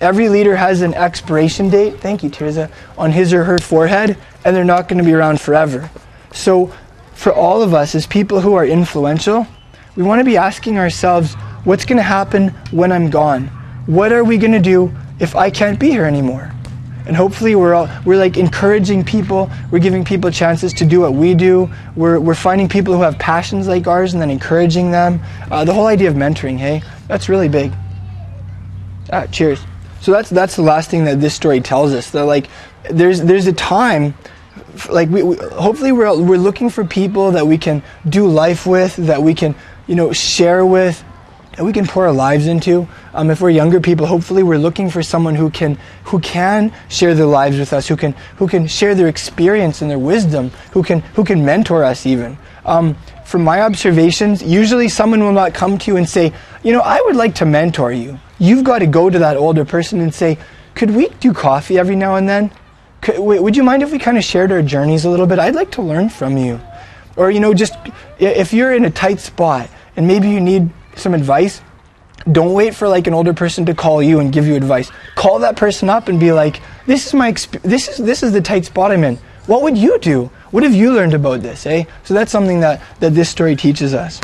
Every 0.00 0.30
leader 0.30 0.56
has 0.56 0.80
an 0.80 0.94
expiration 0.94 1.68
date, 1.68 2.00
thank 2.00 2.22
you, 2.22 2.30
Tirza, 2.30 2.70
on 2.96 3.12
his 3.12 3.34
or 3.34 3.44
her 3.44 3.58
forehead, 3.58 4.16
and 4.44 4.56
they're 4.56 4.64
not 4.64 4.88
going 4.88 4.96
to 4.96 5.04
be 5.04 5.12
around 5.12 5.40
forever. 5.40 5.90
So, 6.32 6.72
for 7.12 7.34
all 7.34 7.60
of 7.60 7.74
us 7.74 7.94
as 7.94 8.06
people 8.06 8.40
who 8.40 8.54
are 8.54 8.64
influential, 8.64 9.46
we 9.96 10.02
want 10.02 10.20
to 10.20 10.24
be 10.24 10.38
asking 10.38 10.78
ourselves 10.78 11.34
what's 11.64 11.84
going 11.84 11.98
to 11.98 12.02
happen 12.02 12.48
when 12.70 12.92
I'm 12.92 13.10
gone? 13.10 13.48
What 13.84 14.10
are 14.12 14.24
we 14.24 14.38
going 14.38 14.52
to 14.52 14.58
do 14.60 14.90
if 15.18 15.36
I 15.36 15.50
can't 15.50 15.78
be 15.78 15.90
here 15.90 16.06
anymore? 16.06 16.50
And 17.06 17.14
hopefully 17.14 17.54
we're 17.54 17.74
all, 17.74 17.88
we're 18.06 18.16
like 18.16 18.38
encouraging 18.38 19.04
people. 19.04 19.50
We're 19.70 19.80
giving 19.80 20.04
people 20.04 20.30
chances 20.30 20.72
to 20.74 20.86
do 20.86 21.00
what 21.00 21.12
we 21.12 21.34
do. 21.34 21.70
We're, 21.96 22.20
we're 22.20 22.34
finding 22.34 22.68
people 22.68 22.94
who 22.94 23.02
have 23.02 23.18
passions 23.18 23.68
like 23.68 23.86
ours 23.86 24.14
and 24.14 24.22
then 24.22 24.30
encouraging 24.30 24.90
them. 24.90 25.20
Uh, 25.50 25.64
the 25.64 25.74
whole 25.74 25.86
idea 25.88 26.08
of 26.08 26.14
mentoring, 26.14 26.56
hey, 26.56 26.82
that's 27.08 27.28
really 27.28 27.48
big. 27.48 27.72
Ah, 29.12 29.26
cheers. 29.26 29.60
So 30.00 30.12
that's 30.12 30.30
that's 30.30 30.56
the 30.56 30.62
last 30.62 30.90
thing 30.90 31.04
that 31.04 31.20
this 31.20 31.34
story 31.34 31.60
tells 31.60 31.92
us. 31.92 32.10
That 32.10 32.24
like 32.24 32.48
there's 32.90 33.20
there's 33.20 33.46
a 33.46 33.52
time 33.52 34.14
like 34.90 35.08
we, 35.08 35.22
we, 35.22 35.36
hopefully 35.36 35.92
we're 35.92 36.20
we're 36.20 36.38
looking 36.38 36.70
for 36.70 36.84
people 36.84 37.32
that 37.32 37.46
we 37.46 37.58
can 37.58 37.82
do 38.08 38.26
life 38.26 38.66
with, 38.66 38.96
that 38.96 39.22
we 39.22 39.34
can 39.34 39.54
you 39.86 39.94
know 39.94 40.12
share 40.12 40.64
with, 40.64 41.04
that 41.56 41.64
we 41.64 41.72
can 41.72 41.86
pour 41.86 42.06
our 42.06 42.12
lives 42.12 42.46
into. 42.46 42.88
Um, 43.12 43.30
if 43.30 43.40
we're 43.40 43.50
younger 43.50 43.80
people, 43.80 44.06
hopefully 44.06 44.42
we're 44.42 44.58
looking 44.58 44.88
for 44.88 45.02
someone 45.02 45.34
who 45.34 45.50
can 45.50 45.78
who 46.04 46.20
can 46.20 46.72
share 46.88 47.14
their 47.14 47.26
lives 47.26 47.58
with 47.58 47.72
us, 47.72 47.88
who 47.88 47.96
can 47.96 48.12
who 48.36 48.48
can 48.48 48.66
share 48.66 48.94
their 48.94 49.08
experience 49.08 49.82
and 49.82 49.90
their 49.90 49.98
wisdom, 49.98 50.50
who 50.72 50.82
can 50.82 51.00
who 51.14 51.24
can 51.24 51.44
mentor 51.44 51.84
us 51.84 52.06
even. 52.06 52.38
Um, 52.64 52.96
from 53.24 53.44
my 53.44 53.60
observations, 53.60 54.42
usually 54.42 54.88
someone 54.88 55.20
will 55.20 55.32
not 55.32 55.54
come 55.54 55.78
to 55.78 55.90
you 55.90 55.96
and 55.96 56.08
say, 56.08 56.32
you 56.64 56.72
know, 56.72 56.80
I 56.80 57.00
would 57.02 57.16
like 57.16 57.36
to 57.36 57.44
mentor 57.44 57.92
you. 57.92 58.18
You've 58.40 58.64
got 58.64 58.78
to 58.78 58.86
go 58.86 59.10
to 59.10 59.18
that 59.18 59.36
older 59.36 59.64
person 59.64 60.00
and 60.00 60.12
say, 60.12 60.38
could 60.74 60.90
we 60.90 61.10
do 61.20 61.32
coffee 61.34 61.78
every 61.78 61.94
now 61.94 62.16
and 62.16 62.28
then? 62.28 62.50
Could, 63.02 63.18
would 63.18 63.54
you 63.54 63.62
mind 63.62 63.82
if 63.82 63.92
we 63.92 63.98
kind 63.98 64.16
of 64.16 64.24
shared 64.24 64.50
our 64.50 64.62
journeys 64.62 65.04
a 65.04 65.10
little 65.10 65.26
bit? 65.26 65.38
I'd 65.38 65.54
like 65.54 65.70
to 65.72 65.82
learn 65.82 66.08
from 66.08 66.38
you. 66.38 66.58
Or, 67.16 67.30
you 67.30 67.38
know, 67.38 67.52
just 67.52 67.74
if 68.18 68.54
you're 68.54 68.72
in 68.72 68.86
a 68.86 68.90
tight 68.90 69.20
spot 69.20 69.68
and 69.94 70.06
maybe 70.06 70.30
you 70.30 70.40
need 70.40 70.70
some 70.96 71.12
advice, 71.12 71.60
don't 72.32 72.54
wait 72.54 72.74
for 72.74 72.88
like 72.88 73.06
an 73.06 73.14
older 73.14 73.34
person 73.34 73.66
to 73.66 73.74
call 73.74 74.02
you 74.02 74.20
and 74.20 74.32
give 74.32 74.46
you 74.46 74.54
advice. 74.54 74.90
Call 75.16 75.38
that 75.40 75.56
person 75.56 75.88
up 75.88 76.08
and 76.08 76.20
be 76.20 76.32
like, 76.32 76.60
"This 76.86 77.06
is 77.06 77.14
my 77.14 77.32
exp- 77.32 77.62
this 77.62 77.88
is 77.88 77.96
this 77.96 78.22
is 78.22 78.32
the 78.32 78.42
tight 78.42 78.66
spot 78.66 78.90
I'm 78.90 79.04
in. 79.04 79.18
What 79.46 79.62
would 79.62 79.76
you 79.76 79.98
do? 79.98 80.30
What 80.50 80.62
have 80.62 80.74
you 80.74 80.92
learned 80.92 81.14
about 81.14 81.40
this?" 81.40 81.66
Eh? 81.66 81.84
So 82.04 82.12
that's 82.12 82.30
something 82.30 82.60
that 82.60 82.82
that 83.00 83.14
this 83.14 83.30
story 83.30 83.56
teaches 83.56 83.94
us. 83.94 84.20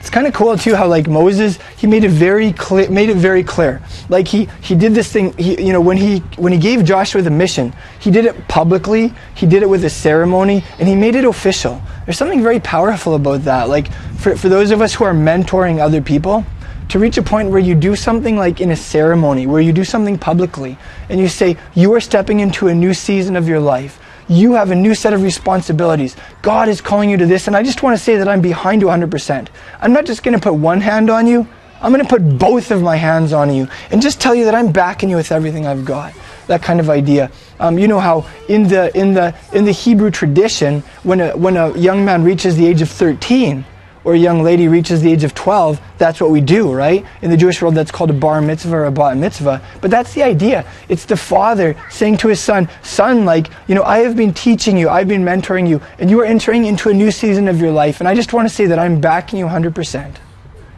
It's 0.00 0.08
kind 0.08 0.26
of 0.26 0.32
cool 0.32 0.56
too 0.56 0.74
how 0.74 0.86
like 0.86 1.08
Moses 1.08 1.58
he 1.76 1.86
made 1.86 2.04
it 2.04 2.10
very 2.10 2.54
clear 2.54 2.90
made 2.90 3.10
it 3.10 3.18
very 3.18 3.44
clear. 3.44 3.82
Like 4.08 4.26
he 4.26 4.48
he 4.62 4.74
did 4.74 4.94
this 4.94 5.12
thing 5.12 5.36
he 5.36 5.62
you 5.62 5.74
know 5.74 5.80
when 5.80 5.98
he 5.98 6.20
when 6.36 6.52
he 6.52 6.58
gave 6.58 6.84
Joshua 6.84 7.20
the 7.20 7.30
mission, 7.30 7.74
he 8.00 8.10
did 8.10 8.24
it 8.24 8.48
publicly, 8.48 9.12
he 9.34 9.46
did 9.46 9.62
it 9.62 9.68
with 9.68 9.84
a 9.84 9.90
ceremony 9.90 10.64
and 10.78 10.88
he 10.88 10.94
made 10.94 11.16
it 11.16 11.26
official. 11.26 11.82
There's 12.06 12.16
something 12.16 12.42
very 12.42 12.60
powerful 12.60 13.14
about 13.14 13.44
that. 13.44 13.68
Like 13.68 13.92
for 14.16 14.36
for 14.36 14.48
those 14.48 14.70
of 14.70 14.80
us 14.80 14.94
who 14.94 15.04
are 15.04 15.12
mentoring 15.12 15.80
other 15.80 16.00
people, 16.00 16.46
to 16.88 16.98
reach 16.98 17.18
a 17.18 17.22
point 17.22 17.50
where 17.50 17.60
you 17.60 17.74
do 17.74 17.94
something 17.94 18.38
like 18.38 18.60
in 18.60 18.70
a 18.70 18.76
ceremony, 18.76 19.46
where 19.46 19.60
you 19.60 19.72
do 19.72 19.84
something 19.84 20.16
publicly 20.16 20.78
and 21.10 21.20
you 21.20 21.28
say 21.28 21.58
you 21.74 21.92
are 21.92 22.00
stepping 22.00 22.40
into 22.40 22.68
a 22.68 22.74
new 22.74 22.94
season 22.94 23.36
of 23.36 23.46
your 23.46 23.60
life 23.60 24.00
you 24.30 24.54
have 24.54 24.70
a 24.70 24.74
new 24.74 24.94
set 24.94 25.12
of 25.12 25.22
responsibilities. 25.22 26.16
God 26.40 26.68
is 26.68 26.80
calling 26.80 27.10
you 27.10 27.16
to 27.16 27.26
this, 27.26 27.48
and 27.48 27.56
I 27.56 27.62
just 27.62 27.82
want 27.82 27.98
to 27.98 28.02
say 28.02 28.16
that 28.16 28.28
I'm 28.28 28.40
behind 28.40 28.80
you 28.80 28.88
100%. 28.88 29.48
I'm 29.80 29.92
not 29.92 30.06
just 30.06 30.22
going 30.22 30.38
to 30.38 30.40
put 30.40 30.54
one 30.54 30.80
hand 30.80 31.10
on 31.10 31.26
you, 31.26 31.46
I'm 31.82 31.92
going 31.92 32.04
to 32.04 32.08
put 32.08 32.38
both 32.38 32.70
of 32.70 32.82
my 32.82 32.96
hands 32.96 33.32
on 33.32 33.52
you 33.52 33.66
and 33.90 34.02
just 34.02 34.20
tell 34.20 34.34
you 34.34 34.44
that 34.44 34.54
I'm 34.54 34.70
backing 34.70 35.08
you 35.08 35.16
with 35.16 35.32
everything 35.32 35.66
I've 35.66 35.84
got. 35.84 36.14
That 36.46 36.62
kind 36.62 36.78
of 36.78 36.90
idea. 36.90 37.30
Um, 37.58 37.78
you 37.78 37.88
know 37.88 38.00
how 38.00 38.26
in 38.48 38.64
the 38.64 38.96
in 38.96 39.14
the 39.14 39.34
in 39.52 39.64
the 39.64 39.72
Hebrew 39.72 40.10
tradition, 40.10 40.80
when 41.04 41.20
a 41.20 41.36
when 41.36 41.56
a 41.56 41.76
young 41.78 42.04
man 42.04 42.22
reaches 42.22 42.56
the 42.56 42.66
age 42.66 42.82
of 42.82 42.90
13, 42.90 43.64
or 44.04 44.14
a 44.14 44.18
young 44.18 44.42
lady 44.42 44.66
reaches 44.68 45.02
the 45.02 45.12
age 45.12 45.24
of 45.24 45.34
12, 45.34 45.80
that's 45.98 46.20
what 46.20 46.30
we 46.30 46.40
do, 46.40 46.72
right? 46.72 47.04
In 47.20 47.30
the 47.30 47.36
Jewish 47.36 47.60
world, 47.60 47.74
that's 47.74 47.90
called 47.90 48.10
a 48.10 48.14
bar 48.14 48.40
mitzvah 48.40 48.76
or 48.76 48.84
a 48.86 48.90
bat 48.90 49.16
mitzvah. 49.16 49.60
But 49.80 49.90
that's 49.90 50.14
the 50.14 50.22
idea. 50.22 50.64
It's 50.88 51.04
the 51.04 51.16
father 51.16 51.76
saying 51.90 52.16
to 52.18 52.28
his 52.28 52.40
son, 52.40 52.68
Son, 52.82 53.24
like, 53.24 53.50
you 53.68 53.74
know, 53.74 53.82
I 53.82 53.98
have 53.98 54.16
been 54.16 54.32
teaching 54.32 54.78
you, 54.78 54.88
I've 54.88 55.08
been 55.08 55.24
mentoring 55.24 55.68
you, 55.68 55.82
and 55.98 56.08
you 56.08 56.20
are 56.20 56.24
entering 56.24 56.64
into 56.64 56.88
a 56.88 56.94
new 56.94 57.10
season 57.10 57.48
of 57.48 57.60
your 57.60 57.72
life. 57.72 58.00
And 58.00 58.08
I 58.08 58.14
just 58.14 58.32
want 58.32 58.48
to 58.48 58.54
say 58.54 58.66
that 58.66 58.78
I'm 58.78 59.00
backing 59.00 59.38
you 59.38 59.46
100% 59.46 60.16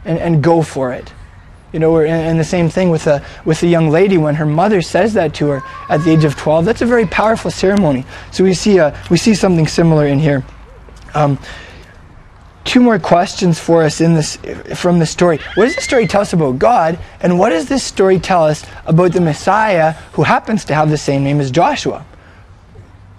and, 0.05 0.19
and 0.19 0.43
go 0.43 0.61
for 0.61 0.91
it. 0.91 1.13
You 1.71 1.79
know, 1.79 1.97
and, 2.01 2.39
the 2.39 2.43
same 2.43 2.69
thing 2.69 2.91
with 2.91 3.07
a, 3.07 3.25
with 3.45 3.63
a 3.63 3.67
young 3.67 3.89
lady 3.89 4.19
when 4.19 4.35
her 4.35 4.45
mother 4.45 4.83
says 4.83 5.13
that 5.15 5.33
to 5.35 5.47
her 5.47 5.63
at 5.89 6.03
the 6.03 6.11
age 6.11 6.23
of 6.23 6.35
12. 6.35 6.65
That's 6.65 6.83
a 6.83 6.85
very 6.85 7.07
powerful 7.07 7.49
ceremony. 7.49 8.05
So 8.31 8.43
we 8.43 8.53
see, 8.53 8.77
a, 8.77 8.95
we 9.09 9.17
see 9.17 9.33
something 9.33 9.65
similar 9.65 10.05
in 10.05 10.19
here. 10.19 10.45
Um, 11.15 11.39
two 12.63 12.79
more 12.79 12.99
questions 12.99 13.59
for 13.59 13.83
us 13.83 14.01
in 14.01 14.13
this 14.13 14.37
from 14.75 14.99
the 14.99 15.05
story. 15.05 15.39
What 15.55 15.65
does 15.65 15.75
the 15.75 15.81
story 15.81 16.07
tell 16.07 16.21
us 16.21 16.33
about 16.33 16.59
God, 16.59 16.97
and 17.21 17.37
what 17.37 17.49
does 17.49 17.67
this 17.67 17.83
story 17.83 18.19
tell 18.19 18.45
us 18.45 18.65
about 18.85 19.13
the 19.13 19.21
Messiah 19.21 19.91
who 20.13 20.23
happens 20.23 20.65
to 20.65 20.75
have 20.75 20.89
the 20.89 20.97
same 20.97 21.23
name 21.23 21.39
as 21.39 21.51
Joshua? 21.51 22.05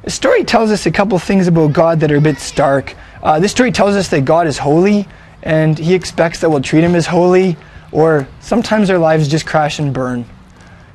The 0.03 0.11
story 0.11 0.45
tells 0.45 0.71
us 0.71 0.87
a 0.87 0.91
couple 0.91 1.19
things 1.19 1.47
about 1.47 1.73
God 1.73 2.01
that 2.01 2.13
are 2.13 2.17
a 2.17 2.21
bit 2.21 2.39
stark. 2.39 2.95
Uh, 3.23 3.41
this 3.41 3.53
story 3.53 3.73
tells 3.73 3.97
us 3.97 4.09
that 4.09 4.25
God 4.25 4.47
is 4.47 4.59
holy, 4.59 5.09
and 5.43 5.79
He 5.79 5.95
expects 5.95 6.41
that 6.41 6.51
we'll 6.51 6.61
treat 6.61 6.85
Him 6.85 6.95
as 6.95 7.07
holy, 7.07 7.57
or 7.93 8.29
sometimes 8.41 8.91
our 8.91 8.99
lives 8.99 9.29
just 9.29 9.47
crash 9.47 9.79
and 9.79 9.95
burn. 9.95 10.27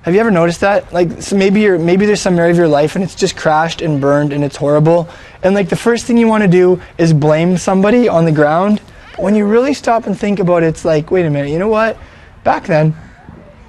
Have 0.03 0.13
you 0.13 0.21
ever 0.21 0.31
noticed 0.31 0.61
that? 0.61 0.93
Like, 0.93 1.21
so 1.21 1.35
maybe 1.35 1.59
you're, 1.59 1.77
maybe 1.77 2.05
there's 2.05 2.21
some 2.21 2.39
area 2.39 2.51
of 2.51 2.57
your 2.57 2.69
life 2.69 2.95
and 2.95 3.03
it's 3.03 3.15
just 3.15 3.35
crashed 3.35 3.81
and 3.81 3.99
burned 3.99 4.31
and 4.31 4.45
it's 4.45 4.55
horrible. 4.55 5.09
And 5.43 5.53
like 5.53 5.67
the 5.67 5.75
first 5.75 6.05
thing 6.05 6.17
you 6.17 6.27
want 6.27 6.43
to 6.43 6.49
do 6.49 6.81
is 6.97 7.11
blame 7.11 7.57
somebody 7.57 8.07
on 8.07 8.23
the 8.23 8.31
ground. 8.31 8.81
But 9.11 9.23
when 9.23 9.35
you 9.35 9.45
really 9.45 9.73
stop 9.73 10.07
and 10.07 10.17
think 10.17 10.39
about 10.39 10.63
it, 10.63 10.67
it's 10.67 10.85
like, 10.85 11.11
wait 11.11 11.25
a 11.25 11.29
minute, 11.29 11.51
you 11.51 11.59
know 11.59 11.67
what? 11.67 11.97
Back 12.45 12.65
then, 12.65 12.95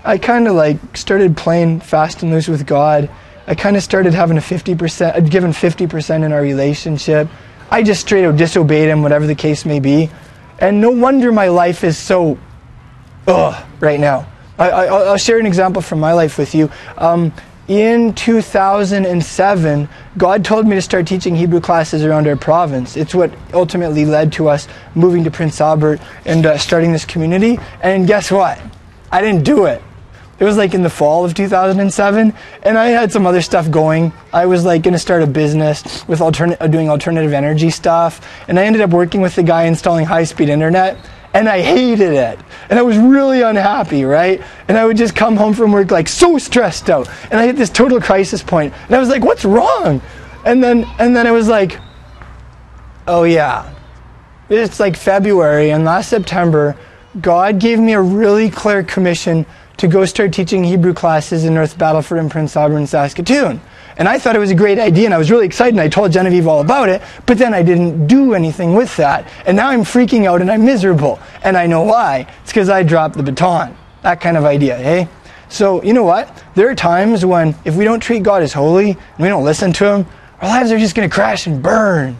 I 0.04 0.18
kind 0.18 0.46
of 0.46 0.54
like 0.54 0.96
started 0.96 1.36
playing 1.36 1.80
fast 1.80 2.22
and 2.22 2.30
loose 2.30 2.46
with 2.46 2.64
God. 2.64 3.10
I 3.48 3.56
kind 3.56 3.76
of 3.76 3.82
started 3.82 4.14
having 4.14 4.38
a 4.38 4.40
50%, 4.40 5.16
I'd 5.16 5.30
given 5.30 5.50
50% 5.50 6.24
in 6.24 6.32
our 6.32 6.40
relationship. 6.40 7.28
I 7.72 7.82
just 7.82 8.02
straight 8.02 8.24
out 8.24 8.36
disobeyed 8.36 8.88
him, 8.88 9.02
whatever 9.02 9.26
the 9.26 9.34
case 9.34 9.64
may 9.64 9.80
be. 9.80 10.08
And 10.60 10.80
no 10.80 10.90
wonder 10.90 11.32
my 11.32 11.48
life 11.48 11.82
is 11.82 11.98
so, 11.98 12.38
ugh, 13.26 13.66
right 13.80 13.98
now. 13.98 14.29
I, 14.68 15.10
will 15.10 15.16
share 15.16 15.38
an 15.38 15.46
example 15.46 15.80
from 15.80 16.00
my 16.00 16.12
life 16.12 16.36
with 16.36 16.54
you. 16.54 16.70
Um, 16.98 17.32
in 17.68 18.14
2007, 18.14 19.88
God 20.18 20.44
told 20.44 20.66
me 20.66 20.74
to 20.74 20.82
start 20.82 21.06
teaching 21.06 21.36
Hebrew 21.36 21.60
classes 21.60 22.04
around 22.04 22.26
our 22.26 22.36
province. 22.36 22.96
It's 22.96 23.14
what 23.14 23.32
ultimately 23.54 24.04
led 24.04 24.32
to 24.34 24.48
us 24.48 24.66
moving 24.94 25.22
to 25.24 25.30
Prince 25.30 25.60
Albert 25.60 26.00
and 26.24 26.44
uh, 26.44 26.58
starting 26.58 26.92
this 26.92 27.04
community. 27.04 27.60
And 27.80 28.06
guess 28.06 28.30
what? 28.30 28.60
I 29.12 29.22
didn't 29.22 29.44
do 29.44 29.66
it. 29.66 29.82
It 30.40 30.44
was 30.44 30.56
like 30.56 30.74
in 30.74 30.82
the 30.82 30.90
fall 30.90 31.24
of 31.24 31.34
2007, 31.34 32.34
and 32.62 32.78
I 32.78 32.86
had 32.86 33.12
some 33.12 33.26
other 33.26 33.42
stuff 33.42 33.70
going. 33.70 34.12
I 34.32 34.46
was 34.46 34.64
like 34.64 34.82
going 34.82 34.94
to 34.94 34.98
start 34.98 35.22
a 35.22 35.26
business 35.26 36.08
with 36.08 36.18
doing 36.18 36.88
alternative 36.88 37.32
energy 37.34 37.68
stuff, 37.68 38.26
and 38.48 38.58
I 38.58 38.64
ended 38.64 38.80
up 38.80 38.90
working 38.90 39.20
with 39.20 39.36
the 39.36 39.42
guy 39.42 39.64
installing 39.64 40.06
high-speed 40.06 40.48
internet 40.48 40.98
and 41.32 41.48
I 41.48 41.60
hated 41.60 42.12
it. 42.12 42.38
And 42.68 42.78
I 42.78 42.82
was 42.82 42.96
really 42.96 43.42
unhappy, 43.42 44.04
right? 44.04 44.42
And 44.68 44.76
I 44.76 44.84
would 44.84 44.96
just 44.96 45.14
come 45.14 45.36
home 45.36 45.54
from 45.54 45.72
work 45.72 45.90
like 45.90 46.08
so 46.08 46.38
stressed 46.38 46.90
out. 46.90 47.08
And 47.30 47.34
I 47.34 47.46
hit 47.46 47.56
this 47.56 47.70
total 47.70 48.00
crisis 48.00 48.42
point. 48.42 48.74
And 48.86 48.94
I 48.94 48.98
was 48.98 49.08
like, 49.08 49.22
what's 49.22 49.44
wrong? 49.44 50.00
And 50.44 50.62
then 50.62 50.84
and 50.98 51.14
then 51.14 51.26
I 51.26 51.32
was 51.32 51.48
like, 51.48 51.78
oh 53.06 53.24
yeah. 53.24 53.72
It's 54.48 54.80
like 54.80 54.96
February 54.96 55.70
and 55.70 55.84
last 55.84 56.08
September, 56.10 56.76
God 57.20 57.60
gave 57.60 57.78
me 57.78 57.92
a 57.92 58.00
really 58.00 58.50
clear 58.50 58.82
commission 58.82 59.46
to 59.76 59.88
go 59.88 60.04
start 60.04 60.32
teaching 60.32 60.64
Hebrew 60.64 60.92
classes 60.92 61.44
in 61.44 61.54
North 61.54 61.78
Battleford 61.78 62.18
and 62.18 62.30
Prince 62.30 62.56
Albert 62.56 62.78
and 62.78 62.88
Saskatoon. 62.88 63.60
And 64.00 64.08
I 64.08 64.18
thought 64.18 64.34
it 64.34 64.38
was 64.38 64.50
a 64.50 64.54
great 64.54 64.78
idea 64.78 65.04
and 65.04 65.12
I 65.12 65.18
was 65.18 65.30
really 65.30 65.44
excited 65.44 65.74
and 65.74 65.80
I 65.80 65.88
told 65.88 66.10
Genevieve 66.10 66.46
all 66.46 66.62
about 66.62 66.88
it, 66.88 67.02
but 67.26 67.36
then 67.36 67.52
I 67.52 67.62
didn't 67.62 68.06
do 68.06 68.32
anything 68.32 68.74
with 68.74 68.96
that. 68.96 69.30
And 69.44 69.54
now 69.54 69.68
I'm 69.68 69.82
freaking 69.82 70.24
out 70.24 70.40
and 70.40 70.50
I'm 70.50 70.64
miserable. 70.64 71.20
And 71.44 71.54
I 71.54 71.66
know 71.66 71.82
why. 71.82 72.26
It's 72.40 72.50
because 72.50 72.70
I 72.70 72.82
dropped 72.82 73.18
the 73.18 73.22
baton. 73.22 73.76
That 74.00 74.18
kind 74.18 74.38
of 74.38 74.46
idea, 74.46 74.78
eh? 74.78 75.06
So, 75.50 75.82
you 75.82 75.92
know 75.92 76.04
what? 76.04 76.42
There 76.54 76.70
are 76.70 76.74
times 76.74 77.26
when 77.26 77.54
if 77.66 77.76
we 77.76 77.84
don't 77.84 78.00
treat 78.00 78.22
God 78.22 78.42
as 78.42 78.54
holy 78.54 78.92
and 78.92 79.18
we 79.18 79.28
don't 79.28 79.44
listen 79.44 79.70
to 79.74 79.84
Him, 79.84 80.06
our 80.40 80.48
lives 80.48 80.72
are 80.72 80.78
just 80.78 80.94
going 80.94 81.06
to 81.06 81.14
crash 81.14 81.46
and 81.46 81.62
burn. 81.62 82.18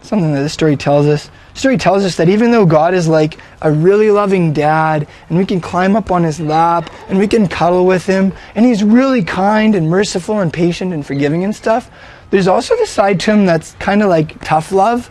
Something 0.00 0.32
that 0.32 0.40
this 0.40 0.54
story 0.54 0.78
tells 0.78 1.06
us 1.06 1.30
story 1.54 1.76
tells 1.76 2.04
us 2.04 2.16
that 2.16 2.28
even 2.28 2.50
though 2.50 2.66
God 2.66 2.94
is 2.94 3.08
like 3.08 3.38
a 3.60 3.70
really 3.70 4.10
loving 4.10 4.52
dad, 4.52 5.06
and 5.28 5.38
we 5.38 5.46
can 5.46 5.60
climb 5.60 5.96
up 5.96 6.10
on 6.10 6.22
his 6.22 6.40
lap, 6.40 6.90
and 7.08 7.18
we 7.18 7.28
can 7.28 7.48
cuddle 7.48 7.86
with 7.86 8.06
him, 8.06 8.32
and 8.54 8.64
he's 8.64 8.82
really 8.82 9.22
kind 9.22 9.74
and 9.74 9.88
merciful 9.88 10.40
and 10.40 10.52
patient 10.52 10.92
and 10.92 11.06
forgiving 11.06 11.44
and 11.44 11.54
stuff, 11.54 11.90
there's 12.30 12.48
also 12.48 12.76
the 12.76 12.86
side 12.86 13.20
to 13.20 13.32
him 13.32 13.46
that's 13.46 13.72
kind 13.74 14.02
of 14.02 14.08
like 14.08 14.42
tough 14.42 14.72
love. 14.72 15.10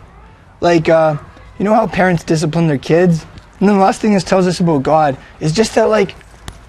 Like, 0.60 0.88
uh, 0.88 1.16
you 1.58 1.64
know 1.64 1.74
how 1.74 1.86
parents 1.86 2.24
discipline 2.24 2.66
their 2.66 2.78
kids? 2.78 3.24
And 3.60 3.68
then 3.68 3.76
the 3.76 3.82
last 3.82 4.00
thing 4.00 4.12
this 4.12 4.24
tells 4.24 4.48
us 4.48 4.58
about 4.58 4.82
God 4.82 5.16
is 5.38 5.52
just 5.52 5.76
that, 5.76 5.84
like, 5.84 6.16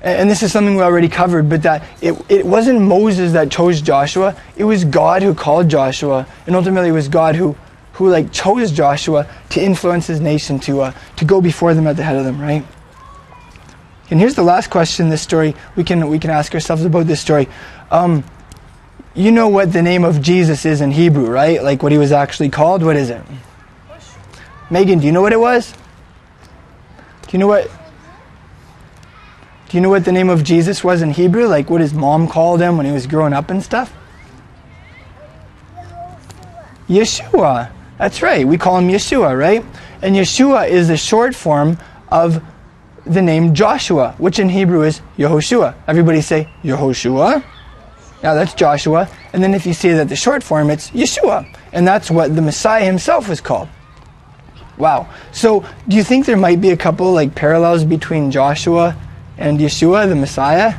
and 0.04 0.30
this 0.30 0.44
is 0.44 0.52
something 0.52 0.76
we 0.76 0.84
already 0.84 1.10
covered, 1.10 1.50
but 1.50 1.64
that 1.64 1.84
it, 2.02 2.14
it 2.30 2.46
wasn't 2.46 2.82
Moses 2.82 3.32
that 3.32 3.50
chose 3.50 3.82
Joshua, 3.82 4.36
it 4.58 4.66
was 4.66 4.86
God 4.86 5.24
who 5.24 5.34
called 5.34 5.70
Joshua, 5.70 6.28
and 6.46 6.56
ultimately 6.56 6.90
it 6.90 6.94
was 6.94 7.08
God 7.08 7.36
who 7.36 7.56
who 7.94 8.10
like 8.10 8.32
chose 8.32 8.72
Joshua 8.72 9.28
to 9.50 9.62
influence 9.64 10.08
his 10.08 10.20
nation 10.20 10.60
to 10.62 10.82
uh, 10.82 10.94
to 11.18 11.26
go 11.26 11.42
before 11.42 11.74
them 11.74 11.88
at 11.88 11.98
the 11.98 12.04
head 12.04 12.16
of 12.16 12.26
them, 12.26 12.42
right? 12.42 12.66
And 14.10 14.20
here's 14.20 14.36
the 14.36 14.44
last 14.44 14.70
question. 14.70 15.10
This 15.10 15.22
story 15.22 15.56
we 15.76 15.84
can 15.84 16.08
we 16.10 16.20
can 16.20 16.30
ask 16.30 16.54
ourselves 16.54 16.86
about 16.86 17.08
this 17.08 17.22
story. 17.22 17.48
Um, 17.92 18.24
you 19.16 19.32
know 19.32 19.48
what 19.48 19.72
the 19.72 19.82
name 19.82 20.04
of 20.04 20.22
Jesus 20.22 20.66
is 20.66 20.82
in 20.82 20.92
Hebrew, 20.92 21.30
right? 21.30 21.64
Like 21.64 21.84
what 21.84 21.92
he 21.92 21.98
was 21.98 22.12
actually 22.12 22.50
called. 22.50 22.84
What 22.84 22.96
is 22.96 23.10
it? 23.10 23.22
Megan, 24.72 25.00
do 25.00 25.06
you 25.06 25.12
know 25.12 25.22
what 25.22 25.34
it 25.34 25.40
was? 25.40 25.72
Do 25.72 27.30
you 27.32 27.40
know 27.40 27.48
what? 27.48 27.70
Do 29.70 29.78
you 29.78 29.82
know 29.82 29.90
what 29.90 30.06
the 30.06 30.12
name 30.12 30.30
of 30.30 30.44
Jesus 30.44 30.84
was 30.84 31.02
in 31.04 31.12
Hebrew? 31.12 31.46
Like 31.46 31.70
what 31.70 31.82
his 31.82 31.94
mom 31.94 32.28
called 32.28 32.60
him 32.60 32.78
when 32.78 32.86
he 32.86 32.92
was 32.92 33.06
growing 33.06 33.34
up 33.34 33.52
and 33.52 33.62
stuff? 33.62 33.94
Yeshua. 36.88 37.72
That's 38.04 38.22
right. 38.22 38.46
We 38.46 38.58
call 38.58 38.78
him 38.80 38.90
Yeshua, 38.90 39.40
right? 39.40 39.64
And 40.02 40.14
Yeshua 40.14 40.68
is 40.68 40.90
the 40.90 40.98
short 40.98 41.34
form 41.34 41.78
of 42.10 42.44
the 43.06 43.22
name 43.22 43.54
Joshua, 43.54 44.14
which 44.18 44.40
in 44.40 44.50
Hebrew 44.50 44.82
is 44.82 45.00
Yehoshua. 45.18 45.74
Everybody 45.88 46.20
say 46.20 46.50
Yehoshua. 46.66 47.42
Now 48.22 48.34
that's 48.34 48.54
Joshua. 48.56 49.08
And 49.32 49.42
then 49.42 49.54
if 49.54 49.66
you 49.66 49.74
say 49.74 49.94
that 49.94 50.10
the 50.10 50.18
short 50.18 50.44
form, 50.44 50.70
it's 50.70 50.90
Yeshua. 50.90 51.48
And 51.72 51.88
that's 51.88 52.12
what 52.12 52.36
the 52.36 52.42
Messiah 52.42 52.84
himself 52.84 53.30
was 53.30 53.40
called. 53.40 53.70
Wow. 54.78 55.10
So 55.32 55.66
do 55.88 55.96
you 55.96 56.04
think 56.04 56.26
there 56.26 56.36
might 56.36 56.60
be 56.60 56.72
a 56.72 56.78
couple 56.78 57.14
like 57.14 57.34
parallels 57.36 57.86
between 57.86 58.32
Joshua 58.32 58.98
and 59.38 59.60
Yeshua, 59.60 60.10
the 60.10 60.16
Messiah? 60.16 60.76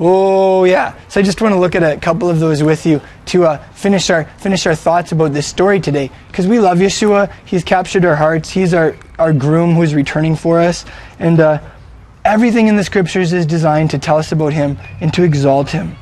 Oh 0.00 0.64
yeah. 0.64 0.98
So 1.08 1.20
I 1.20 1.22
just 1.22 1.40
want 1.40 1.54
to 1.54 1.58
look 1.58 1.74
at 1.74 1.82
a 1.82 1.98
couple 2.00 2.28
of 2.28 2.40
those 2.40 2.62
with 2.62 2.84
you 2.84 3.00
to 3.26 3.44
uh, 3.44 3.58
finish 3.72 4.10
our 4.10 4.24
finish 4.38 4.66
our 4.66 4.74
thoughts 4.74 5.12
about 5.12 5.32
this 5.32 5.46
story 5.46 5.78
today, 5.80 6.10
because 6.28 6.46
we 6.46 6.58
love 6.58 6.78
Yeshua. 6.78 7.32
He's 7.44 7.62
captured 7.62 8.04
our 8.04 8.16
hearts. 8.16 8.50
He's 8.50 8.74
our 8.74 8.96
our 9.18 9.32
groom 9.32 9.74
who's 9.74 9.94
returning 9.94 10.34
for 10.34 10.58
us, 10.60 10.84
and 11.20 11.38
uh, 11.38 11.60
everything 12.24 12.66
in 12.66 12.76
the 12.76 12.84
scriptures 12.84 13.32
is 13.32 13.46
designed 13.46 13.90
to 13.90 13.98
tell 13.98 14.18
us 14.18 14.32
about 14.32 14.52
Him 14.52 14.78
and 15.00 15.14
to 15.14 15.22
exalt 15.22 15.70
Him. 15.70 15.96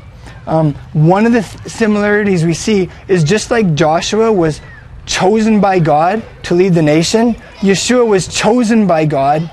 Um, 0.47 0.75
one 0.93 1.27
of 1.27 1.33
the 1.33 1.43
th- 1.43 1.67
similarities 1.67 2.45
we 2.45 2.55
see 2.55 2.89
is 3.09 3.23
just 3.23 3.51
like 3.51 3.75
Joshua 3.75 4.33
was 4.33 4.61
chosen 5.07 5.61
by 5.61 5.79
God 5.79 6.25
to 6.45 6.55
lead 6.55 6.75
the 6.75 6.83
nation, 6.83 7.35
Yeshua 7.61 8.07
was 8.07 8.27
chosen 8.27 8.87
by 8.87 9.05
God 9.05 9.51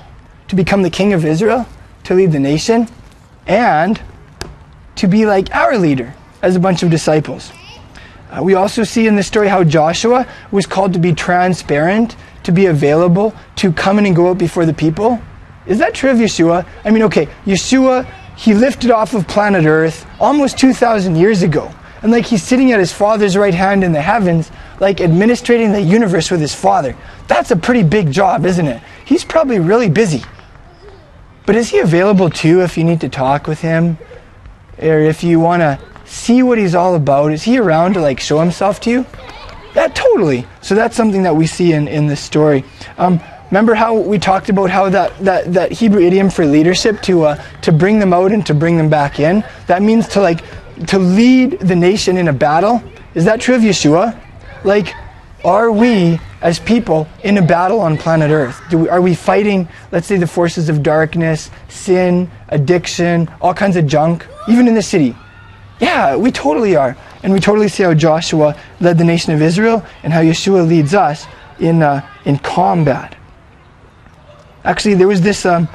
to 0.48 0.56
become 0.56 0.82
the 0.82 0.90
king 0.90 1.12
of 1.12 1.24
Israel, 1.24 1.66
to 2.04 2.14
lead 2.14 2.32
the 2.32 2.40
nation, 2.40 2.88
and 3.46 4.00
to 5.00 5.08
be 5.08 5.24
like 5.24 5.54
our 5.54 5.78
leader 5.78 6.12
as 6.42 6.56
a 6.56 6.60
bunch 6.60 6.82
of 6.82 6.90
disciples. 6.90 7.50
Uh, 8.30 8.42
we 8.42 8.52
also 8.52 8.84
see 8.84 9.06
in 9.06 9.16
this 9.16 9.26
story 9.26 9.48
how 9.48 9.64
Joshua 9.64 10.26
was 10.52 10.66
called 10.66 10.92
to 10.92 10.98
be 10.98 11.14
transparent, 11.14 12.16
to 12.42 12.52
be 12.52 12.66
available, 12.66 13.34
to 13.56 13.72
come 13.72 13.98
in 13.98 14.04
and 14.04 14.14
go 14.14 14.28
out 14.28 14.36
before 14.36 14.66
the 14.66 14.74
people. 14.74 15.18
Is 15.66 15.78
that 15.78 15.94
true 15.94 16.10
of 16.10 16.18
Yeshua? 16.18 16.66
I 16.84 16.90
mean, 16.90 17.02
okay, 17.04 17.26
Yeshua, 17.46 18.06
he 18.36 18.52
lifted 18.52 18.90
off 18.90 19.14
of 19.14 19.26
planet 19.26 19.64
Earth 19.64 20.06
almost 20.20 20.58
2,000 20.58 21.16
years 21.16 21.42
ago. 21.42 21.72
And 22.02 22.12
like 22.12 22.26
he's 22.26 22.42
sitting 22.42 22.70
at 22.72 22.78
his 22.78 22.92
father's 22.92 23.38
right 23.38 23.54
hand 23.54 23.82
in 23.82 23.92
the 23.92 24.02
heavens, 24.02 24.50
like 24.80 25.00
administrating 25.00 25.72
the 25.72 25.80
universe 25.80 26.30
with 26.30 26.40
his 26.40 26.54
father. 26.54 26.94
That's 27.26 27.50
a 27.50 27.56
pretty 27.56 27.84
big 27.84 28.12
job, 28.12 28.44
isn't 28.44 28.66
it? 28.66 28.82
He's 29.06 29.24
probably 29.24 29.60
really 29.60 29.88
busy. 29.88 30.22
But 31.46 31.56
is 31.56 31.70
he 31.70 31.78
available 31.78 32.28
too 32.28 32.60
if 32.60 32.76
you 32.76 32.84
need 32.84 33.00
to 33.00 33.08
talk 33.08 33.46
with 33.46 33.62
him? 33.62 33.96
Or 34.80 34.98
if 34.98 35.22
you 35.22 35.40
want 35.40 35.60
to 35.60 35.78
see 36.04 36.42
what 36.42 36.58
he's 36.58 36.74
all 36.74 36.94
about? 36.94 37.32
Is 37.32 37.42
he 37.42 37.58
around 37.58 37.94
to 37.94 38.00
like 38.00 38.20
show 38.20 38.40
himself 38.40 38.80
to 38.80 38.90
you? 38.90 39.06
Yeah, 39.74 39.88
totally. 39.88 40.46
So 40.62 40.74
that's 40.74 40.96
something 40.96 41.22
that 41.22 41.36
we 41.36 41.46
see 41.46 41.72
in, 41.72 41.86
in 41.86 42.06
this 42.06 42.20
story. 42.20 42.64
Um, 42.98 43.20
remember 43.50 43.74
how 43.74 43.94
we 43.94 44.18
talked 44.18 44.48
about 44.48 44.70
how 44.70 44.88
that, 44.88 45.16
that, 45.20 45.52
that 45.52 45.72
Hebrew 45.72 46.00
idiom 46.02 46.30
for 46.30 46.44
leadership 46.44 47.00
to, 47.02 47.22
uh, 47.22 47.44
to 47.62 47.70
bring 47.70 48.00
them 48.00 48.12
out 48.12 48.32
and 48.32 48.44
to 48.46 48.54
bring 48.54 48.76
them 48.76 48.90
back 48.90 49.20
in? 49.20 49.44
That 49.68 49.82
means 49.82 50.08
to 50.08 50.20
like 50.20 50.42
to 50.88 50.98
lead 50.98 51.60
the 51.60 51.76
nation 51.76 52.16
in 52.16 52.28
a 52.28 52.32
battle. 52.32 52.82
Is 53.14 53.24
that 53.26 53.40
true 53.40 53.54
of 53.54 53.62
Yeshua? 53.62 54.18
Like, 54.64 54.94
are 55.44 55.70
we 55.70 56.20
as 56.42 56.58
people 56.58 57.08
in 57.22 57.38
a 57.38 57.42
battle 57.42 57.80
on 57.80 57.96
planet 57.96 58.30
Earth? 58.30 58.60
We, 58.72 58.88
are 58.88 59.00
we 59.00 59.14
fighting, 59.14 59.68
let's 59.92 60.06
say, 60.06 60.16
the 60.16 60.26
forces 60.26 60.68
of 60.68 60.82
darkness, 60.82 61.50
sin, 61.68 62.30
addiction, 62.48 63.28
all 63.40 63.54
kinds 63.54 63.76
of 63.76 63.86
junk, 63.86 64.26
even 64.50 64.68
in 64.68 64.74
the 64.74 64.82
city? 64.82 65.16
Yeah, 65.80 66.16
we 66.16 66.30
totally 66.30 66.76
are. 66.76 66.96
And 67.22 67.32
we 67.32 67.40
totally 67.40 67.68
see 67.68 67.82
how 67.82 67.94
Joshua 67.94 68.58
led 68.80 68.98
the 68.98 69.04
nation 69.04 69.32
of 69.32 69.42
Israel 69.42 69.84
and 70.02 70.12
how 70.12 70.20
Yeshua 70.20 70.66
leads 70.66 70.94
us 70.94 71.26
in, 71.58 71.82
uh, 71.82 72.06
in 72.24 72.38
combat. 72.38 73.16
Actually, 74.64 74.94
there 74.94 75.08
was 75.08 75.20
this. 75.20 75.46
Um, 75.46 75.68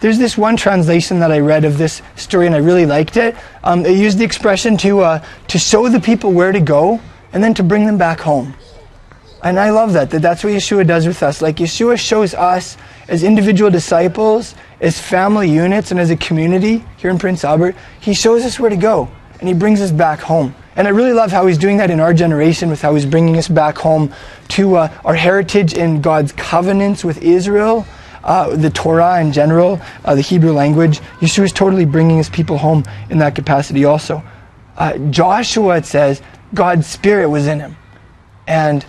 there's 0.00 0.16
this 0.16 0.38
one 0.38 0.56
translation 0.56 1.20
that 1.20 1.30
I 1.30 1.40
read 1.40 1.66
of 1.66 1.76
this 1.76 2.00
story, 2.16 2.46
and 2.46 2.54
I 2.54 2.58
really 2.58 2.86
liked 2.86 3.18
it. 3.18 3.36
Um, 3.62 3.84
it 3.84 3.98
used 3.98 4.16
the 4.16 4.24
expression 4.24 4.78
to 4.78 5.00
uh, 5.00 5.24
to 5.48 5.58
show 5.58 5.88
the 5.90 6.00
people 6.00 6.32
where 6.32 6.52
to 6.52 6.60
go, 6.60 7.00
and 7.34 7.44
then 7.44 7.52
to 7.54 7.62
bring 7.62 7.84
them 7.84 7.98
back 7.98 8.20
home. 8.20 8.54
And 9.42 9.58
I 9.58 9.70
love 9.70 9.92
that. 9.92 10.10
That 10.10 10.22
that's 10.22 10.42
what 10.42 10.54
Yeshua 10.54 10.86
does 10.86 11.06
with 11.06 11.22
us. 11.22 11.42
Like 11.42 11.56
Yeshua 11.56 11.98
shows 11.98 12.32
us 12.32 12.78
as 13.10 13.22
individual 13.22 13.70
disciples, 13.70 14.54
as 14.80 14.98
family 14.98 15.50
units, 15.50 15.90
and 15.90 16.00
as 16.00 16.10
a 16.10 16.16
community 16.16 16.82
here 16.96 17.10
in 17.10 17.18
Prince 17.18 17.44
Albert. 17.44 17.76
He 18.00 18.14
shows 18.14 18.44
us 18.44 18.58
where 18.58 18.70
to 18.70 18.76
go, 18.76 19.10
and 19.38 19.48
he 19.48 19.54
brings 19.54 19.82
us 19.82 19.90
back 19.90 20.20
home. 20.20 20.54
And 20.76 20.88
I 20.88 20.92
really 20.92 21.12
love 21.12 21.30
how 21.30 21.46
he's 21.46 21.58
doing 21.58 21.76
that 21.76 21.90
in 21.90 22.00
our 22.00 22.14
generation 22.14 22.70
with 22.70 22.80
how 22.80 22.94
he's 22.94 23.04
bringing 23.04 23.36
us 23.36 23.48
back 23.48 23.76
home 23.76 24.14
to 24.48 24.76
uh, 24.76 25.00
our 25.04 25.14
heritage 25.14 25.74
in 25.74 26.00
God's 26.00 26.32
covenants 26.32 27.04
with 27.04 27.20
Israel 27.22 27.86
uh, 28.22 28.54
the 28.56 28.70
Torah 28.70 29.20
in 29.20 29.32
general, 29.32 29.80
uh, 30.04 30.14
the 30.14 30.20
Hebrew 30.20 30.52
language. 30.52 31.00
Yeshua 31.20 31.44
is 31.44 31.52
totally 31.52 31.84
bringing 31.84 32.16
his 32.16 32.28
people 32.28 32.58
home 32.58 32.84
in 33.08 33.18
that 33.18 33.34
capacity 33.34 33.84
also. 33.84 34.22
Uh, 34.76 34.96
Joshua, 35.10 35.76
it 35.76 35.86
says, 35.86 36.22
God's 36.54 36.86
Spirit 36.86 37.28
was 37.28 37.46
in 37.46 37.60
him. 37.60 37.76
And 38.46 38.84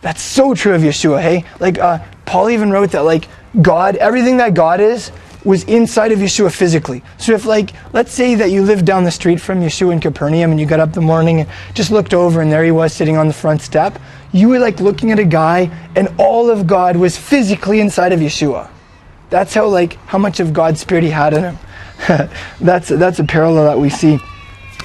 that's 0.00 0.22
so 0.22 0.54
true 0.54 0.74
of 0.74 0.82
Yeshua, 0.82 1.20
hey? 1.20 1.44
Like, 1.60 1.78
uh, 1.78 1.98
Paul 2.24 2.50
even 2.50 2.70
wrote 2.70 2.92
that, 2.92 3.00
like, 3.00 3.28
God, 3.62 3.96
everything 3.96 4.36
that 4.38 4.54
God 4.54 4.80
is, 4.80 5.12
was 5.44 5.62
inside 5.64 6.10
of 6.10 6.18
Yeshua 6.18 6.52
physically. 6.52 7.02
So 7.18 7.32
if 7.32 7.46
like, 7.46 7.70
let's 7.92 8.12
say 8.12 8.34
that 8.34 8.50
you 8.50 8.62
lived 8.62 8.84
down 8.84 9.04
the 9.04 9.10
street 9.12 9.40
from 9.40 9.60
Yeshua 9.60 9.92
in 9.92 10.00
Capernaum 10.00 10.50
and 10.50 10.58
you 10.58 10.66
got 10.66 10.80
up 10.80 10.92
the 10.92 11.00
morning 11.00 11.40
and 11.40 11.48
just 11.72 11.92
looked 11.92 12.12
over 12.12 12.40
and 12.40 12.50
there 12.50 12.64
he 12.64 12.72
was 12.72 12.92
sitting 12.92 13.16
on 13.16 13.28
the 13.28 13.32
front 13.32 13.62
step, 13.62 13.98
you 14.32 14.48
were 14.48 14.58
like 14.58 14.80
looking 14.80 15.12
at 15.12 15.20
a 15.20 15.24
guy 15.24 15.70
and 15.94 16.08
all 16.18 16.50
of 16.50 16.66
God 16.66 16.96
was 16.96 17.16
physically 17.16 17.80
inside 17.80 18.12
of 18.12 18.18
Yeshua. 18.18 18.68
That's 19.30 19.54
how 19.54 19.66
like 19.68 19.94
how 20.06 20.18
much 20.18 20.40
of 20.40 20.52
God's 20.52 20.80
spirit 20.80 21.04
he 21.04 21.10
had 21.10 21.32
in 21.32 21.44
him. 21.44 21.58
that's 22.60 22.88
that's 22.88 23.18
a 23.18 23.24
parallel 23.24 23.64
that 23.64 23.78
we 23.78 23.88
see. 23.88 24.18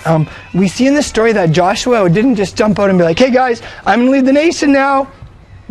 Um, 0.05 0.27
we 0.53 0.67
see 0.67 0.87
in 0.87 0.95
the 0.95 1.03
story 1.03 1.31
that 1.33 1.51
Joshua 1.51 2.09
didn't 2.09 2.35
just 2.35 2.55
jump 2.55 2.79
out 2.79 2.89
and 2.89 2.97
be 2.97 3.03
like, 3.03 3.19
"Hey 3.19 3.29
guys, 3.29 3.61
I'm 3.85 4.05
to 4.05 4.11
lead 4.11 4.25
the 4.25 4.33
nation 4.33 4.71
now." 4.71 5.11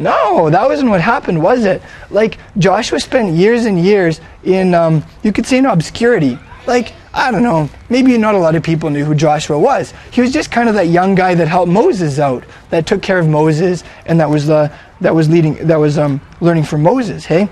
No, 0.01 0.51
that 0.51 0.69
wasn't 0.69 0.91
what 0.91 1.01
happened, 1.01 1.43
was 1.43 1.65
it? 1.65 1.83
Like 2.11 2.39
Joshua 2.59 3.01
spent 3.01 3.35
years 3.35 3.65
and 3.65 3.79
years 3.79 4.21
in, 4.45 4.75
um, 4.75 5.05
you 5.23 5.33
could 5.33 5.47
say, 5.47 5.59
in 5.59 5.67
obscurity. 5.67 6.39
Like 6.67 6.93
I 7.13 7.33
don't 7.33 7.43
know, 7.43 7.69
maybe 7.89 8.17
not 8.17 8.35
a 8.35 8.39
lot 8.39 8.55
of 8.55 8.63
people 8.63 8.89
knew 8.89 9.05
who 9.05 9.15
Joshua 9.15 9.59
was. 9.59 9.93
He 10.13 10.21
was 10.21 10.33
just 10.33 10.53
kind 10.53 10.69
of 10.69 10.77
that 10.77 10.89
young 10.89 11.17
guy 11.17 11.35
that 11.35 11.49
helped 11.49 11.73
Moses 11.73 12.19
out, 12.21 12.45
that 12.71 12.87
took 12.87 13.03
care 13.03 13.19
of 13.19 13.29
Moses, 13.29 13.83
and 14.07 14.21
that 14.21 14.31
was 14.31 14.47
the 14.47 14.73
that 15.01 15.15
was 15.15 15.29
leading, 15.29 15.55
that 15.67 15.77
was 15.77 15.99
um, 15.99 16.21
learning 16.41 16.65
from 16.65 16.83
Moses. 16.83 17.25
Hey, 17.25 17.49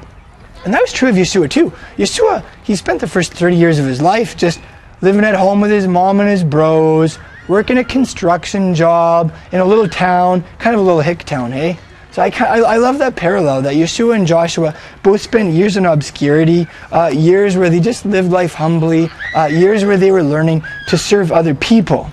and 0.65 0.73
that 0.73 0.81
was 0.81 0.93
true 0.93 1.09
of 1.09 1.17
Yeshua 1.17 1.51
too. 1.51 1.73
Yeshua, 1.97 2.45
he 2.63 2.77
spent 2.77 3.01
the 3.01 3.09
first 3.09 3.33
30 3.33 3.57
years 3.57 3.79
of 3.79 3.87
his 3.87 4.01
life 4.01 4.37
just 4.37 4.61
living 5.01 5.25
at 5.25 5.35
home 5.35 5.61
with 5.61 5.71
his 5.71 5.89
mom 5.89 6.21
and 6.21 6.29
his 6.29 6.45
bros, 6.45 7.19
working 7.49 7.79
a 7.79 7.85
construction 7.85 8.75
job 8.75 9.33
in 9.51 9.61
a 9.61 9.65
little 9.65 9.89
town, 9.89 10.45
kind 10.59 10.75
of 10.75 10.81
a 10.81 10.85
little 10.85 11.01
hick 11.01 11.25
town, 11.25 11.51
hey? 11.51 11.79
So 12.13 12.23
I, 12.23 12.33
I, 12.41 12.61
I, 12.61 12.77
love 12.79 12.99
that 12.99 13.17
parallel 13.17 13.63
that 13.63 13.75
Yeshua 13.75 14.17
and 14.17 14.27
Joshua 14.27 14.75
both 15.03 15.21
spent 15.21 15.53
years 15.53 15.77
in 15.77 15.85
obscurity, 15.85 16.67
uh, 16.91 17.09
years 17.15 17.57
where 17.57 17.69
they 17.69 17.81
just 17.81 18.07
lived 18.07 18.31
life 18.31 18.55
humbly, 18.55 19.11
uh, 19.37 19.45
years 19.45 19.85
where 19.85 19.99
they 19.99 20.11
were 20.11 20.23
learning 20.23 20.65
to 20.89 20.97
serve 20.97 21.31
other 21.31 21.55
people. 21.55 22.11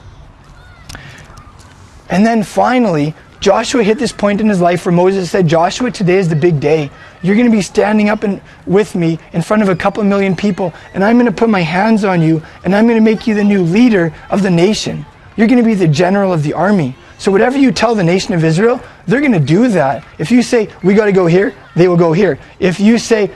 And 2.10 2.26
then 2.26 2.44
finally, 2.44 3.16
Joshua 3.40 3.84
hit 3.84 4.00
this 4.00 4.12
point 4.12 4.42
in 4.42 4.50
his 4.50 4.60
life 4.60 4.86
where 4.86 4.94
Moses 4.94 5.30
said, 5.30 5.48
Joshua, 5.48 5.92
today 5.92 6.18
is 6.18 6.30
the 6.30 6.36
big 6.36 6.60
day. 6.60 6.90
You're 7.22 7.36
going 7.36 7.50
to 7.50 7.56
be 7.56 7.62
standing 7.62 8.10
up 8.10 8.24
and, 8.24 8.42
with 8.66 8.96
me 8.96 9.20
in 9.34 9.42
front 9.42 9.64
of 9.64 9.70
a 9.70 9.76
couple 9.76 10.04
million 10.04 10.36
people, 10.36 10.74
and 10.94 11.04
I'm 11.04 11.16
going 11.16 11.26
to 11.26 11.32
put 11.32 11.50
my 11.50 11.62
hands 11.62 12.04
on 12.04 12.22
you, 12.22 12.44
and 12.64 12.76
I'm 12.76 12.86
going 12.86 12.98
to 12.98 13.04
make 13.04 13.28
you 13.28 13.36
the 13.36 13.44
new 13.44 13.62
leader 13.62 14.14
of 14.30 14.42
the 14.42 14.50
nation. 14.52 15.06
You're 15.36 15.48
going 15.48 15.62
to 15.62 15.66
be 15.66 15.74
the 15.74 15.88
general 15.88 16.34
of 16.34 16.44
the 16.44 16.54
army. 16.54 16.96
So 17.18 17.32
whatever 17.32 17.58
you 17.58 17.72
tell 17.72 17.96
the 17.96 18.04
nation 18.04 18.34
of 18.34 18.44
Israel, 18.44 18.82
they're 19.08 19.22
going 19.22 19.32
to 19.32 19.40
do 19.40 19.70
that. 19.70 20.06
If 20.18 20.32
you 20.32 20.42
say, 20.42 20.70
we 20.84 20.94
got 20.94 21.06
to 21.06 21.12
go 21.12 21.28
here, 21.28 21.56
they 21.76 21.88
will 21.88 21.98
go 21.98 22.14
here. 22.14 22.38
If 22.60 22.80
you 22.80 22.98
say, 22.98 23.32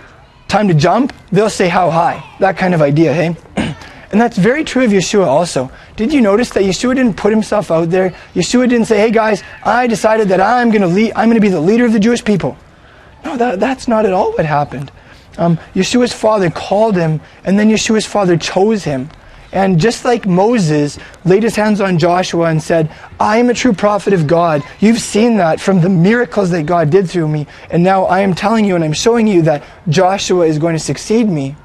time 0.47 0.67
to 0.67 0.73
jump, 0.73 1.13
they'll 1.32 1.49
say, 1.49 1.69
how 1.69 1.89
high. 1.89 2.23
That 2.39 2.57
kind 2.57 2.73
of 2.73 2.82
idea, 2.82 3.13
hey? 3.13 3.36
and 4.11 4.19
that's 4.19 4.38
very 4.38 4.63
true 4.63 4.84
of 4.84 4.91
Yeshua 4.91 5.25
also. 5.25 5.71
Did 5.95 6.11
you 6.11 6.21
notice 6.21 6.49
that 6.51 6.63
Yeshua 6.63 6.95
didn't 6.95 7.15
put 7.15 7.32
himself 7.32 7.71
out 7.71 7.89
there? 7.89 8.11
Yeshua 8.34 8.67
didn't 8.67 8.88
say, 8.88 8.99
hey 8.99 9.11
guys, 9.11 9.43
I 9.63 9.88
decided 9.88 10.30
that 10.30 10.41
I'm 10.41 10.69
going 10.69 10.82
to 10.82 10.88
lead, 10.88 11.13
I'm 11.15 11.30
going 11.30 11.36
to 11.36 11.41
be 11.41 11.49
the 11.49 11.61
leader 11.61 11.86
of 11.86 11.93
the 11.93 11.99
Jewish 11.99 12.23
people. 12.23 12.57
No, 13.23 13.38
that, 13.38 13.59
that's 13.59 13.88
not 13.88 14.05
at 14.05 14.13
all 14.13 14.32
what 14.34 14.45
happened. 14.45 14.91
Um, 15.38 15.57
Yeshua's 15.73 16.13
father 16.13 16.49
called 16.49 16.95
him, 16.95 17.21
and 17.45 17.57
then 17.57 17.69
Yeshua's 17.69 18.05
father 18.05 18.36
chose 18.38 18.84
him. 18.84 19.09
And 19.52 19.80
just 19.80 20.06
like 20.06 20.28
Moses 20.28 21.00
laid 21.26 21.43
his 21.43 21.56
hands 21.56 21.82
on 21.82 21.97
Joshua 21.97 22.45
and 22.50 22.62
said, 22.62 22.91
I 23.20 23.38
am 23.38 23.50
a 23.50 23.54
true 23.54 23.74
prophet 23.74 24.14
of 24.14 24.28
God. 24.28 24.64
You've 24.80 25.00
seen 25.00 25.38
that 25.38 25.60
from 25.60 25.82
the 25.82 25.89
miracles 25.89 26.52
that 26.52 26.66
God 26.66 26.91
did 26.91 27.10
through 27.10 27.28
me. 27.28 27.47
And 27.72 27.84
now 27.84 28.06
I 28.06 28.20
am 28.20 28.36
telling 28.36 28.66
you 28.66 28.76
and 28.76 28.84
I'm 28.84 28.93
showing 28.93 29.28
you 29.28 29.41
that 29.43 29.64
Joshua 29.88 30.45
is 30.45 30.60
going 30.60 30.76
to 30.76 30.80
succeed 30.80 31.28
me. 31.28 31.56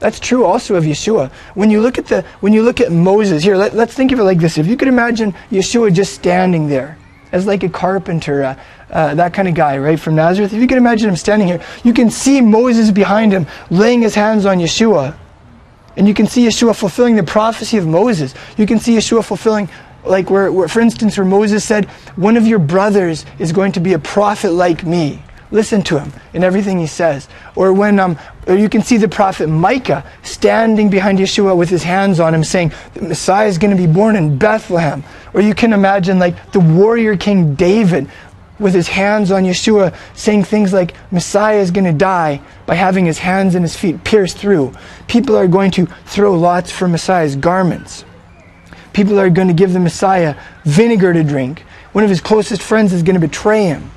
That's 0.00 0.18
true 0.18 0.44
also 0.44 0.76
of 0.76 0.84
Yeshua. 0.84 1.30
When 1.54 1.70
you 1.70 1.80
look 1.82 1.98
at 1.98 2.06
the 2.06 2.22
when 2.40 2.54
you 2.54 2.62
look 2.62 2.80
at 2.80 2.90
Moses, 2.90 3.42
here, 3.42 3.54
let, 3.54 3.74
us 3.74 3.92
think 3.92 4.12
of 4.12 4.18
it 4.18 4.24
like 4.24 4.38
this. 4.38 4.56
If 4.56 4.66
you 4.66 4.76
could 4.76 4.88
imagine 4.88 5.32
Yeshua 5.50 5.94
just 5.94 6.14
standing 6.14 6.68
there 6.68 6.96
as 7.32 7.46
like 7.46 7.62
a 7.62 7.68
carpenter, 7.68 8.42
uh, 8.42 8.58
uh, 8.90 9.14
that 9.14 9.34
kind 9.34 9.46
of 9.46 9.54
guy, 9.54 9.76
right, 9.78 10.00
from 10.00 10.16
Nazareth. 10.16 10.54
If 10.54 10.60
you 10.60 10.66
can 10.66 10.78
imagine 10.78 11.10
him 11.10 11.16
standing 11.16 11.46
here, 11.46 11.62
you 11.84 11.92
can 11.92 12.10
see 12.10 12.40
Moses 12.40 12.90
behind 12.90 13.32
him 13.32 13.46
laying 13.70 14.00
his 14.00 14.14
hands 14.14 14.46
on 14.46 14.58
Yeshua. 14.58 15.16
And 15.96 16.06
you 16.06 16.14
can 16.14 16.26
see 16.26 16.46
Yeshua 16.46 16.74
fulfilling 16.74 17.16
the 17.16 17.22
prophecy 17.22 17.76
of 17.76 17.86
Moses. 17.86 18.34
You 18.56 18.66
can 18.66 18.78
see 18.78 18.96
Yeshua 18.96 19.24
fulfilling, 19.24 19.68
like, 20.04 20.30
where, 20.30 20.50
where, 20.52 20.68
for 20.68 20.80
instance, 20.80 21.16
where 21.16 21.26
Moses 21.26 21.64
said, 21.64 21.86
One 22.16 22.36
of 22.36 22.46
your 22.46 22.58
brothers 22.58 23.26
is 23.38 23.52
going 23.52 23.72
to 23.72 23.80
be 23.80 23.92
a 23.92 23.98
prophet 23.98 24.52
like 24.52 24.84
me. 24.84 25.22
Listen 25.52 25.82
to 25.82 25.98
him 25.98 26.12
in 26.32 26.44
everything 26.44 26.78
he 26.78 26.86
says. 26.86 27.28
Or 27.56 27.72
when 27.72 27.98
um, 27.98 28.16
or 28.46 28.56
you 28.56 28.68
can 28.68 28.82
see 28.82 28.96
the 28.96 29.08
prophet 29.08 29.48
Micah 29.48 30.04
standing 30.22 30.90
behind 30.90 31.18
Yeshua 31.18 31.56
with 31.56 31.68
his 31.68 31.82
hands 31.82 32.20
on 32.20 32.34
him, 32.34 32.44
saying, 32.44 32.72
The 32.94 33.02
Messiah 33.02 33.48
is 33.48 33.58
going 33.58 33.70
to 33.70 33.76
be 33.76 33.92
born 33.92 34.16
in 34.16 34.38
Bethlehem. 34.38 35.04
Or 35.34 35.40
you 35.40 35.54
can 35.54 35.72
imagine, 35.72 36.18
like, 36.18 36.52
the 36.52 36.60
warrior 36.60 37.16
king 37.16 37.54
David 37.54 38.08
with 38.60 38.74
his 38.74 38.88
hands 38.88 39.32
on 39.32 39.44
Yeshua, 39.44 39.94
saying 40.14 40.44
things 40.44 40.72
like, 40.72 40.94
Messiah 41.10 41.58
is 41.58 41.70
going 41.70 41.86
to 41.86 41.92
die 41.92 42.40
by 42.66 42.74
having 42.74 43.06
his 43.06 43.18
hands 43.18 43.54
and 43.54 43.64
his 43.64 43.74
feet 43.74 44.04
pierced 44.04 44.36
through. 44.38 44.72
People 45.08 45.36
are 45.36 45.48
going 45.48 45.70
to 45.72 45.86
throw 46.04 46.34
lots 46.34 46.70
for 46.70 46.86
Messiah's 46.86 47.34
garments. 47.34 48.04
People 48.92 49.18
are 49.18 49.30
going 49.30 49.48
to 49.48 49.54
give 49.54 49.72
the 49.72 49.80
Messiah 49.80 50.36
vinegar 50.64 51.12
to 51.12 51.24
drink. 51.24 51.64
One 51.92 52.04
of 52.04 52.10
his 52.10 52.20
closest 52.20 52.62
friends 52.62 52.92
is 52.92 53.02
going 53.02 53.14
to 53.14 53.26
betray 53.26 53.64
him. 53.64 53.90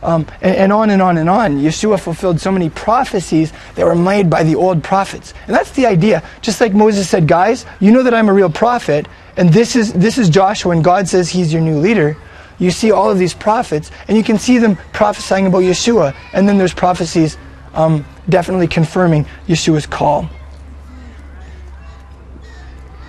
Um, 0.00 0.26
and, 0.40 0.54
and, 0.54 0.72
on 0.72 0.90
and 0.90 1.02
on 1.02 1.18
and 1.18 1.28
on. 1.28 1.58
Yeshua 1.58 1.98
fulfilled 1.98 2.40
so 2.40 2.52
many 2.52 2.70
prophecies 2.70 3.52
that 3.74 3.84
were 3.84 3.96
made 3.96 4.30
by 4.30 4.44
the 4.44 4.54
old 4.54 4.84
prophets. 4.84 5.34
And 5.46 5.56
that's 5.56 5.72
the 5.72 5.86
idea. 5.86 6.22
Just 6.40 6.60
like 6.60 6.72
Moses 6.72 7.08
said, 7.08 7.26
guys, 7.26 7.66
you 7.80 7.90
know 7.90 8.04
that 8.04 8.14
I'm 8.14 8.28
a 8.28 8.32
real 8.32 8.50
prophet, 8.50 9.08
and 9.36 9.48
this 9.48 9.74
is, 9.74 9.92
this 9.92 10.16
is 10.16 10.28
Joshua, 10.28 10.72
and 10.72 10.84
God 10.84 11.08
says 11.08 11.28
he's 11.28 11.52
your 11.52 11.62
new 11.62 11.78
leader 11.78 12.16
you 12.58 12.70
see 12.70 12.90
all 12.90 13.10
of 13.10 13.18
these 13.18 13.34
prophets, 13.34 13.90
and 14.08 14.16
you 14.16 14.24
can 14.24 14.38
see 14.38 14.58
them 14.58 14.76
prophesying 14.92 15.46
about 15.46 15.62
Yeshua. 15.62 16.14
And 16.32 16.48
then 16.48 16.58
there's 16.58 16.74
prophecies 16.74 17.36
um, 17.74 18.04
definitely 18.28 18.66
confirming 18.66 19.26
Yeshua's 19.46 19.86
call. 19.86 20.28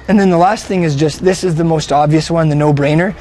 And 0.08 0.20
then 0.20 0.30
the 0.30 0.38
last 0.38 0.66
thing 0.66 0.84
is 0.84 0.96
just 0.96 1.22
this 1.22 1.44
is 1.44 1.56
the 1.56 1.64
most 1.64 1.92
obvious 1.92 2.32
one, 2.32 2.50
the 2.50 2.56
no 2.56 2.74
brainer. 2.74 3.16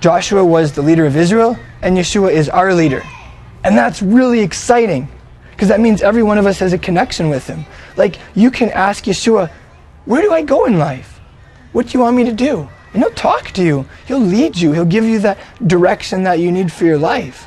Joshua 0.00 0.44
was 0.44 0.72
the 0.72 0.82
leader 0.82 1.04
of 1.06 1.16
Israel, 1.16 1.58
and 1.82 1.96
Yeshua 1.96 2.32
is 2.32 2.48
our 2.48 2.74
leader. 2.74 3.02
And 3.64 3.76
that's 3.76 4.00
really 4.00 4.40
exciting 4.40 5.08
because 5.50 5.68
that 5.68 5.80
means 5.80 6.00
every 6.00 6.22
one 6.22 6.38
of 6.38 6.46
us 6.46 6.58
has 6.58 6.72
a 6.72 6.78
connection 6.78 7.28
with 7.28 7.46
him. 7.46 7.66
Like, 7.96 8.18
you 8.34 8.50
can 8.50 8.70
ask 8.70 9.04
Yeshua, 9.04 9.50
Where 10.06 10.22
do 10.22 10.32
I 10.32 10.42
go 10.42 10.64
in 10.64 10.78
life? 10.78 11.20
What 11.72 11.88
do 11.88 11.98
you 11.98 12.00
want 12.00 12.16
me 12.16 12.24
to 12.24 12.32
do? 12.32 12.68
And 12.92 13.02
he'll 13.02 13.12
talk 13.12 13.50
to 13.52 13.62
you, 13.62 13.86
he'll 14.06 14.18
lead 14.18 14.56
you, 14.56 14.72
he'll 14.72 14.84
give 14.84 15.04
you 15.04 15.20
that 15.20 15.38
direction 15.64 16.24
that 16.24 16.40
you 16.40 16.50
need 16.50 16.72
for 16.72 16.84
your 16.84 16.98
life. 16.98 17.46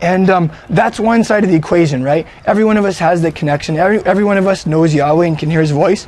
And 0.00 0.28
um, 0.28 0.52
that's 0.68 1.00
one 1.00 1.24
side 1.24 1.44
of 1.44 1.50
the 1.50 1.56
equation, 1.56 2.02
right? 2.02 2.26
Every 2.44 2.64
one 2.64 2.76
of 2.76 2.84
us 2.84 2.98
has 2.98 3.22
that 3.22 3.34
connection. 3.34 3.76
Every, 3.76 3.98
every 4.04 4.24
one 4.24 4.36
of 4.36 4.46
us 4.46 4.66
knows 4.66 4.94
Yahweh 4.94 5.26
and 5.26 5.38
can 5.38 5.50
hear 5.50 5.60
his 5.60 5.70
voice. 5.70 6.06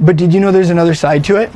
But 0.00 0.16
did 0.16 0.32
you 0.32 0.40
know 0.40 0.50
there's 0.50 0.70
another 0.70 0.94
side 0.94 1.24
to 1.24 1.36
it? 1.36 1.50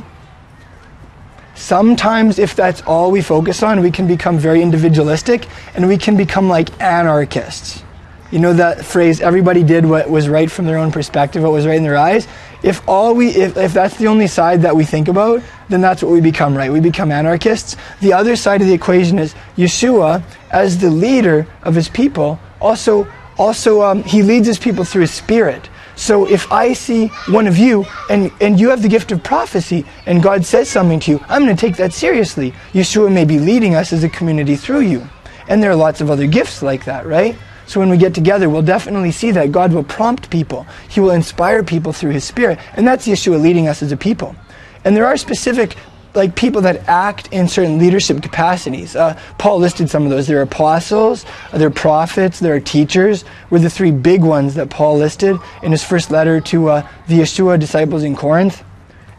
Sometimes, 1.55 2.39
if 2.39 2.55
that's 2.55 2.81
all 2.83 3.11
we 3.11 3.21
focus 3.21 3.61
on, 3.63 3.81
we 3.81 3.91
can 3.91 4.07
become 4.07 4.37
very 4.37 4.61
individualistic 4.61 5.45
and 5.75 5.87
we 5.87 5.97
can 5.97 6.15
become 6.15 6.47
like 6.47 6.69
anarchists. 6.81 7.83
You 8.31 8.37
know 8.39 8.53
that 8.53 8.85
phrase, 8.85 9.21
everybody 9.21 9.63
did 9.63 9.85
what 9.85 10.09
was 10.09 10.29
right 10.29 10.51
from 10.51 10.65
their 10.65 10.77
own 10.77 10.91
perspective, 10.91 11.41
what 11.41 11.51
was 11.51 11.65
right 11.65 11.77
in 11.77 11.83
their 11.83 11.97
eyes? 11.97 12.27
If 12.61 12.87
all 12.87 13.15
we 13.15 13.29
if, 13.29 13.57
if 13.57 13.73
that's 13.73 13.97
the 13.97 14.07
only 14.07 14.27
side 14.27 14.61
that 14.61 14.75
we 14.75 14.85
think 14.85 15.07
about, 15.07 15.41
then 15.67 15.81
that's 15.81 16.03
what 16.03 16.11
we 16.11 16.21
become, 16.21 16.55
right? 16.55 16.71
We 16.71 16.79
become 16.79 17.11
anarchists. 17.11 17.75
The 18.01 18.13
other 18.13 18.35
side 18.35 18.61
of 18.61 18.67
the 18.67 18.73
equation 18.73 19.17
is 19.17 19.33
Yeshua, 19.57 20.21
as 20.51 20.77
the 20.77 20.91
leader 20.91 21.47
of 21.63 21.73
his 21.73 21.89
people, 21.89 22.39
also 22.61 23.07
also 23.39 23.81
um, 23.81 24.03
he 24.03 24.21
leads 24.21 24.45
his 24.45 24.59
people 24.59 24.83
through 24.83 25.01
his 25.01 25.13
spirit. 25.13 25.69
So 25.95 26.25
if 26.29 26.51
I 26.51 26.73
see 26.73 27.07
one 27.27 27.47
of 27.47 27.57
you 27.57 27.85
and, 28.09 28.31
and 28.39 28.59
you 28.59 28.69
have 28.69 28.81
the 28.81 28.87
gift 28.87 29.11
of 29.11 29.23
prophecy 29.23 29.85
and 30.05 30.21
God 30.23 30.45
says 30.45 30.69
something 30.69 30.99
to 31.01 31.11
you, 31.11 31.19
I'm 31.27 31.43
going 31.43 31.55
to 31.55 31.59
take 31.59 31.77
that 31.77 31.93
seriously. 31.93 32.53
Yeshua 32.73 33.11
may 33.11 33.25
be 33.25 33.39
leading 33.39 33.75
us 33.75 33.91
as 33.91 34.03
a 34.03 34.09
community 34.09 34.55
through 34.55 34.81
you. 34.81 35.09
And 35.49 35.61
there 35.61 35.71
are 35.71 35.75
lots 35.75 35.99
of 35.99 36.09
other 36.09 36.27
gifts 36.27 36.61
like 36.61 36.85
that, 36.85 37.05
right? 37.05 37.35
So 37.69 37.79
when 37.79 37.89
we 37.89 37.97
get 37.97 38.15
together, 38.15 38.49
we'll 38.49 38.63
definitely 38.63 39.11
see 39.11 39.29
that 39.29 39.51
God 39.51 39.71
will 39.71 39.83
prompt 39.83 40.31
people. 40.31 40.65
He 40.89 40.99
will 40.99 41.11
inspire 41.11 41.61
people 41.61 41.93
through 41.93 42.13
His 42.13 42.23
Spirit. 42.23 42.57
And 42.73 42.87
that's 42.87 43.05
the 43.05 43.11
Yeshua 43.11 43.39
leading 43.39 43.67
us 43.67 43.83
as 43.83 43.91
a 43.91 43.97
people. 43.97 44.35
And 44.83 44.95
there 44.95 45.05
are 45.05 45.15
specific 45.17 45.75
like 46.15 46.35
people 46.35 46.61
that 46.61 46.77
act 46.89 47.27
in 47.31 47.47
certain 47.47 47.77
leadership 47.77 48.23
capacities. 48.23 48.95
Uh, 48.95 49.21
Paul 49.37 49.59
listed 49.59 49.87
some 49.87 50.03
of 50.03 50.09
those. 50.09 50.25
There 50.25 50.39
are 50.39 50.41
apostles, 50.41 51.27
there 51.53 51.67
are 51.67 51.69
prophets, 51.69 52.39
there 52.39 52.55
are 52.55 52.59
teachers. 52.59 53.23
Were 53.51 53.59
the 53.59 53.69
three 53.69 53.91
big 53.91 54.23
ones 54.23 54.55
that 54.55 54.71
Paul 54.71 54.97
listed 54.97 55.37
in 55.61 55.71
his 55.71 55.83
first 55.83 56.09
letter 56.09 56.41
to 56.41 56.69
uh, 56.69 56.87
the 57.07 57.19
Yeshua 57.19 57.59
disciples 57.59 58.01
in 58.01 58.15
Corinth. 58.15 58.63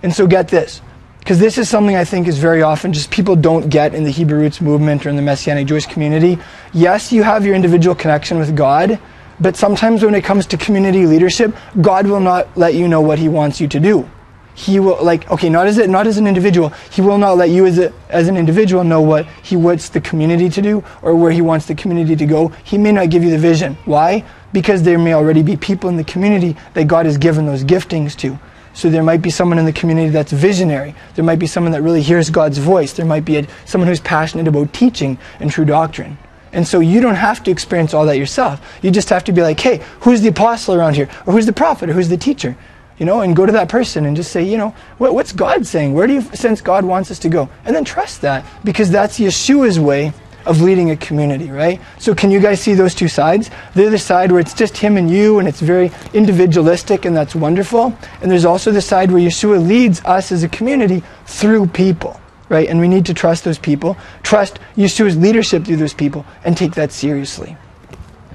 And 0.03 0.13
so 0.13 0.27
get 0.27 0.49
this, 0.49 0.83
because 1.21 1.39
this 1.39 1.59
is 1.59 1.69
something 1.69 1.95
I 1.95 2.05
think 2.05 2.27
is 2.27 2.39
very 2.39 2.63
often 2.63 2.93
just 2.93 3.11
people 3.11 3.37
don't 3.37 3.69
get 3.69 3.95
in 3.95 4.05
the 4.05 4.11
Hebrew 4.11 4.39
Roots 4.39 4.61
movement 4.61 5.07
or 5.07 5.11
in 5.11 5.17
the 5.17 5.23
Messianic 5.23 5.67
Jewish 5.67 5.87
community. 5.87 6.39
Yes, 6.73 7.13
you 7.13 7.23
have 7.23 7.47
your 7.47 7.55
individual 7.55 7.95
connection 7.95 8.39
with 8.39 8.57
God, 8.57 8.99
but 9.39 9.55
sometimes 9.57 10.03
when 10.03 10.15
it 10.15 10.25
comes 10.25 10.47
to 10.47 10.57
community 10.57 11.07
leadership, 11.07 11.55
God 11.81 12.07
will 12.07 12.21
not 12.21 12.57
let 12.57 12.75
you 12.75 12.89
know 12.89 13.01
what 13.01 13.19
He 13.19 13.29
wants 13.29 13.61
you 13.61 13.69
to 13.69 13.79
do. 13.79 14.09
He 14.55 14.81
will 14.81 15.03
like 15.03 15.31
okay 15.31 15.49
not 15.49 15.67
as 15.69 15.79
a, 15.79 15.87
not 15.87 16.07
as 16.07 16.19
an 16.19 16.27
individual. 16.27 16.71
He 16.91 17.01
will 17.01 17.17
not 17.17 17.37
let 17.37 17.51
you 17.51 17.65
as 17.67 17.79
a, 17.79 17.93
as 18.09 18.27
an 18.29 18.37
individual 18.37 18.83
know 18.83 19.01
what 19.01 19.27
he 19.43 19.57
wants 19.57 19.89
the 19.89 20.01
community 20.01 20.49
to 20.51 20.61
do 20.61 20.85
or 21.01 21.15
where 21.15 21.31
he 21.31 21.41
wants 21.41 21.67
the 21.67 21.75
community 21.75 22.17
to 22.17 22.27
go. 22.27 22.49
He 22.65 22.77
may 22.77 22.93
not 22.93 23.09
give 23.11 23.23
you 23.23 23.31
the 23.31 23.39
vision. 23.39 23.79
Why? 23.85 24.25
Because 24.53 24.83
there 24.83 24.99
may 24.99 25.15
already 25.15 25.43
be 25.43 25.57
people 25.57 25.89
in 25.89 25.97
the 25.97 26.05
community 26.05 26.57
that 26.75 26.89
God 26.89 27.07
has 27.07 27.17
given 27.17 27.47
those 27.47 27.63
giftings 27.63 28.17
to 28.17 28.39
so 28.81 28.91
there 28.91 29.03
might 29.03 29.23
be 29.23 29.31
someone 29.31 29.59
in 29.59 29.67
the 29.67 29.73
community 29.73 30.09
that's 30.09 30.33
visionary 30.33 30.95
there 31.15 31.25
might 31.25 31.39
be 31.39 31.47
someone 31.47 31.73
that 31.73 31.83
really 31.83 32.03
hears 32.03 32.31
God's 32.31 32.59
voice 32.59 32.93
there 32.95 33.07
might 33.07 33.25
be 33.25 33.37
a, 33.37 33.47
someone 33.65 33.89
who's 33.89 34.01
passionate 34.01 34.49
about 34.49 34.73
teaching 34.73 35.19
and 35.39 35.51
true 35.51 35.65
doctrine 35.65 36.17
and 36.53 36.67
so 36.67 36.81
you 36.81 37.01
don't 37.01 37.15
have 37.15 37.45
to 37.45 37.51
experience 37.53 37.95
all 37.95 38.07
that 38.07 38.19
yourself. 38.19 38.61
You 38.83 38.91
just 38.91 39.09
have 39.11 39.23
to 39.23 39.33
be 39.33 39.41
like, 39.41 39.61
hey, 39.61 39.85
who's 40.01 40.21
the 40.21 40.31
apostle 40.31 40.75
around 40.75 40.97
here? 40.97 41.09
Or 41.25 41.33
who's 41.33 41.47
the 41.47 41.53
prophet? 41.53 41.89
Or 41.89 41.93
who's 41.93 42.09
the 42.09 42.17
teacher? 42.17 42.57
you 43.01 43.07
know, 43.07 43.23
and 43.23 43.35
go 43.35 43.47
to 43.47 43.53
that 43.53 43.71
person 43.71 44.05
and 44.05 44.15
just 44.15 44.31
say, 44.31 44.43
you 44.43 44.59
know, 44.59 44.75
what, 44.99 45.15
what's 45.15 45.33
God 45.33 45.67
saying? 45.67 45.95
Where 45.95 46.07
do 46.07 46.13
you 46.13 46.21
sense 46.21 46.61
God 46.61 46.85
wants 46.85 47.11
us 47.11 47.19
to 47.21 47.31
go? 47.31 47.49
And 47.65 47.75
then 47.75 47.83
trust 47.83 48.21
that 48.21 48.45
because 48.63 48.91
that's 48.91 49.19
Yeshua's 49.19 49.81
way 49.81 50.13
of 50.47 50.61
leading 50.61 50.91
a 50.91 50.97
community, 50.97 51.51
right? 51.51 51.81
So 51.99 52.15
can 52.15 52.31
you 52.31 52.41
guys 52.41 52.61
see 52.61 52.75
those 52.75 52.95
two 52.95 53.09
sides? 53.09 53.51
The 53.75 53.87
other 53.87 53.99
side 53.99 54.33
where 54.33 54.41
it's 54.41 54.55
just 54.55 54.77
him 54.77 54.97
and 54.97 55.11
you 55.11 55.39
and 55.39 55.49
it's 55.49 55.61
very 55.61 55.91
individualistic 56.15 57.05
and 57.05 57.17
that's 57.17 57.35
wonderful. 57.35 57.97
And 58.23 58.31
there's 58.31 58.45
also 58.45 58.71
the 58.71 58.83
side 58.83 59.11
where 59.11 59.21
Yeshua 59.21 59.67
leads 59.67 60.03
us 60.05 60.33
as 60.33 60.43
a 60.43 60.49
community 60.49 61.03
through 61.27 61.69
people, 61.69 62.21
right? 62.49 62.69
And 62.69 62.81
we 62.81 62.89
need 62.89 63.07
to 63.07 63.15
trust 63.15 63.45
those 63.45 63.59
people, 63.59 63.97
trust 64.23 64.59
Yeshua's 64.77 65.17
leadership 65.17 65.65
through 65.65 65.77
those 65.77 65.95
people, 65.95 66.25
and 66.45 66.57
take 66.57 66.75
that 66.75 66.93
seriously. 66.93 67.57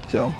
So. 0.08 0.34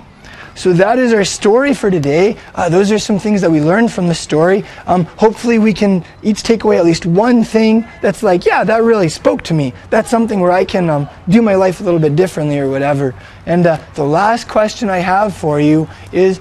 So 0.57 0.73
that 0.73 0.97
is 0.97 1.13
our 1.13 1.23
story 1.23 1.75
for 1.75 1.91
today. 1.91 2.35
Uh, 2.55 2.67
those 2.67 2.91
are 2.91 2.97
some 2.97 3.19
things 3.19 3.41
that 3.41 3.51
we 3.51 3.61
learned 3.61 3.91
from 3.91 4.07
the 4.07 4.15
story. 4.15 4.63
Um, 4.87 5.05
hopefully, 5.05 5.59
we 5.59 5.71
can 5.71 6.03
each 6.23 6.41
take 6.41 6.63
away 6.63 6.79
at 6.79 6.83
least 6.83 7.05
one 7.05 7.43
thing 7.43 7.87
that's 8.01 8.23
like, 8.23 8.43
yeah, 8.43 8.63
that 8.63 8.81
really 8.81 9.07
spoke 9.07 9.43
to 9.43 9.53
me. 9.53 9.73
That's 9.91 10.09
something 10.09 10.39
where 10.39 10.51
I 10.51 10.65
can 10.65 10.89
um, 10.89 11.07
do 11.29 11.43
my 11.43 11.53
life 11.53 11.79
a 11.79 11.83
little 11.83 11.99
bit 11.99 12.15
differently 12.15 12.57
or 12.57 12.71
whatever. 12.71 13.13
And 13.45 13.67
uh, 13.67 13.77
the 13.93 14.03
last 14.03 14.47
question 14.47 14.89
I 14.89 14.97
have 14.97 15.35
for 15.35 15.61
you 15.61 15.87
is 16.11 16.39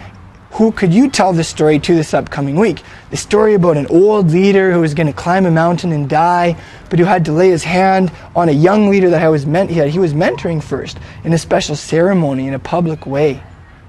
who 0.52 0.72
could 0.72 0.94
you 0.94 1.10
tell 1.10 1.34
this 1.34 1.48
story 1.48 1.78
to 1.80 1.94
this 1.94 2.14
upcoming 2.14 2.56
week? 2.56 2.82
The 3.10 3.18
story 3.18 3.52
about 3.52 3.76
an 3.76 3.86
old 3.88 4.30
leader 4.30 4.72
who 4.72 4.80
was 4.80 4.94
going 4.94 5.08
to 5.08 5.12
climb 5.12 5.44
a 5.44 5.50
mountain 5.50 5.92
and 5.92 6.08
die, 6.08 6.56
but 6.88 6.98
who 6.98 7.04
had 7.04 7.26
to 7.26 7.32
lay 7.32 7.50
his 7.50 7.64
hand 7.64 8.10
on 8.34 8.48
a 8.48 8.52
young 8.52 8.88
leader 8.88 9.10
that 9.10 9.22
I 9.22 9.28
was 9.28 9.44
meant, 9.44 9.68
he, 9.68 9.76
had, 9.76 9.90
he 9.90 9.98
was 9.98 10.14
mentoring 10.14 10.62
first 10.62 10.98
in 11.22 11.34
a 11.34 11.38
special 11.38 11.76
ceremony 11.76 12.48
in 12.48 12.54
a 12.54 12.58
public 12.58 13.04
way 13.04 13.42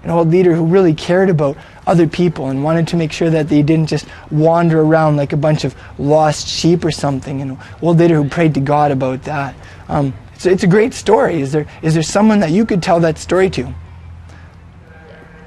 an 0.07 0.13
old 0.13 0.29
leader 0.29 0.55
who 0.55 0.65
really 0.65 0.93
cared 0.93 1.29
about 1.29 1.57
other 1.85 2.07
people 2.07 2.47
and 2.47 2.63
wanted 2.63 2.87
to 2.87 2.95
make 2.95 3.11
sure 3.11 3.29
that 3.29 3.49
they 3.49 3.61
didn't 3.61 3.87
just 3.87 4.07
wander 4.31 4.79
around 4.79 5.17
like 5.17 5.33
a 5.33 5.37
bunch 5.37 5.65
of 5.65 5.75
lost 5.99 6.47
sheep 6.47 6.85
or 6.85 6.91
something. 6.91 7.41
An 7.41 7.57
old 7.81 7.97
leader 7.97 8.15
who 8.15 8.29
prayed 8.29 8.53
to 8.53 8.61
God 8.61 8.91
about 8.91 9.23
that. 9.23 9.53
Um, 9.89 10.13
it's, 10.33 10.45
it's 10.45 10.63
a 10.63 10.67
great 10.67 10.93
story. 10.93 11.41
Is 11.41 11.51
there, 11.51 11.67
is 11.81 11.93
there 11.93 12.03
someone 12.03 12.39
that 12.39 12.51
you 12.51 12.65
could 12.65 12.81
tell 12.81 13.01
that 13.01 13.17
story 13.17 13.49
to? 13.49 13.73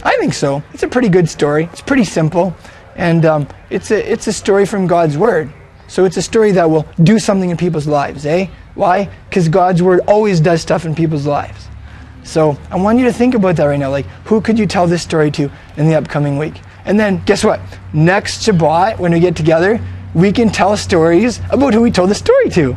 I 0.04 0.14
think 0.18 0.34
so. 0.34 0.62
It's 0.74 0.82
a 0.82 0.88
pretty 0.88 1.08
good 1.08 1.30
story. 1.30 1.64
It's 1.72 1.80
pretty 1.80 2.04
simple. 2.04 2.54
And 2.96 3.24
um, 3.24 3.48
it's, 3.70 3.90
a, 3.90 4.12
it's 4.12 4.26
a 4.26 4.32
story 4.32 4.66
from 4.66 4.86
God's 4.86 5.16
Word. 5.16 5.50
So 5.88 6.04
it's 6.04 6.18
a 6.18 6.22
story 6.22 6.52
that 6.52 6.68
will 6.68 6.86
do 7.02 7.18
something 7.18 7.48
in 7.48 7.56
people's 7.56 7.86
lives, 7.86 8.26
eh? 8.26 8.48
Why? 8.74 9.08
Because 9.30 9.48
God's 9.48 9.82
Word 9.82 10.00
always 10.06 10.38
does 10.38 10.60
stuff 10.60 10.84
in 10.84 10.94
people's 10.94 11.26
lives. 11.26 11.69
So 12.22 12.56
I 12.70 12.76
want 12.76 12.98
you 12.98 13.04
to 13.06 13.12
think 13.12 13.34
about 13.34 13.56
that 13.56 13.64
right 13.64 13.78
now. 13.78 13.90
Like, 13.90 14.06
who 14.24 14.40
could 14.40 14.58
you 14.58 14.66
tell 14.66 14.86
this 14.86 15.02
story 15.02 15.30
to 15.32 15.50
in 15.76 15.86
the 15.86 15.94
upcoming 15.94 16.38
week? 16.38 16.60
And 16.84 16.98
then, 16.98 17.22
guess 17.24 17.44
what? 17.44 17.60
Next 17.92 18.46
Shabbat, 18.46 18.98
when 18.98 19.12
we 19.12 19.20
get 19.20 19.36
together, 19.36 19.80
we 20.14 20.32
can 20.32 20.48
tell 20.48 20.76
stories 20.76 21.40
about 21.50 21.74
who 21.74 21.82
we 21.82 21.90
told 21.90 22.10
the 22.10 22.14
story 22.14 22.50
to. 22.50 22.76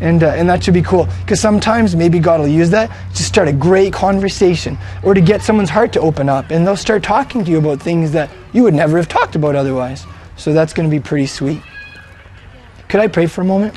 And, 0.00 0.22
uh, 0.22 0.28
and 0.28 0.48
that 0.48 0.62
should 0.62 0.74
be 0.74 0.82
cool. 0.82 1.08
Because 1.20 1.40
sometimes 1.40 1.96
maybe 1.96 2.20
God 2.20 2.40
will 2.40 2.48
use 2.48 2.70
that 2.70 2.90
to 3.14 3.22
start 3.22 3.48
a 3.48 3.52
great 3.52 3.92
conversation 3.92 4.78
or 5.02 5.12
to 5.12 5.20
get 5.20 5.42
someone's 5.42 5.70
heart 5.70 5.92
to 5.94 6.00
open 6.00 6.28
up. 6.28 6.50
And 6.50 6.66
they'll 6.66 6.76
start 6.76 7.02
talking 7.02 7.44
to 7.44 7.50
you 7.50 7.58
about 7.58 7.82
things 7.82 8.12
that 8.12 8.30
you 8.52 8.62
would 8.62 8.74
never 8.74 8.96
have 8.96 9.08
talked 9.08 9.34
about 9.34 9.56
otherwise. 9.56 10.06
So 10.36 10.52
that's 10.52 10.72
going 10.72 10.88
to 10.88 10.94
be 10.94 11.00
pretty 11.00 11.26
sweet. 11.26 11.60
Could 12.88 13.00
I 13.00 13.08
pray 13.08 13.26
for 13.26 13.40
a 13.40 13.44
moment? 13.44 13.76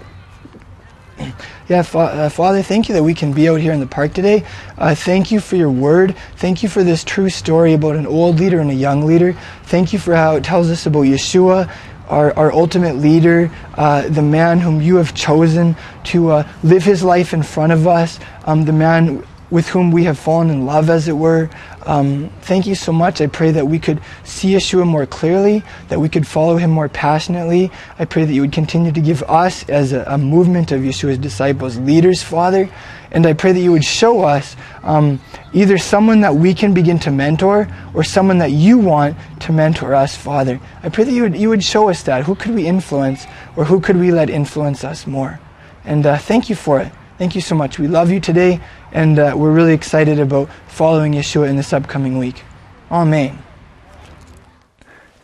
Yeah, 1.71 1.85
uh, 1.93 2.27
Father, 2.27 2.61
thank 2.61 2.89
you 2.89 2.95
that 2.95 3.03
we 3.03 3.13
can 3.13 3.31
be 3.31 3.47
out 3.47 3.61
here 3.61 3.71
in 3.71 3.79
the 3.79 3.87
park 3.87 4.13
today. 4.13 4.43
Uh, 4.77 4.93
thank 4.93 5.31
you 5.31 5.39
for 5.39 5.55
your 5.55 5.71
word. 5.71 6.17
Thank 6.35 6.63
you 6.63 6.67
for 6.67 6.83
this 6.83 7.05
true 7.05 7.29
story 7.29 7.71
about 7.71 7.95
an 7.95 8.05
old 8.05 8.41
leader 8.41 8.59
and 8.59 8.69
a 8.69 8.73
young 8.73 9.05
leader. 9.05 9.37
Thank 9.67 9.93
you 9.93 9.97
for 9.99 10.13
how 10.13 10.35
it 10.35 10.43
tells 10.43 10.69
us 10.69 10.85
about 10.85 11.03
Yeshua, 11.05 11.73
our, 12.09 12.37
our 12.37 12.51
ultimate 12.51 12.97
leader, 12.97 13.49
uh, 13.75 14.09
the 14.09 14.21
man 14.21 14.59
whom 14.59 14.81
you 14.81 14.97
have 14.97 15.15
chosen 15.15 15.77
to 16.07 16.31
uh, 16.31 16.47
live 16.61 16.83
his 16.83 17.03
life 17.03 17.33
in 17.33 17.41
front 17.41 17.71
of 17.71 17.87
us, 17.87 18.19
um, 18.43 18.65
the 18.65 18.73
man 18.73 19.25
with 19.51 19.67
whom 19.67 19.91
we 19.91 20.05
have 20.05 20.17
fallen 20.17 20.49
in 20.49 20.65
love, 20.65 20.89
as 20.89 21.07
it 21.07 21.13
were. 21.13 21.49
Um, 21.85 22.31
thank 22.41 22.65
you 22.65 22.73
so 22.73 22.91
much. 22.91 23.21
I 23.21 23.27
pray 23.27 23.51
that 23.51 23.67
we 23.67 23.77
could 23.77 24.01
see 24.23 24.53
Yeshua 24.53 24.87
more 24.87 25.05
clearly, 25.05 25.63
that 25.89 25.99
we 25.99 26.09
could 26.09 26.25
follow 26.25 26.57
him 26.57 26.71
more 26.71 26.87
passionately. 26.89 27.69
I 27.99 28.05
pray 28.05 28.25
that 28.25 28.33
you 28.33 28.41
would 28.41 28.53
continue 28.53 28.91
to 28.91 29.01
give 29.01 29.21
us, 29.23 29.67
as 29.69 29.91
a, 29.91 30.03
a 30.07 30.17
movement 30.17 30.71
of 30.71 30.81
Yeshua's 30.81 31.17
disciples, 31.17 31.77
leaders, 31.77 32.23
Father. 32.23 32.69
And 33.11 33.25
I 33.25 33.33
pray 33.33 33.51
that 33.51 33.59
you 33.59 33.73
would 33.73 33.83
show 33.83 34.21
us 34.21 34.55
um, 34.83 35.19
either 35.51 35.77
someone 35.77 36.21
that 36.21 36.33
we 36.33 36.53
can 36.53 36.73
begin 36.73 36.97
to 36.99 37.11
mentor 37.11 37.67
or 37.93 38.05
someone 38.05 38.37
that 38.37 38.51
you 38.51 38.77
want 38.77 39.17
to 39.41 39.51
mentor 39.51 39.93
us, 39.93 40.15
Father. 40.15 40.61
I 40.81 40.87
pray 40.87 41.03
that 41.03 41.11
you 41.11 41.23
would, 41.23 41.35
you 41.35 41.49
would 41.49 41.63
show 41.63 41.89
us 41.89 42.03
that. 42.03 42.23
Who 42.23 42.35
could 42.35 42.55
we 42.55 42.65
influence 42.65 43.25
or 43.57 43.65
who 43.65 43.81
could 43.81 43.97
we 43.97 44.11
let 44.11 44.29
influence 44.29 44.85
us 44.85 45.05
more? 45.05 45.41
And 45.83 46.05
uh, 46.05 46.17
thank 46.17 46.49
you 46.49 46.55
for 46.55 46.79
it. 46.79 46.91
Thank 47.17 47.35
you 47.35 47.41
so 47.41 47.53
much. 47.53 47.77
We 47.77 47.87
love 47.87 48.09
you 48.09 48.19
today, 48.19 48.61
and 48.91 49.19
uh, 49.19 49.33
we're 49.35 49.51
really 49.51 49.73
excited 49.73 50.19
about 50.19 50.49
following 50.67 51.13
Yeshua 51.13 51.49
in 51.49 51.55
this 51.55 51.73
upcoming 51.73 52.17
week. 52.17 52.43
Amen. 52.91 53.41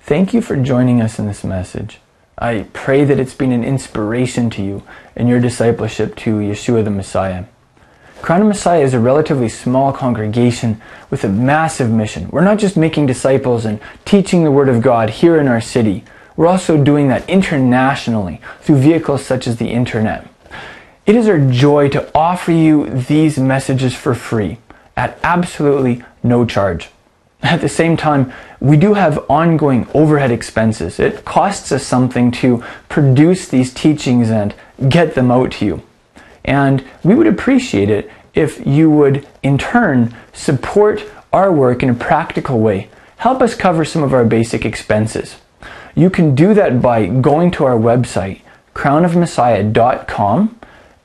Thank 0.01 0.33
you 0.33 0.41
for 0.41 0.55
joining 0.55 1.01
us 1.01 1.19
in 1.19 1.27
this 1.27 1.43
message. 1.43 1.99
I 2.37 2.67
pray 2.71 3.03
that 3.03 3.19
it's 3.19 3.33
been 3.33 3.51
an 3.51 3.63
inspiration 3.63 4.49
to 4.51 4.63
you 4.63 4.83
in 5.15 5.27
your 5.27 5.39
discipleship 5.39 6.15
to 6.17 6.35
Yeshua 6.35 6.83
the 6.83 6.91
Messiah. 6.91 7.45
Crown 8.21 8.41
of 8.41 8.47
Messiah 8.47 8.81
is 8.81 8.93
a 8.93 8.99
relatively 8.99 9.49
small 9.49 9.91
congregation 9.91 10.81
with 11.09 11.23
a 11.23 11.29
massive 11.29 11.89
mission. 11.91 12.29
We're 12.29 12.41
not 12.41 12.57
just 12.57 12.77
making 12.77 13.05
disciples 13.05 13.65
and 13.65 13.79
teaching 14.05 14.43
the 14.43 14.51
Word 14.51 14.69
of 14.69 14.81
God 14.81 15.09
here 15.09 15.39
in 15.39 15.47
our 15.47 15.61
city. 15.61 16.03
We're 16.35 16.47
also 16.47 16.81
doing 16.81 17.07
that 17.09 17.27
internationally 17.29 18.39
through 18.61 18.77
vehicles 18.77 19.25
such 19.25 19.47
as 19.47 19.57
the 19.57 19.69
internet. 19.69 20.27
It 21.07 21.15
is 21.15 21.29
our 21.29 21.39
joy 21.39 21.87
to 21.89 22.11
offer 22.13 22.51
you 22.51 22.89
these 22.89 23.39
messages 23.39 23.95
for 23.95 24.13
free 24.13 24.57
at 24.97 25.17
absolutely 25.23 26.03
no 26.21 26.45
charge. 26.45 26.89
At 27.41 27.61
the 27.61 27.69
same 27.69 27.95
time, 27.95 28.33
we 28.59 28.75
do 28.75 28.95
have 28.95 29.23
ongoing 29.29 29.87
overhead 29.93 30.31
expenses. 30.31 30.99
It 30.99 31.23
costs 31.23 31.71
us 31.71 31.85
something 31.85 32.29
to 32.31 32.61
produce 32.89 33.47
these 33.47 33.73
teachings 33.73 34.29
and 34.29 34.53
get 34.89 35.15
them 35.15 35.31
out 35.31 35.53
to 35.53 35.65
you. 35.65 35.81
And 36.43 36.83
we 37.03 37.15
would 37.15 37.27
appreciate 37.27 37.89
it 37.89 38.11
if 38.33 38.67
you 38.67 38.91
would, 38.91 39.25
in 39.41 39.57
turn, 39.57 40.13
support 40.33 41.05
our 41.31 41.53
work 41.53 41.83
in 41.83 41.89
a 41.89 41.93
practical 41.93 42.59
way. 42.59 42.89
Help 43.15 43.41
us 43.41 43.55
cover 43.55 43.85
some 43.85 44.03
of 44.03 44.13
our 44.13 44.25
basic 44.25 44.65
expenses. 44.65 45.37
You 45.95 46.09
can 46.09 46.35
do 46.35 46.53
that 46.53 46.81
by 46.81 47.05
going 47.05 47.51
to 47.51 47.63
our 47.63 47.77
website, 47.77 48.41
crownofmessiah.com, 48.75 50.57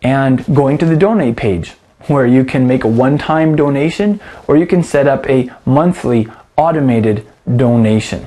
and 0.03 0.45
going 0.55 0.79
to 0.79 0.87
the 0.87 0.97
donate 0.97 1.37
page 1.37 1.75
where 2.07 2.27
you 2.27 2.45
can 2.45 2.67
make 2.67 2.85
a 2.85 2.89
one 2.89 3.19
time 3.19 3.55
donation 3.55 4.21
or 4.49 4.57
you 4.57 4.67
can 4.67 4.83
set 4.83 5.07
up 5.07 5.29
a 5.29 5.51
monthly 5.65 6.29
automated 6.57 7.27
donation. 7.57 8.27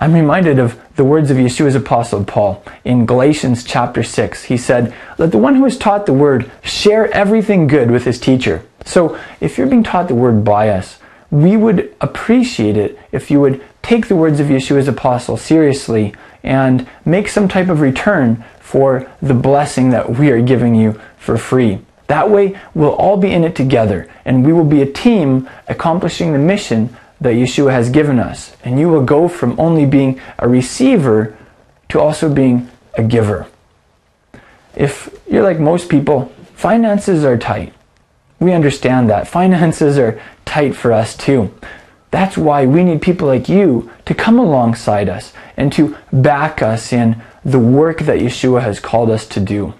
I'm 0.00 0.12
reminded 0.12 0.60
of 0.60 0.80
the 0.94 1.04
words 1.04 1.30
of 1.30 1.38
Yeshua's 1.38 1.74
apostle 1.74 2.24
Paul 2.24 2.62
in 2.84 3.04
Galatians 3.04 3.64
chapter 3.64 4.04
6. 4.04 4.44
He 4.44 4.56
said, 4.56 4.94
Let 5.18 5.32
the 5.32 5.38
one 5.38 5.56
who 5.56 5.64
is 5.64 5.76
taught 5.76 6.06
the 6.06 6.12
word 6.12 6.50
share 6.62 7.12
everything 7.12 7.66
good 7.66 7.90
with 7.90 8.04
his 8.04 8.20
teacher. 8.20 8.64
So 8.84 9.18
if 9.40 9.58
you're 9.58 9.66
being 9.66 9.82
taught 9.82 10.06
the 10.06 10.14
word 10.14 10.44
by 10.44 10.68
us, 10.68 10.98
we 11.30 11.56
would 11.56 11.94
appreciate 12.00 12.76
it 12.76 12.98
if 13.10 13.28
you 13.30 13.40
would 13.40 13.60
take 13.82 14.06
the 14.06 14.16
words 14.16 14.38
of 14.38 14.46
Yeshua's 14.46 14.86
apostle 14.86 15.36
seriously 15.36 16.14
and 16.44 16.88
make 17.04 17.28
some 17.28 17.48
type 17.48 17.68
of 17.68 17.80
return 17.80 18.44
for 18.68 19.10
the 19.22 19.32
blessing 19.32 19.88
that 19.88 20.10
we 20.18 20.30
are 20.30 20.42
giving 20.42 20.74
you 20.74 21.00
for 21.16 21.38
free. 21.38 21.78
That 22.08 22.30
way, 22.30 22.60
we'll 22.74 22.94
all 22.94 23.16
be 23.16 23.32
in 23.32 23.42
it 23.42 23.56
together 23.56 24.10
and 24.26 24.44
we 24.44 24.52
will 24.52 24.66
be 24.66 24.82
a 24.82 24.92
team 24.92 25.48
accomplishing 25.68 26.34
the 26.34 26.38
mission 26.38 26.94
that 27.18 27.32
Yeshua 27.32 27.72
has 27.72 27.88
given 27.88 28.18
us. 28.18 28.54
And 28.62 28.78
you 28.78 28.90
will 28.90 29.02
go 29.02 29.26
from 29.26 29.58
only 29.58 29.86
being 29.86 30.20
a 30.38 30.46
receiver 30.46 31.34
to 31.88 31.98
also 31.98 32.30
being 32.30 32.68
a 32.92 33.02
giver. 33.02 33.46
If 34.76 35.18
you're 35.30 35.44
like 35.44 35.58
most 35.58 35.88
people, 35.88 36.30
finances 36.52 37.24
are 37.24 37.38
tight. 37.38 37.72
We 38.38 38.52
understand 38.52 39.08
that. 39.08 39.28
Finances 39.40 39.96
are 39.96 40.20
tight 40.44 40.76
for 40.76 40.92
us 40.92 41.16
too. 41.16 41.54
That's 42.10 42.36
why 42.36 42.66
we 42.66 42.84
need 42.84 43.00
people 43.00 43.28
like 43.28 43.48
you 43.48 43.90
to 44.04 44.14
come 44.14 44.38
alongside 44.38 45.08
us 45.08 45.32
and 45.56 45.72
to 45.72 45.96
back 46.12 46.60
us 46.60 46.92
in 46.92 47.22
the 47.50 47.58
work 47.58 48.00
that 48.00 48.18
Yeshua 48.18 48.60
has 48.60 48.78
called 48.78 49.10
us 49.10 49.26
to 49.28 49.40
do. 49.40 49.72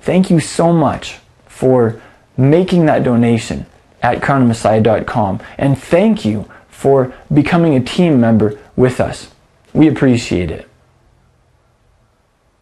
Thank 0.00 0.30
you 0.30 0.40
so 0.40 0.72
much 0.72 1.18
for 1.46 2.00
making 2.36 2.86
that 2.86 3.04
donation 3.04 3.66
at 4.02 4.20
crownofmessiah.com. 4.20 5.40
And 5.58 5.78
thank 5.78 6.24
you 6.24 6.50
for 6.68 7.14
becoming 7.32 7.74
a 7.74 7.80
team 7.80 8.20
member 8.20 8.58
with 8.74 9.00
us. 9.00 9.30
We 9.74 9.86
appreciate 9.88 10.50
it. 10.50 10.68